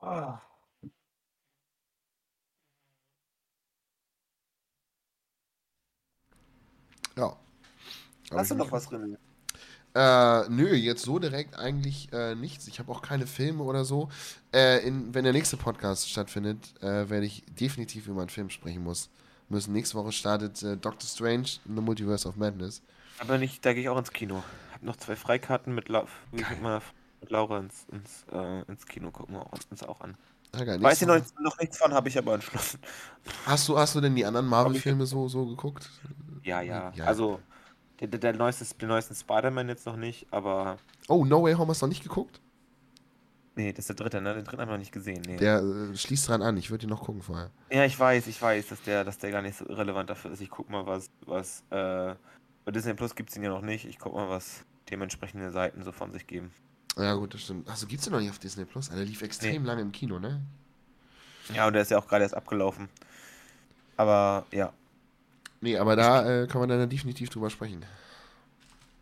Ah. 0.00 0.40
Ja. 7.16 7.36
Hast 8.30 8.50
du 8.50 8.54
noch 8.54 8.70
was 8.70 8.86
drin? 8.88 9.18
Äh, 9.98 10.48
nö, 10.48 10.74
jetzt 10.76 11.02
so 11.02 11.18
direkt 11.18 11.58
eigentlich 11.58 12.12
äh, 12.12 12.36
nichts. 12.36 12.68
Ich 12.68 12.78
habe 12.78 12.92
auch 12.92 13.02
keine 13.02 13.26
Filme 13.26 13.64
oder 13.64 13.84
so. 13.84 14.08
Äh, 14.54 14.86
in, 14.86 15.12
wenn 15.12 15.24
der 15.24 15.32
nächste 15.32 15.56
Podcast 15.56 16.08
stattfindet, 16.08 16.72
äh, 16.80 17.10
werde 17.10 17.26
ich 17.26 17.42
definitiv 17.58 18.06
über 18.06 18.20
einen 18.20 18.30
Film 18.30 18.48
sprechen 18.48 18.84
muss. 18.84 19.10
Müssen. 19.48 19.72
Nächste 19.72 19.96
Woche 19.96 20.12
startet 20.12 20.62
äh, 20.62 20.76
Doctor 20.76 21.08
Strange 21.08 21.48
in 21.66 21.74
the 21.74 21.82
Multiverse 21.82 22.28
of 22.28 22.36
Madness. 22.36 22.80
Aber 23.18 23.38
nicht, 23.38 23.66
da 23.66 23.72
gehe 23.72 23.82
ich 23.82 23.88
auch 23.88 23.98
ins 23.98 24.12
Kino. 24.12 24.44
Hab 24.72 24.84
noch 24.84 24.94
zwei 24.94 25.16
Freikarten 25.16 25.74
mit, 25.74 25.88
La 25.88 26.06
mit, 26.30 26.62
mal 26.62 26.80
mit 27.20 27.30
Laura 27.30 27.58
ins, 27.58 27.86
ins, 27.90 28.24
äh, 28.32 28.70
ins 28.70 28.86
Kino. 28.86 29.10
Gucken 29.10 29.34
wir 29.34 29.46
uns 29.52 29.82
auch 29.82 30.00
an. 30.00 30.16
Ah, 30.52 30.62
geil. 30.62 30.80
Weiß 30.80 31.02
ich 31.02 31.08
noch, 31.08 31.20
noch 31.40 31.58
nichts 31.58 31.76
von, 31.76 31.92
habe 31.92 32.08
ich 32.08 32.16
aber 32.16 32.34
entschlossen. 32.34 32.78
Hast 33.46 33.68
du, 33.68 33.76
hast 33.76 33.96
du 33.96 34.00
denn 34.00 34.14
die 34.14 34.24
anderen 34.24 34.46
Marvel-Filme 34.46 35.06
so, 35.06 35.26
so 35.26 35.44
geguckt? 35.44 35.90
Ja, 36.44 36.60
ja. 36.60 36.92
Ja. 36.94 37.04
Also, 37.04 37.40
der, 38.00 38.08
der, 38.08 38.20
der 38.20 38.32
neueste, 38.34 38.64
den 38.76 38.88
neuesten 38.88 39.14
Spider-Man 39.14 39.68
jetzt 39.68 39.86
noch 39.86 39.96
nicht, 39.96 40.26
aber. 40.30 40.78
Oh, 41.08 41.24
No 41.24 41.42
Way 41.42 41.54
Home 41.54 41.70
hast 41.70 41.82
du 41.82 41.86
noch 41.86 41.90
nicht 41.90 42.02
geguckt? 42.02 42.40
Nee, 43.56 43.72
das 43.72 43.80
ist 43.80 43.88
der 43.88 43.96
dritte, 43.96 44.20
ne? 44.20 44.34
Den 44.34 44.44
dritten 44.44 44.60
haben 44.60 44.68
wir 44.68 44.74
noch 44.74 44.78
nicht 44.78 44.92
gesehen. 44.92 45.20
Nee. 45.26 45.36
Der 45.36 45.58
äh, 45.58 45.96
schließt 45.96 46.28
dran 46.28 46.42
an. 46.42 46.56
Ich 46.56 46.70
würde 46.70 46.86
ihn 46.86 46.90
noch 46.90 47.02
gucken 47.02 47.22
vorher. 47.22 47.50
Ja, 47.70 47.84
ich 47.84 47.98
weiß, 47.98 48.28
ich 48.28 48.40
weiß, 48.40 48.68
dass 48.68 48.82
der, 48.82 49.02
dass 49.02 49.18
der 49.18 49.32
gar 49.32 49.42
nicht 49.42 49.58
so 49.58 49.64
relevant 49.64 50.08
dafür 50.08 50.30
ist. 50.30 50.40
Ich 50.40 50.48
guck 50.50 50.70
mal, 50.70 50.86
was, 50.86 51.10
was, 51.26 51.64
äh, 51.70 52.14
bei 52.64 52.70
Disney 52.70 52.94
Plus 52.94 53.16
gibt's 53.16 53.36
ihn 53.36 53.42
ja 53.42 53.50
noch 53.50 53.62
nicht. 53.62 53.84
Ich 53.84 53.98
guck 53.98 54.14
mal, 54.14 54.28
was 54.28 54.64
dementsprechende 54.90 55.50
Seiten 55.50 55.82
so 55.82 55.90
von 55.90 56.12
sich 56.12 56.26
geben. 56.26 56.52
Ja, 56.96 57.14
gut, 57.14 57.34
das 57.34 57.42
stimmt. 57.42 57.68
Achso, 57.68 57.86
gibt's 57.86 58.04
den 58.04 58.12
noch 58.12 58.20
nicht 58.20 58.30
auf 58.30 58.38
Disney 58.38 58.64
Plus? 58.64 58.90
Der 58.90 59.04
lief 59.04 59.22
extrem 59.22 59.64
lange 59.64 59.82
im 59.82 59.90
Kino, 59.90 60.20
ne? 60.20 60.40
Ja, 61.52 61.66
und 61.66 61.72
der 61.72 61.82
ist 61.82 61.90
ja 61.90 61.98
auch 61.98 62.06
gerade 62.06 62.22
erst 62.22 62.36
abgelaufen. 62.36 62.88
Aber 63.96 64.46
ja. 64.52 64.72
Nee, 65.60 65.76
aber 65.76 65.96
da 65.96 66.42
äh, 66.42 66.46
kann 66.46 66.60
man 66.60 66.68
dann 66.68 66.88
definitiv 66.88 67.30
drüber 67.30 67.50
sprechen. 67.50 67.84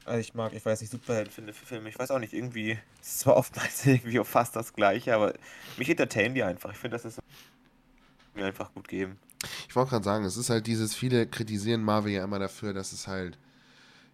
Also 0.04 0.20
ich 0.20 0.34
mag, 0.34 0.52
ich 0.52 0.64
weiß 0.64 0.80
nicht, 0.80 0.90
Superheldenfilme 0.90 1.52
für 1.52 1.66
Filme. 1.66 1.88
Ich 1.88 1.98
weiß 1.98 2.12
auch 2.12 2.20
nicht, 2.20 2.32
irgendwie, 2.32 2.78
es 3.00 3.08
ist 3.08 3.18
zwar 3.20 3.36
oftmals 3.36 3.84
irgendwie 3.86 4.22
fast 4.24 4.54
das 4.56 4.72
gleiche, 4.72 5.14
aber 5.14 5.34
mich 5.76 5.90
entertainen 5.90 6.34
die 6.34 6.42
einfach. 6.42 6.70
Ich 6.70 6.78
finde, 6.78 6.96
das 6.96 7.04
ist 7.04 7.20
mir 8.34 8.46
einfach 8.46 8.72
gut 8.72 8.88
geben. 8.88 9.18
Ich 9.68 9.76
wollte 9.76 9.90
gerade 9.90 10.04
sagen, 10.04 10.24
es 10.24 10.36
ist 10.36 10.48
halt 10.50 10.66
dieses, 10.66 10.94
viele 10.94 11.26
kritisieren 11.26 11.82
Marvel 11.82 12.12
ja 12.12 12.24
immer 12.24 12.38
dafür, 12.38 12.72
dass 12.72 12.92
es 12.92 13.06
halt 13.06 13.38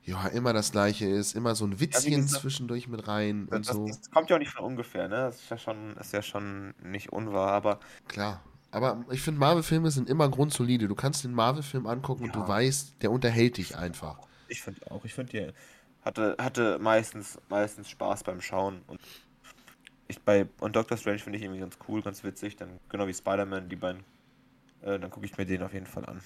ja, 0.05 0.27
immer 0.29 0.53
das 0.53 0.73
gleiche 0.73 1.07
ist, 1.07 1.35
immer 1.37 1.55
so 1.55 1.65
ein 1.65 1.79
Witzchen 1.79 2.23
gesagt, 2.23 2.43
zwischendurch 2.43 2.89
mit 2.89 3.07
rein 3.07 3.47
und 3.49 3.69
Das, 3.69 3.77
so. 3.77 3.87
das 3.87 4.11
kommt 4.11 4.31
ja 4.31 4.37
auch 4.37 4.41
nicht 4.41 4.51
von 4.51 4.65
ungefähr, 4.65 5.09
ne? 5.09 5.17
Das 5.17 5.37
ist 5.37 5.51
ja 5.51 5.59
schon, 5.59 5.97
ist 5.97 6.13
ja 6.13 6.23
schon 6.23 6.75
nicht 6.83 7.13
unwahr, 7.13 7.53
aber 7.53 7.79
Klar. 8.09 8.43
Aber 8.73 9.05
ich 9.11 9.21
finde, 9.21 9.39
Marvel-Filme 9.39 9.91
sind 9.91 10.09
immer 10.09 10.29
grundsolide. 10.29 10.89
Du 10.89 10.95
kannst 10.95 11.23
den 11.25 11.33
Marvel-Film 11.35 11.87
angucken 11.87 12.25
und 12.25 12.35
du 12.35 12.41
Ja. 12.41 12.49
weißt, 12.49 13.03
der 13.03 13.11
unterhält 13.13 13.59
dich 13.59 13.77
einfach. 13.77 14.19
ich 14.49 14.61
finde 14.63 14.91
auch, 14.91 15.05
ich 15.05 15.15
finde 15.15 15.31
die 15.33 15.53
hatte, 16.05 16.37
hatte 16.39 16.79
meistens, 16.81 17.39
meistens 17.49 17.89
Spaß 17.89 18.25
beim 18.25 18.41
Schauen. 18.41 18.83
Und 18.89 19.01
ich 20.09 20.21
bei 20.21 20.49
und 20.61 20.75
Doctor 20.75 20.97
Strange 20.99 21.21
finde 21.21 21.39
ich 21.39 21.45
irgendwie 21.45 21.61
ganz 21.61 21.79
cool, 21.87 22.03
ganz 22.03 22.25
witzig. 22.25 22.57
Dann 22.57 22.81
genau 22.89 23.07
wie 23.07 23.15
Spider-Man, 23.15 23.69
die 23.69 23.77
beiden. 23.77 24.03
Äh, 24.81 24.99
dann 24.99 25.11
gucke 25.11 25.27
ich 25.27 25.37
mir 25.39 25.47
den 25.47 25.63
auf 25.63 25.73
jeden 25.73 25.87
Fall 25.87 26.05
an. 26.07 26.21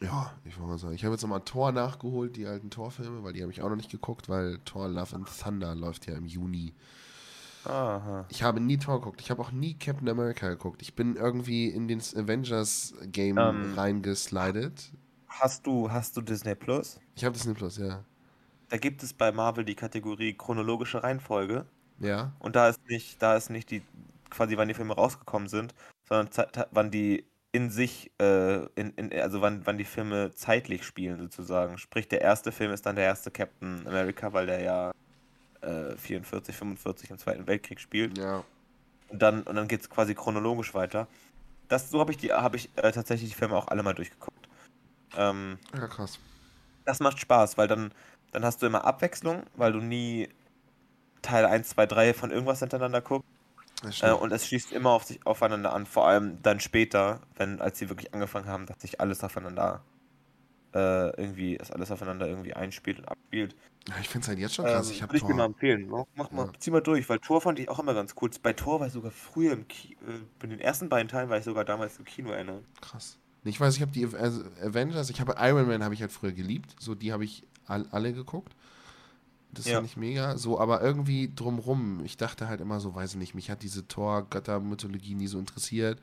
Ja, 0.00 0.32
ich 0.44 0.56
wollte 0.56 0.70
mal 0.70 0.78
sagen. 0.78 0.94
Ich 0.94 1.04
habe 1.04 1.14
jetzt 1.14 1.22
nochmal 1.22 1.40
Thor 1.40 1.72
nachgeholt, 1.72 2.36
die 2.36 2.46
alten 2.46 2.70
Thor-Filme, 2.70 3.22
weil 3.24 3.32
die 3.32 3.42
habe 3.42 3.52
ich 3.52 3.60
auch 3.62 3.68
noch 3.68 3.76
nicht 3.76 3.90
geguckt, 3.90 4.28
weil 4.28 4.58
Thor 4.64 4.88
Love 4.88 5.16
and 5.16 5.28
Thunder 5.42 5.74
läuft 5.74 6.06
ja 6.06 6.14
im 6.14 6.26
Juni. 6.26 6.72
Aha. 7.64 8.24
Ich 8.28 8.42
habe 8.42 8.60
nie 8.60 8.78
Thor 8.78 9.00
geguckt. 9.00 9.20
Ich 9.20 9.30
habe 9.30 9.42
auch 9.42 9.50
nie 9.52 9.74
Captain 9.74 10.08
America 10.08 10.48
geguckt. 10.48 10.82
Ich 10.82 10.94
bin 10.94 11.16
irgendwie 11.16 11.68
in 11.68 11.88
den 11.88 12.00
Avengers-Game 12.00 13.38
Ähm. 13.38 13.74
reingeslidet. 13.74 14.92
Hast 15.28 15.66
du, 15.66 15.90
hast 15.90 16.16
du 16.16 16.20
Disney 16.22 16.54
Plus? 16.54 17.00
Ich 17.14 17.24
habe 17.24 17.34
Disney 17.34 17.54
Plus, 17.54 17.76
ja. 17.78 18.04
Da 18.68 18.76
gibt 18.76 19.02
es 19.02 19.12
bei 19.12 19.32
Marvel 19.32 19.64
die 19.64 19.74
Kategorie 19.74 20.34
chronologische 20.34 21.02
Reihenfolge. 21.02 21.66
Ja? 22.00 22.32
Und 22.38 22.56
da 22.56 22.68
ist 22.68 22.80
nicht, 22.88 23.20
da 23.22 23.36
ist 23.36 23.50
nicht 23.50 23.70
die, 23.70 23.82
quasi 24.30 24.56
wann 24.56 24.68
die 24.68 24.74
Filme 24.74 24.94
rausgekommen 24.94 25.48
sind, 25.48 25.74
sondern 26.08 26.28
wann 26.70 26.90
die 26.90 27.24
in 27.50 27.70
sich, 27.70 28.10
äh, 28.20 28.66
in, 28.74 28.90
in, 28.96 29.12
also 29.20 29.40
wann, 29.40 29.66
wann 29.66 29.78
die 29.78 29.84
Filme 29.84 30.32
zeitlich 30.34 30.84
spielen 30.84 31.18
sozusagen. 31.18 31.78
Sprich, 31.78 32.06
der 32.08 32.20
erste 32.20 32.52
Film 32.52 32.72
ist 32.72 32.84
dann 32.84 32.96
der 32.96 33.06
erste 33.06 33.30
Captain 33.30 33.86
America, 33.86 34.32
weil 34.32 34.46
der 34.46 34.60
ja 34.60 34.92
äh, 35.62 35.96
44, 35.96 36.56
45 36.56 37.10
im 37.10 37.18
Zweiten 37.18 37.46
Weltkrieg 37.46 37.80
spielt. 37.80 38.16
Ja. 38.18 38.44
Und 39.08 39.22
dann, 39.22 39.42
und 39.42 39.56
dann 39.56 39.68
geht 39.68 39.80
es 39.80 39.90
quasi 39.90 40.14
chronologisch 40.14 40.74
weiter. 40.74 41.06
Das, 41.68 41.90
so 41.90 42.00
habe 42.00 42.12
ich 42.12 42.18
die, 42.18 42.32
habe 42.32 42.56
ich 42.56 42.70
äh, 42.76 42.92
tatsächlich 42.92 43.30
die 43.30 43.36
Filme 43.36 43.56
auch 43.56 43.68
alle 43.68 43.82
mal 43.82 43.94
durchgeguckt. 43.94 44.48
Ähm, 45.16 45.58
Ja, 45.74 45.86
krass. 45.86 46.18
das 46.84 47.00
macht 47.00 47.18
Spaß, 47.18 47.58
weil 47.58 47.68
dann, 47.68 47.92
dann 48.32 48.44
hast 48.44 48.62
du 48.62 48.66
immer 48.66 48.84
Abwechslung, 48.84 49.42
weil 49.56 49.72
du 49.72 49.80
nie 49.80 50.28
Teil 51.22 51.44
1, 51.46 51.70
2, 51.70 51.86
3 51.86 52.14
von 52.14 52.30
irgendwas 52.30 52.60
hintereinander 52.60 53.00
guckst. 53.00 53.28
Äh, 54.02 54.10
und 54.12 54.32
es 54.32 54.46
schließt 54.46 54.72
immer 54.72 54.90
auf 54.90 55.04
sich 55.04 55.24
aufeinander 55.26 55.72
an, 55.72 55.86
vor 55.86 56.06
allem 56.08 56.42
dann 56.42 56.60
später, 56.60 57.20
wenn, 57.36 57.60
als 57.60 57.78
sie 57.78 57.88
wirklich 57.88 58.12
angefangen 58.12 58.46
haben, 58.48 58.66
dass 58.66 58.80
sich 58.80 59.00
alles 59.00 59.22
aufeinander 59.22 59.82
äh, 60.74 61.08
irgendwie, 61.20 61.56
dass 61.56 61.70
alles 61.70 61.90
aufeinander 61.90 62.26
irgendwie 62.28 62.54
einspielt 62.54 62.98
und 62.98 63.06
abspielt. 63.08 63.54
ja, 63.88 63.94
ich 64.00 64.08
finde 64.08 64.24
es 64.24 64.28
halt 64.28 64.38
jetzt 64.38 64.54
schon 64.54 64.64
krass. 64.66 64.86
Ähm, 64.88 64.92
ich 64.92 65.02
habe 65.02 65.12
würde 65.12 65.18
ich 65.18 65.24
dir 65.24 65.34
mal 65.34 65.46
empfehlen. 65.46 65.88
Mach, 65.88 66.04
mach 66.14 66.30
mal, 66.30 66.46
Ja. 66.46 66.52
zieh 66.58 66.70
mal 66.70 66.80
durch, 66.82 67.08
weil 67.08 67.18
Tor 67.20 67.40
fand 67.40 67.58
ich 67.58 67.68
auch 67.68 67.78
immer 67.78 67.94
ganz 67.94 68.14
cool. 68.20 68.30
Bei 68.42 68.52
Tor 68.52 68.80
war 68.80 68.86
ich 68.88 68.92
sogar 68.92 69.10
früher 69.10 69.52
im 69.52 69.66
Kino, 69.68 69.98
äh, 70.06 70.20
bei 70.38 70.46
den 70.48 70.60
ersten 70.60 70.88
beiden 70.88 71.08
Teilen 71.08 71.30
war 71.30 71.38
ich 71.38 71.44
sogar 71.44 71.64
damals 71.64 71.98
im 71.98 72.04
Kino 72.04 72.30
erinnert. 72.30 72.64
Krass. 72.80 73.18
Ich 73.44 73.58
weiß, 73.60 73.76
ich 73.76 73.82
habe 73.82 73.92
die 73.92 74.04
also 74.14 74.42
Avengers, 74.62 75.08
ich 75.10 75.20
habe 75.20 75.36
Iron 75.38 75.66
Man 75.68 75.82
habe 75.84 75.94
ich 75.94 76.00
halt 76.02 76.12
früher 76.12 76.32
geliebt, 76.32 76.74
so 76.80 76.94
die 76.94 77.12
habe 77.12 77.24
ich 77.24 77.44
all, 77.66 77.86
alle 77.92 78.12
geguckt. 78.12 78.52
Das 79.52 79.64
Ja. 79.66 79.76
fand 79.76 79.86
ich 79.86 79.96
mega, 79.96 80.36
so 80.36 80.60
aber 80.60 80.82
irgendwie 80.82 81.32
drumrum, 81.34 82.04
ich 82.04 82.18
dachte 82.18 82.48
halt 82.48 82.60
immer 82.60 82.80
so, 82.80 82.94
weiß 82.94 83.12
ich 83.12 83.16
nicht, 83.16 83.34
mich 83.34 83.50
hat 83.50 83.62
diese 83.62 83.88
Thor 83.88 84.26
Göttermythologie 84.28 85.14
nie 85.14 85.26
so 85.28 85.38
interessiert. 85.38 85.98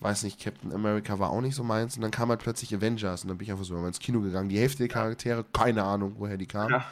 Weiß 0.00 0.24
nicht, 0.24 0.38
Captain 0.42 0.72
America 0.74 1.18
war 1.18 1.30
auch 1.30 1.40
nicht 1.40 1.54
so 1.54 1.62
meins 1.64 1.96
und 1.96 2.02
dann 2.02 2.10
kam 2.10 2.28
halt 2.28 2.40
plötzlich 2.40 2.74
Avengers 2.74 3.22
und 3.22 3.28
dann 3.28 3.38
bin 3.38 3.46
ich 3.46 3.50
einfach 3.52 3.64
so 3.64 3.74
mal 3.74 3.88
ins 3.88 3.98
Kino 3.98 4.20
gegangen. 4.20 4.48
Die 4.50 4.58
Hälfte 4.58 4.78
der 4.78 4.88
Charaktere, 4.88 5.44
keine 5.52 5.84
Ahnung, 5.84 6.16
woher 6.18 6.36
die 6.36 6.46
kamen. 6.46 6.70
Ja. 6.72 6.84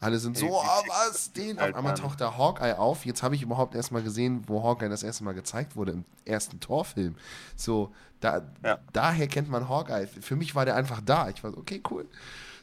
Alle 0.00 0.18
sind 0.18 0.36
so, 0.36 0.46
oh, 0.48 0.62
was, 0.88 1.32
den? 1.36 1.56
Auf 1.58 1.62
halt 1.62 1.74
einmal 1.76 1.92
an. 1.92 1.98
taucht 1.98 2.20
da 2.20 2.36
Hawkeye 2.36 2.76
auf. 2.78 3.04
Jetzt 3.06 3.22
habe 3.22 3.34
ich 3.34 3.42
überhaupt 3.42 3.74
erstmal 3.74 4.02
gesehen, 4.02 4.42
wo 4.46 4.62
Hawkeye 4.62 4.88
das 4.88 5.02
erste 5.02 5.22
Mal 5.24 5.32
gezeigt 5.34 5.76
wurde, 5.76 5.92
im 5.92 6.04
ersten 6.24 6.60
Torfilm. 6.60 7.14
So, 7.56 7.92
da, 8.20 8.42
Ja. 8.64 8.78
daher 8.92 9.26
kennt 9.28 9.48
man 9.48 9.68
Hawkeye. 9.68 10.06
Für 10.06 10.36
mich 10.36 10.54
war 10.54 10.64
der 10.64 10.76
einfach 10.76 11.00
da. 11.04 11.28
Ich 11.30 11.42
war 11.44 11.50
so, 11.52 11.58
okay, 11.58 11.80
cool. 11.90 12.06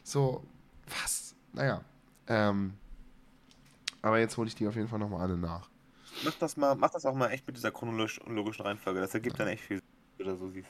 So, 0.02 0.42
was? 1.02 1.34
Naja. 1.52 1.82
Ähm, 2.26 2.74
aber 4.02 4.18
jetzt 4.18 4.36
hole 4.36 4.48
ich 4.48 4.54
die 4.54 4.66
auf 4.66 4.76
jeden 4.76 4.88
Fall 4.88 4.98
nochmal 4.98 5.20
alle 5.22 5.36
nach. 5.36 5.68
Mach 6.24 6.34
das 6.34 6.56
mal, 6.56 6.74
mach 6.74 6.90
das 6.90 7.06
auch 7.06 7.14
mal 7.14 7.28
echt 7.30 7.46
mit 7.46 7.56
dieser 7.56 7.70
chronologischen 7.70 8.62
Reihenfolge. 8.66 9.00
Das 9.00 9.14
ergibt 9.14 9.38
dann 9.40 9.48
echt 9.48 9.62
viel, 9.64 9.80
oder 10.20 10.36
so 10.36 10.48
siehst. 10.50 10.68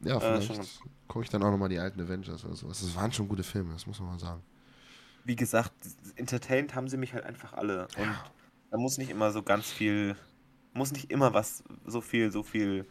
Ja, 0.00 0.16
Äh, 0.16 0.20
vielleicht 0.20 0.54
ganz 0.54 0.80
gucke 1.08 1.24
ich 1.24 1.30
dann 1.30 1.42
auch 1.42 1.50
nochmal 1.50 1.68
die 1.68 1.78
alten 1.78 2.00
Avengers 2.00 2.44
oder 2.44 2.54
sowas. 2.56 2.80
Das 2.80 2.94
waren 2.96 3.12
schon 3.12 3.28
gute 3.28 3.42
Filme, 3.42 3.72
das 3.72 3.86
muss 3.86 4.00
man 4.00 4.10
mal 4.10 4.18
sagen. 4.18 4.42
Wie 5.24 5.36
gesagt, 5.36 5.72
entertained 6.16 6.74
haben 6.74 6.88
sie 6.88 6.96
mich 6.96 7.14
halt 7.14 7.24
einfach 7.24 7.52
alle. 7.54 7.82
Und 7.96 8.04
Ja. 8.04 8.24
da 8.70 8.76
muss 8.78 8.98
nicht 8.98 9.10
immer 9.10 9.30
so 9.32 9.42
ganz 9.42 9.70
viel, 9.70 10.16
muss 10.72 10.92
nicht 10.92 11.10
immer 11.10 11.32
was, 11.32 11.62
so 11.86 12.00
viel, 12.00 12.30
so 12.30 12.42
viel, 12.42 12.86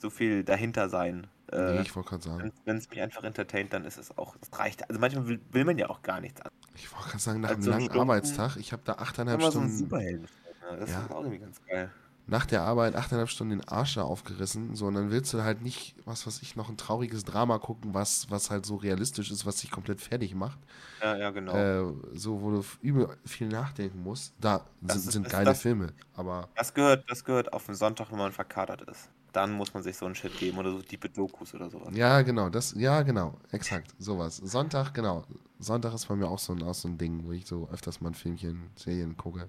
so 0.00 0.10
viel 0.10 0.44
dahinter 0.44 0.88
sein. 0.88 1.26
nee, 1.52 1.56
Äh, 1.58 1.82
ich 1.82 1.94
wollte 1.94 2.08
gerade 2.10 2.22
sagen. 2.24 2.52
wenn 2.64 2.76
es 2.76 2.90
mich 2.90 3.00
einfach 3.00 3.22
entertaint, 3.24 3.72
dann 3.72 3.84
ist 3.84 3.96
es 3.98 4.16
auch, 4.18 4.36
das 4.36 4.58
reicht. 4.58 4.88
Also 4.90 5.00
manchmal 5.00 5.26
will, 5.28 5.40
will 5.52 5.64
man 5.64 5.78
ja 5.78 5.88
auch 5.88 6.02
gar 6.02 6.20
nichts 6.20 6.40
an. 6.42 6.50
Ich 6.74 6.92
wollte 6.92 7.08
gerade 7.10 7.18
sagen, 7.22 7.40
nach 7.40 7.50
als 7.50 7.58
einem 7.58 7.64
einen 7.64 7.72
langen 7.72 7.84
stumpfen- 7.92 8.00
Arbeitstag, 8.00 8.56
ich 8.56 8.72
habe 8.72 8.82
da 8.84 8.94
achteinhalb 8.94 9.40
Immer 9.40 9.52
so 9.52 9.60
ein 9.60 9.66
Stunden. 9.68 9.78
Superhelden. 9.78 10.28
Ja, 10.68 10.76
das 10.76 10.90
Ja. 10.90 11.02
ist 11.04 11.10
auch 11.12 11.20
irgendwie 11.20 11.38
ganz 11.38 11.64
geil. 11.64 11.90
Nach 12.28 12.44
der 12.46 12.62
Arbeit 12.62 12.96
achteinhalb 12.96 13.28
Stunden 13.28 13.58
den 13.60 13.68
Arsch 13.68 13.94
da 13.94 14.02
aufgerissen, 14.02 14.74
so 14.74 14.86
und 14.86 14.94
dann 14.94 15.10
willst 15.10 15.32
du 15.32 15.42
halt 15.42 15.62
nicht, 15.62 15.94
was 16.04 16.26
weiß 16.26 16.42
ich, 16.42 16.56
noch 16.56 16.68
ein 16.68 16.76
trauriges 16.76 17.24
Drama 17.24 17.58
gucken, 17.58 17.94
was, 17.94 18.30
was 18.30 18.50
halt 18.50 18.66
so 18.66 18.76
realistisch 18.76 19.30
ist, 19.30 19.46
was 19.46 19.56
dich 19.56 19.70
komplett 19.70 20.00
fertig 20.00 20.34
macht. 20.34 20.58
Ja, 21.00 21.16
ja, 21.16 21.30
genau. 21.30 21.54
Äh, 21.54 21.92
so, 22.14 22.42
wo 22.42 22.50
du 22.50 22.64
übel 22.82 23.16
viel 23.24 23.48
nachdenken 23.48 24.02
musst. 24.02 24.34
Da 24.40 24.64
Das 24.80 24.96
sind, 24.96 25.06
ist- 25.06 25.12
sind 25.12 25.24
das- 25.26 25.32
geile 25.32 25.44
das- 25.46 25.60
Filme, 25.62 25.92
aber 26.14 26.48
Das 26.56 26.74
gehört, 26.74 27.04
das 27.08 27.24
gehört 27.24 27.52
auf 27.52 27.66
den 27.66 27.74
Sonntag, 27.76 28.10
wenn 28.10 28.18
man 28.18 28.32
verkatert 28.32 28.82
ist. 28.82 29.08
Dann 29.32 29.52
muss 29.52 29.72
man 29.74 29.82
sich 29.82 29.96
so 29.96 30.06
einen 30.06 30.14
Shit 30.14 30.36
geben 30.38 30.56
oder 30.58 30.72
so 30.72 30.80
tiefe 30.80 31.10
Dokus 31.10 31.54
oder 31.54 31.68
sowas. 31.70 31.94
ja, 31.94 32.22
genau, 32.22 32.48
das, 32.48 32.72
ja, 32.76 33.02
genau, 33.02 33.38
exakt, 33.52 33.94
sowas. 33.98 34.38
Sonntag, 34.38 34.94
genau. 34.94 35.24
Sonntag 35.58 35.92
ist 35.94 36.06
bei 36.08 36.16
mir 36.16 36.26
auch 36.26 36.38
so 36.38 36.54
ein, 36.54 36.62
auch 36.62 36.74
so 36.74 36.88
ein 36.88 36.96
Ding, 36.98 37.24
wo 37.24 37.32
ich 37.32 37.46
so 37.46 37.68
öfters 37.70 38.00
mal 38.00 38.10
ein 38.10 38.14
Filmchen, 38.14 38.70
Serien 38.76 39.16
gucke. 39.16 39.48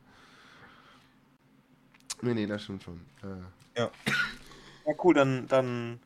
Nee, 2.21 2.33
nee, 2.33 2.45
das 2.47 2.63
stimmt 2.63 2.83
schon. 2.83 2.99
Äh, 3.23 3.81
Ja, 3.81 3.91
cool, 5.03 5.13
dann, 5.13 5.47
dann 5.47 5.99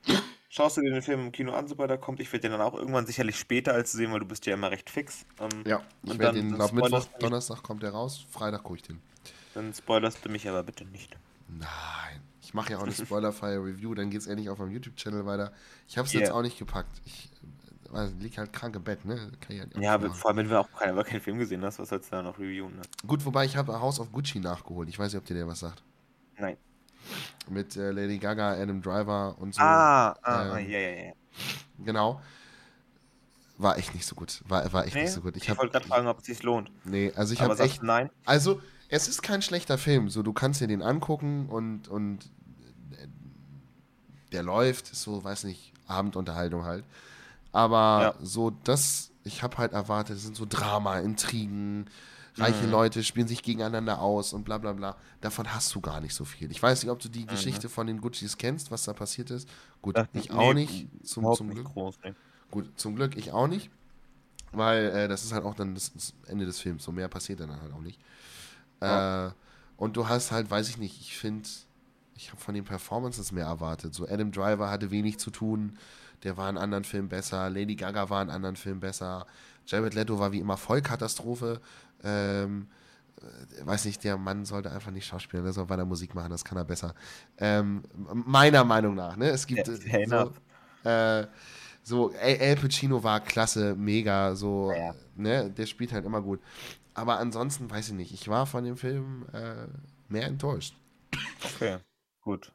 schaust 0.49 0.77
du 0.77 0.81
dir 0.81 0.91
den 0.91 1.01
Film 1.01 1.21
im 1.27 1.31
Kino 1.31 1.53
an, 1.53 1.67
sobald 1.67 1.89
er 1.91 1.97
kommt. 1.97 2.19
Ich 2.19 2.31
werde 2.33 2.41
den 2.41 2.51
dann 2.51 2.61
auch 2.61 2.73
irgendwann 2.73 3.05
sicherlich 3.05 3.37
später 3.39 3.73
als 3.73 3.91
sehen, 3.91 4.11
weil 4.11 4.19
du 4.19 4.25
bist 4.25 4.45
ja 4.45 4.53
immer 4.55 4.71
recht 4.71 4.89
fix. 4.89 5.25
Ähm, 5.39 5.49
ja, 5.65 5.81
ich 6.03 6.09
werde 6.19 6.23
dann- 6.39 6.49
den, 6.49 6.55
glaub 6.55 6.73
Mittwoch, 6.73 7.05
Donnerstag 7.19 7.63
kommt 7.63 7.83
der 7.83 7.91
raus, 7.91 8.25
Freitag 8.31 8.63
gucke 8.63 8.77
ich 8.77 8.83
den. 8.83 9.01
Dann 9.53 9.73
spoilerst 9.73 10.23
du 10.25 10.29
mich 10.29 10.47
aber 10.49 10.63
bitte 10.63 10.85
nicht. 10.85 11.15
Nein, 11.47 12.21
ich 12.41 12.53
mache 12.53 12.71
ja 12.71 12.77
auch 12.79 12.83
eine 12.83 12.91
spoilerfreie 12.93 13.57
Review, 13.59 13.93
dann 13.93 14.09
geht 14.09 14.21
es 14.21 14.27
endlich 14.27 14.49
auf 14.49 14.57
meinem 14.57 14.71
YouTube-Channel 14.71 15.25
weiter. 15.25 15.53
Ich 15.87 15.97
habe 15.97 16.07
es 16.07 16.13
Yeah. 16.13 16.21
jetzt 16.23 16.31
auch 16.31 16.41
nicht 16.41 16.57
gepackt. 16.57 17.01
Ich 17.05 17.29
äh, 17.89 17.93
weiß, 17.93 18.13
lieg 18.19 18.37
halt 18.37 18.51
krank 18.53 18.75
im 18.75 18.83
Bett, 18.83 19.05
ne? 19.05 19.31
Halt 19.47 19.77
Ja, 19.77 19.97
machen. 19.97 20.13
vor 20.15 20.29
allem, 20.29 20.37
wenn 20.37 20.49
du 20.49 20.59
auch 20.59 20.71
keinen, 20.71 21.01
keinen 21.03 21.21
Film 21.21 21.37
gesehen 21.37 21.63
hast, 21.63 21.77
was 21.79 21.89
sollst 21.89 22.11
du 22.11 22.15
da 22.15 22.23
noch 22.23 22.39
reviewen? 22.39 22.75
Ne? 22.77 22.81
Gut, 23.05 23.23
wobei 23.25 23.45
ich 23.45 23.57
habe 23.57 23.79
House 23.79 23.99
of 23.99 24.11
Gucci 24.11 24.39
nachgeholt. 24.39 24.89
Ich 24.89 24.97
weiß 24.97 25.11
nicht, 25.13 25.19
ob 25.21 25.25
dir 25.25 25.33
der 25.35 25.47
was 25.47 25.59
sagt. 25.59 25.83
Nein. 26.41 26.57
Mit 27.49 27.75
äh, 27.75 27.91
Lady 27.91 28.17
Gaga, 28.17 28.53
Adam 28.53 28.81
Driver 28.81 29.35
und 29.39 29.53
so. 29.55 29.61
Ah, 29.61 30.15
ah, 30.23 30.57
ähm, 30.57 30.69
ja, 30.69 30.79
ja, 30.79 31.05
ja. 31.07 31.13
Genau. 31.79 32.21
War 33.57 33.77
echt 33.77 33.93
nicht 33.93 34.05
so 34.05 34.15
gut. 34.15 34.41
War, 34.47 34.71
war 34.73 34.85
echt 34.85 34.95
Nee, 34.95 35.03
nicht 35.03 35.13
so 35.13 35.21
gut. 35.21 35.35
Ich 35.37 35.43
ich 35.43 35.49
hab, 35.49 35.57
wollte 35.59 35.71
gerade 35.73 35.87
fragen, 35.87 36.07
ob 36.07 36.19
es 36.19 36.25
sich 36.25 36.41
lohnt. 36.43 36.71
Nee, 36.83 37.11
also 37.15 37.33
ich 37.33 37.41
habe 37.41 37.57
echt. 37.59 37.83
nein? 37.83 38.09
Also, 38.25 38.61
es 38.89 39.07
ist 39.07 39.21
kein 39.21 39.41
schlechter 39.41 39.77
Film. 39.77 40.09
So, 40.09 40.23
du 40.23 40.33
kannst 40.33 40.61
dir 40.61 40.67
den 40.67 40.81
angucken 40.81 41.47
und, 41.47 41.87
und 41.87 42.25
äh, 42.91 43.07
der 44.31 44.43
läuft, 44.43 44.91
ist 44.91 45.01
so, 45.03 45.23
weiß 45.23 45.43
nicht, 45.45 45.73
Abendunterhaltung 45.87 46.65
halt. 46.65 46.83
Aber 47.51 48.15
Ja. 48.19 48.25
so 48.25 48.49
das, 48.63 49.11
ich 49.23 49.43
habe 49.43 49.57
halt 49.57 49.73
erwartet, 49.73 50.17
es 50.17 50.23
sind 50.23 50.35
so 50.35 50.45
Drama, 50.47 50.99
Intrigen, 50.99 51.87
reiche 52.37 52.65
Mhm. 52.65 52.71
Leute 52.71 53.03
spielen 53.03 53.27
sich 53.27 53.43
gegeneinander 53.43 53.99
aus 54.01 54.33
und 54.33 54.43
bla 54.43 54.57
bla 54.57 54.73
bla. 54.73 54.95
Davon 55.21 55.53
hast 55.53 55.73
du 55.75 55.81
gar 55.81 55.99
nicht 56.01 56.13
so 56.15 56.25
viel. 56.25 56.49
Ich 56.51 56.61
weiß 56.61 56.83
nicht, 56.83 56.91
ob 56.91 56.99
du 56.99 57.09
die 57.09 57.25
Geschichte 57.25 57.69
von 57.69 57.87
den 57.87 58.01
Guccis 58.01 58.37
kennst, 58.37 58.71
was 58.71 58.83
da 58.83 58.93
passiert 58.93 59.31
ist. 59.31 59.49
Gut, 59.81 59.97
Ach, 59.97 60.07
ich 60.13 60.31
auch 60.31 60.53
nicht, 60.53 60.87
zum, 61.03 61.31
zum 61.33 61.47
nicht 61.47 61.55
Glück. 61.55 61.67
groß, 61.73 61.99
ne. 62.03 62.15
Gut, 62.49 62.69
zum 62.79 62.95
Glück 62.95 63.15
ich 63.17 63.31
auch 63.31 63.47
nicht. 63.47 63.69
Weil 64.53 64.85
äh, 64.87 65.07
das 65.07 65.23
ist 65.23 65.31
halt 65.31 65.45
auch 65.45 65.55
dann 65.55 65.75
das, 65.75 65.93
das 65.93 66.13
Ende 66.27 66.45
des 66.45 66.59
Films. 66.59 66.83
So 66.83 66.91
mehr 66.91 67.07
passiert 67.07 67.39
dann 67.39 67.51
halt 67.61 67.71
auch 67.73 67.81
nicht. 67.81 67.99
Ja. 68.81 69.27
Äh, 69.27 69.31
und 69.77 69.95
du 69.97 70.07
hast 70.09 70.31
halt, 70.31 70.49
weiß 70.51 70.69
ich 70.69 70.77
nicht, 70.77 70.99
ich 71.01 71.17
finde, 71.17 71.47
ich 72.15 72.29
habe 72.31 72.41
von 72.41 72.53
den 72.53 72.65
Performances 72.65 73.31
mehr 73.31 73.45
erwartet. 73.45 73.93
So 73.93 74.07
Adam 74.07 74.31
Driver 74.31 74.69
hatte 74.69 74.91
wenig 74.91 75.19
zu 75.19 75.31
tun. 75.31 75.77
Der 76.23 76.37
war 76.37 76.49
in 76.49 76.57
anderen 76.57 76.83
Filmen 76.83 77.09
besser. 77.09 77.49
Lady 77.49 77.75
Gaga 77.75 78.09
war 78.09 78.21
in 78.21 78.29
anderen 78.29 78.55
Filmen 78.55 78.79
besser. 78.79 79.25
Jared 79.67 79.93
Leto 79.93 80.19
war 80.19 80.31
wie 80.31 80.39
immer 80.39 80.57
Vollkatastrophe. 80.57 81.61
Ähm, 82.03 82.67
äh, 83.21 83.65
weiß 83.65 83.85
nicht, 83.85 84.03
der 84.03 84.17
Mann 84.17 84.45
sollte 84.45 84.71
einfach 84.71 84.91
nicht 84.91 85.05
schauspielen, 85.05 85.43
der 85.45 85.53
soll 85.53 85.69
weiter 85.69 85.85
Musik 85.85 86.15
machen, 86.15 86.31
das 86.31 86.43
kann 86.43 86.57
er 86.57 86.65
besser. 86.65 86.95
Ähm, 87.37 87.83
meiner 88.25 88.63
Meinung 88.63 88.95
nach, 88.95 89.15
ne? 89.17 89.29
Es 89.29 89.45
gibt 89.47 89.67
Ja, 89.67 89.73
äh, 89.73 90.05
so, 90.07 90.89
äh, 90.89 91.27
So, 91.83 92.13
Al 92.21 92.55
Pacino 92.57 93.03
war 93.03 93.19
klasse, 93.21 93.75
mega, 93.75 94.35
so, 94.35 94.71
Ja. 94.71 94.93
ne, 95.15 95.49
der 95.49 95.65
spielt 95.65 95.91
halt 95.93 96.05
immer 96.05 96.21
gut. 96.21 96.39
Aber 96.93 97.17
ansonsten 97.19 97.69
weiß 97.71 97.89
ich 97.89 97.95
nicht, 97.95 98.13
ich 98.13 98.27
war 98.27 98.45
von 98.45 98.63
dem 98.63 98.77
Film 98.77 99.25
äh, 99.33 99.67
mehr 100.09 100.27
enttäuscht. 100.27 100.75
Okay, 101.43 101.79
gut. 102.21 102.53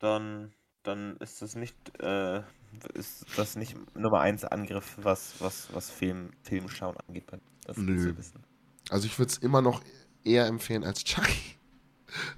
Dann, 0.00 0.52
dann 0.82 1.16
ist 1.18 1.42
das 1.42 1.54
nicht, 1.54 1.76
äh, 2.00 2.42
ist 2.94 3.24
das 3.36 3.56
nicht 3.56 3.76
Nummer 3.96 4.20
1 4.20 4.44
Angriff, 4.44 4.96
was, 5.02 5.34
was, 5.40 5.68
was 5.72 5.90
Film, 5.90 6.30
Filmschauen 6.42 6.96
angeht. 7.06 7.24
Das 7.66 7.76
Nö. 7.76 8.14
Also 8.90 9.06
ich 9.06 9.18
würde 9.18 9.30
es 9.30 9.38
immer 9.38 9.60
noch 9.62 9.82
eher 10.24 10.46
empfehlen 10.46 10.84
als 10.84 11.04
Chucky. 11.04 11.32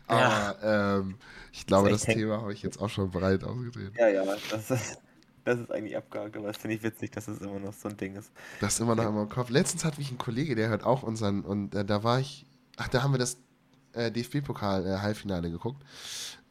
Ja. 0.08 0.56
Aber 0.58 0.98
ähm, 0.98 1.16
ich 1.52 1.64
glaube, 1.64 1.90
das 1.90 2.04
hängt- 2.04 2.18
Thema 2.18 2.40
habe 2.42 2.52
ich 2.52 2.60
jetzt 2.60 2.80
auch 2.80 2.88
schon 2.88 3.08
breit 3.08 3.44
ausgedreht. 3.44 3.92
Ja, 3.96 4.08
ja, 4.08 4.24
das 4.50 4.68
ist, 4.68 4.98
das 5.44 5.60
ist 5.60 5.70
eigentlich 5.70 5.96
abgehakt, 5.96 6.36
aber 6.36 6.48
das 6.48 6.56
finde 6.56 6.74
ich 6.74 6.82
witzig, 6.82 7.12
dass 7.12 7.28
es 7.28 7.38
immer 7.38 7.60
noch 7.60 7.72
so 7.72 7.88
ein 7.88 7.96
Ding 7.96 8.16
ist. 8.16 8.32
Das 8.60 8.74
ist 8.74 8.80
immer 8.80 8.96
noch 8.96 9.06
immer 9.06 9.22
im 9.22 9.28
Kopf. 9.28 9.48
Letztens 9.48 9.84
hat 9.84 9.96
mich 9.96 10.10
ein 10.10 10.18
Kollege, 10.18 10.56
der 10.56 10.70
hört 10.70 10.82
auch 10.82 11.04
unseren, 11.04 11.42
und 11.44 11.76
äh, 11.76 11.84
da 11.84 12.02
war 12.02 12.18
ich, 12.18 12.46
ach, 12.78 12.88
da 12.88 13.04
haben 13.04 13.12
wir 13.14 13.18
das 13.18 13.36
äh, 13.92 14.10
DFB-Pokal-Halbfinale 14.10 15.52
geguckt. 15.52 15.84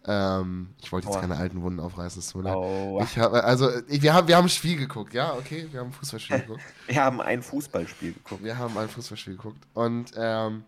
Ähm, 0.06 0.70
ich 0.82 0.92
wollte 0.92 1.08
jetzt 1.08 1.16
Boah. 1.16 1.22
keine 1.22 1.36
alten 1.38 1.62
Wunden 1.62 1.80
aufreißen, 1.80 2.20
es 2.20 2.30
tut 2.30 2.44
mir 2.44 2.52
leid. 2.54 3.04
Ich 3.10 3.18
habe, 3.18 3.44
also, 3.44 3.70
ich, 3.88 4.02
wir, 4.02 4.14
haben, 4.14 4.28
wir 4.28 4.38
haben 4.38 4.46
ein 4.46 4.50
Spiel 4.50 4.78
geguckt, 4.78 5.14
ja, 5.14 5.34
okay, 5.34 5.68
wir 5.72 5.82
haben 5.82 5.88
ein 5.88 5.94
Fußballspiel 5.94 6.40
geguckt. 6.40 6.62
wir 6.88 7.04
haben 7.04 7.22
ein 7.22 7.42
Fußballspiel 7.44 8.14
geguckt. 8.14 8.44
Wir 8.44 8.58
haben 8.58 8.78
ein 8.78 8.88
Fußballspiel 8.88 9.36
geguckt. 9.36 9.58
Und 9.74 10.12
ähm, 10.16 10.64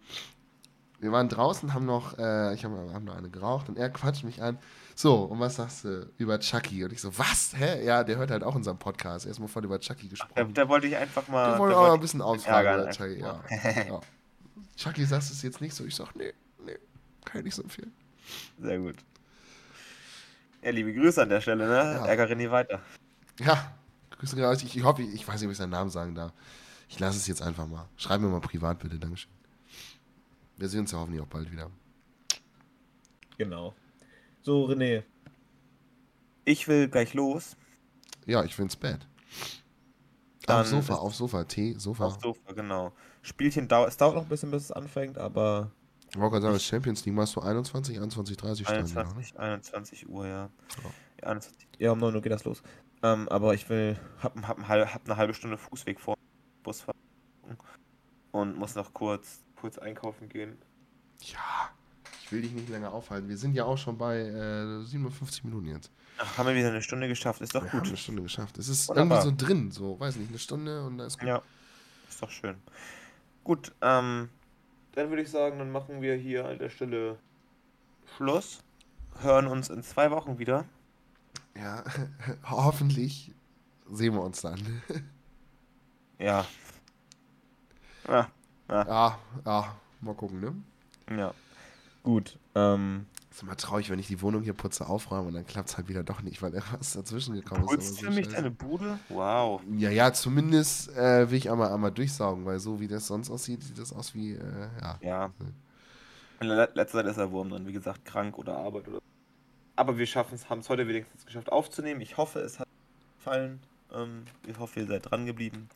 wir 1.00 1.12
waren 1.12 1.30
draußen, 1.30 1.74
haben 1.74 1.86
noch, 1.86 2.18
äh, 2.20 2.54
ich 2.54 2.66
habe 2.66 2.92
hab 2.94 3.04
noch 3.04 3.16
eine 3.16 3.30
geraucht 3.30 3.70
und 3.70 3.78
er 3.78 3.90
quatscht 3.90 4.24
mich 4.24 4.42
an. 4.42 4.60
So, 4.96 5.24
und 5.24 5.40
was 5.40 5.56
sagst 5.56 5.86
du 5.86 6.12
über 6.18 6.40
Chucky? 6.40 6.84
Und 6.84 6.92
ich 6.94 7.02
so, 7.02 7.18
was? 7.18 7.54
Hä? 7.58 7.84
Ja, 7.86 8.04
der 8.04 8.18
hört 8.18 8.30
halt 8.30 8.44
auch 8.44 8.54
unseren 8.54 8.78
Podcast. 8.78 9.26
Erstmal 9.26 9.48
voll 9.48 9.64
über 9.64 9.80
Chucky 9.80 10.04
Da, 10.04 10.10
gesprochen. 10.10 10.54
da 10.54 10.68
wollte 10.70 10.88
ich 10.88 10.96
einfach 10.98 11.28
mal. 11.30 11.54
Wir 11.54 11.60
wollen 11.60 11.72
da 11.72 11.78
auch 11.78 11.82
mal 11.82 11.86
ein 11.86 11.90
wollte 11.92 12.02
bisschen 12.02 12.22
ausfragen 12.22 12.82
über 12.84 12.92
Chucky. 12.92 13.20
Ja. 13.20 13.40
ja. 13.88 14.00
Chucky, 14.76 15.06
sagst 15.06 15.30
du 15.30 15.34
es 15.34 15.42
jetzt 15.42 15.62
nicht 15.62 15.74
so? 15.74 15.86
Ich 15.86 15.96
sag, 15.96 16.14
nee, 16.16 16.34
nee, 16.66 16.78
kann 17.26 17.40
ich 17.40 17.46
nicht 17.46 17.56
so 17.56 17.64
empfehlen. 17.64 17.94
ich- 18.58 18.64
Sehr 18.66 18.78
gut. 18.78 18.98
Ja, 20.64 20.72
liebe 20.72 20.94
Grüße 20.94 21.22
an 21.22 21.30
der 21.30 21.42
Stelle, 21.42 21.68
ne? 21.68 21.74
Ja. 21.74 22.06
Ärgere 22.06 22.36
nie 22.36 22.50
weiter. 22.50 22.82
Ja, 23.40 23.74
Grüße 24.12 24.36
gerade. 24.36 24.62
Ich, 24.64 24.76
ich 24.76 24.84
hoffe, 24.84 25.02
ich, 25.02 25.14
ich 25.14 25.28
weiß 25.28 25.42
nicht, 25.42 25.48
ob 25.48 25.52
ich 25.52 25.58
seinen 25.58 25.72
Namen 25.72 25.90
sagen 25.90 26.14
darf. 26.14 26.34
Ich 26.88 27.00
lasse 27.00 27.18
es 27.18 27.28
jetzt 27.28 27.42
einfach 27.42 27.68
mal. 27.68 27.88
Schreib 27.98 28.22
mir 28.22 28.28
mal 28.28 28.42
privat 28.42 28.80
bitte, 28.80 29.00
Dankeschön. 29.00 29.32
Wir 30.58 30.70
sehen 30.70 30.82
uns 30.82 30.92
ja 30.92 31.00
hoffentlich 31.00 31.22
auch 31.22 31.28
bald 31.28 31.52
wieder. 31.52 31.72
Genau. 33.38 33.74
So, 34.44 34.66
René. 34.66 35.04
Ich 36.46 36.68
will 36.68 36.88
gleich 36.90 37.14
los. 37.14 37.56
Ja, 38.26 38.44
ich 38.44 38.56
find's 38.56 38.76
bad. 38.76 39.08
Dann 40.46 40.62
auf 40.62 40.68
Sofa, 40.68 40.96
auf 40.96 41.16
Sofa, 41.16 41.44
Tee, 41.46 41.76
Sofa. 41.78 42.06
Aufs 42.06 42.22
Sofa, 42.22 42.52
genau. 42.54 42.92
Spielchen 43.22 43.68
dauert, 43.68 43.90
es 43.90 43.98
dauert 43.98 44.16
noch 44.16 44.24
ein 44.24 44.30
bisschen, 44.30 44.52
bis 44.52 44.66
es 44.66 44.72
anfängt, 44.72 45.18
aber 45.18 45.72
Ich 46.12 46.18
wollte 46.20 46.32
gerade 46.32 46.42
sagen, 46.44 46.54
das 46.56 46.64
Champions 46.64 47.06
League 47.06 47.16
machst 47.16 47.36
du 47.38 47.42
21, 47.42 47.98
21, 47.98 48.36
30 48.38 48.68
Stunden. 48.68 48.98
21, 48.98 49.40
21 49.40 50.10
Uhr, 50.10 50.28
ja. 50.28 50.32
Ja. 50.34 50.50
Ja, 51.22 51.28
21, 51.28 51.68
ja, 51.78 51.92
um 51.92 52.00
9 52.00 52.16
Uhr 52.16 52.22
geht 52.22 52.32
das 52.32 52.44
los. 52.44 52.62
Ähm, 53.02 53.30
aber 53.30 53.54
ich 53.54 53.70
will, 53.70 53.98
hab, 54.22 54.36
hab, 54.46 54.68
hab 54.68 55.06
eine 55.06 55.18
halbe 55.18 55.34
Stunde 55.34 55.58
Fußweg 55.58 56.00
vor 56.00 56.18
Busfahrt 56.64 56.98
und 58.32 58.58
muss 58.58 58.76
noch 58.76 58.94
kurz, 58.94 59.40
kurz 59.56 59.78
einkaufen 59.78 60.28
gehen. 60.28 60.58
Ja, 61.22 61.70
ich 62.24 62.32
will 62.32 62.42
dich 62.42 62.52
nicht 62.52 62.70
länger 62.70 62.92
aufhalten. 62.92 63.30
Wir 63.30 63.38
sind 63.38 63.54
ja 63.54 63.66
auch 63.66 63.78
schon 63.78 63.98
bei 63.98 64.20
äh, 64.20 64.84
57 64.84 65.44
Minuten 65.46 65.68
jetzt. 65.68 65.92
Ach, 66.18 66.38
haben 66.38 66.48
wir 66.48 66.56
wieder 66.56 66.70
eine 66.70 66.82
Stunde 66.82 67.08
geschafft, 67.08 67.42
ist 67.42 67.56
doch 67.56 67.64
Wir 67.64 67.72
haben 67.72 67.80
gut. 67.80 67.88
eine 67.88 67.98
Stunde 67.98 68.22
geschafft. 68.22 68.58
Es 68.58 68.68
ist 68.68 68.90
Wunderbar. 68.90 69.26
irgendwie 69.26 69.44
so 69.44 69.48
drin, 69.48 69.72
so, 69.72 70.00
weiß 70.00 70.18
nicht, 70.18 70.30
eine 70.30 70.40
Stunde 70.40 70.86
und 70.86 70.98
da 70.98 71.06
ist 71.06 71.20
gut. 71.20 71.28
Ja, 71.28 71.42
ist 72.10 72.22
doch 72.22 72.30
schön. 72.30 72.58
Gut, 73.44 73.74
ähm, 73.82 74.30
dann 74.94 75.10
würde 75.10 75.22
ich 75.22 75.30
sagen, 75.30 75.60
dann 75.60 75.72
machen 75.72 76.02
wir 76.02 76.16
hier 76.16 76.46
an 76.46 76.60
der 76.60 76.70
Stelle 76.70 77.18
Schluss. 78.16 78.64
Hören 79.22 79.48
uns 79.48 79.70
in 79.70 79.84
zwei 79.84 80.12
Wochen 80.12 80.40
wieder. 80.40 80.66
Ja, 81.56 81.84
hoffentlich 82.50 83.34
sehen 83.90 84.14
wir 84.14 84.22
uns 84.22 84.42
dann. 84.42 84.82
Ja. 86.20 86.46
Ja, 88.08 88.30
ja, 88.70 89.20
ja, 89.44 89.76
mal 90.02 90.14
gucken, 90.14 90.40
ne? 90.40 91.18
ja. 91.18 91.34
Gut, 92.04 92.38
ähm, 92.54 93.08
Ist 93.32 93.44
immer 93.44 93.56
traurig, 93.56 93.90
wenn 93.90 93.98
ich 93.98 94.08
die 94.08 94.22
Wohnung 94.22 94.44
hier 94.44 94.52
putze, 94.54 94.88
aufräume 94.88 95.30
und 95.30 95.34
dann 95.34 95.46
klappt 95.46 95.70
es 95.70 95.78
halt 95.78 95.88
wieder 95.88 96.04
doch 96.04 96.22
nicht, 96.22 96.42
weil 96.42 96.54
irgendwas 96.54 96.92
dazwischen 96.92 97.34
gekommen 97.34 97.64
ist. 97.64 97.70
putzt 97.70 97.88
aber 97.88 97.98
so 97.98 98.06
für 98.06 98.12
mich 98.12 98.26
scheiße. 98.26 98.36
deine 98.36 98.52
Bude? 98.52 99.00
Wow. 99.08 99.62
Ja, 99.78 99.90
ja, 99.90 100.12
zumindest 100.12 100.90
äh, 100.98 101.32
will 101.32 101.38
ich 101.38 101.50
einmal, 101.50 101.72
einmal 101.72 101.92
durchsaugen, 101.92 102.46
weil 102.46 102.60
so 102.60 102.82
wie 102.82 102.90
das 102.90 103.08
sonst 103.08 103.30
aussieht, 103.30 103.64
sieht 103.64 103.78
das 103.78 103.94
aus 103.94 104.14
wie, 104.14 104.34
äh, 104.34 104.68
ja. 104.82 105.00
Ja. 105.02 105.32
In 106.42 106.50
der 106.50 106.72
letzter 106.74 107.00
Zeit 107.00 107.06
ist 107.06 107.18
der 107.18 107.32
Wurm 107.32 107.50
drin, 107.52 107.66
wie 107.68 107.72
gesagt, 107.72 108.04
krank 108.04 108.38
oder 108.38 108.58
Arbeit 108.58 108.90
oder. 108.90 109.00
Aber 109.78 109.98
wir 109.98 110.06
schaffen 110.08 110.36
es, 110.36 110.50
haben 110.50 110.60
es 110.60 110.68
heute 110.68 110.86
wenigstens 110.88 111.26
geschafft 111.26 111.52
aufzunehmen. 111.54 112.02
Ich 112.02 112.18
hoffe, 112.18 112.40
es 112.40 112.60
hat 112.60 112.68
gefallen. 113.18 113.62
Ähm, 113.94 114.26
ich 114.46 114.60
hoffe, 114.60 114.82
ihr 114.82 114.88
seid 114.88 115.10
dran 115.10 115.26
geblieben. 115.26 115.70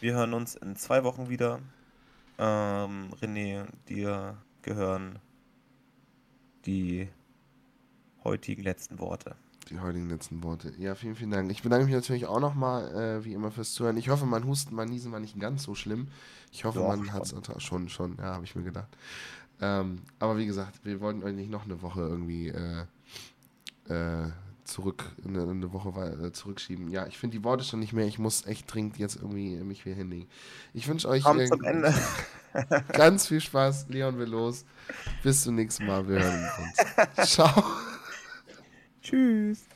Wir 0.00 0.14
hören 0.14 0.32
uns 0.32 0.54
in 0.54 0.76
zwei 0.76 1.04
Wochen 1.04 1.28
wieder. 1.28 1.60
Ähm, 2.38 3.10
René, 3.20 3.66
dir 3.88 4.38
gehören 4.62 5.18
die 6.66 7.08
heutigen 8.24 8.62
letzten 8.62 8.98
Worte. 8.98 9.36
Die 9.70 9.80
heutigen 9.80 10.08
letzten 10.08 10.42
Worte. 10.42 10.72
Ja, 10.78 10.94
vielen, 10.94 11.16
vielen 11.16 11.30
Dank. 11.30 11.50
Ich 11.50 11.62
bedanke 11.62 11.86
mich 11.86 11.94
natürlich 11.94 12.26
auch 12.26 12.40
nochmal, 12.40 12.94
äh, 12.94 13.24
wie 13.24 13.32
immer, 13.32 13.50
fürs 13.50 13.72
Zuhören. 13.72 13.96
Ich 13.96 14.08
hoffe, 14.08 14.26
mein 14.26 14.44
Husten, 14.44 14.74
mein 14.74 14.88
Niesen 14.88 15.10
war 15.10 15.18
nicht 15.18 15.38
ganz 15.40 15.64
so 15.64 15.74
schlimm. 15.74 16.08
Ich 16.52 16.64
hoffe, 16.64 16.78
Doch, 16.78 16.88
man 16.88 17.12
hat 17.12 17.24
es 17.24 17.62
schon, 17.62 17.88
schon, 17.88 18.16
ja, 18.18 18.34
habe 18.34 18.44
ich 18.44 18.54
mir 18.54 18.62
gedacht. 18.62 18.88
Ähm, 19.60 20.02
aber 20.18 20.38
wie 20.38 20.46
gesagt, 20.46 20.84
wir 20.84 21.00
wollten 21.00 21.22
euch 21.22 21.34
nicht 21.34 21.50
noch 21.50 21.64
eine 21.64 21.82
Woche 21.82 22.00
irgendwie 22.00 22.48
äh, 22.48 22.84
äh, 23.88 24.30
zurück, 24.66 25.04
eine, 25.24 25.42
eine 25.42 25.72
Woche 25.72 25.88
äh, 26.26 26.32
zurückschieben. 26.32 26.88
Ja, 26.90 27.06
ich 27.06 27.18
finde 27.18 27.38
die 27.38 27.44
Worte 27.44 27.64
schon 27.64 27.80
nicht 27.80 27.92
mehr. 27.92 28.06
Ich 28.06 28.18
muss 28.18 28.46
echt 28.46 28.72
dringend 28.72 28.98
jetzt 28.98 29.16
irgendwie 29.16 29.56
mich 29.56 29.84
wieder 29.84 29.96
hinlegen. 29.96 30.28
Ich 30.74 30.88
wünsche 30.88 31.08
euch 31.08 31.24
Kommt 31.24 31.46
zum 31.48 31.62
Ende. 31.64 31.94
ganz 32.92 33.26
viel 33.26 33.40
Spaß. 33.40 33.86
Leon 33.88 34.18
will 34.18 34.28
los. 34.28 34.64
Bis 35.22 35.42
zum 35.42 35.54
nächsten 35.54 35.86
Mal. 35.86 36.08
Wir 36.08 36.22
hören 36.22 36.48
uns. 36.58 37.28
Ciao. 37.30 37.64
Tschüss. 39.02 39.66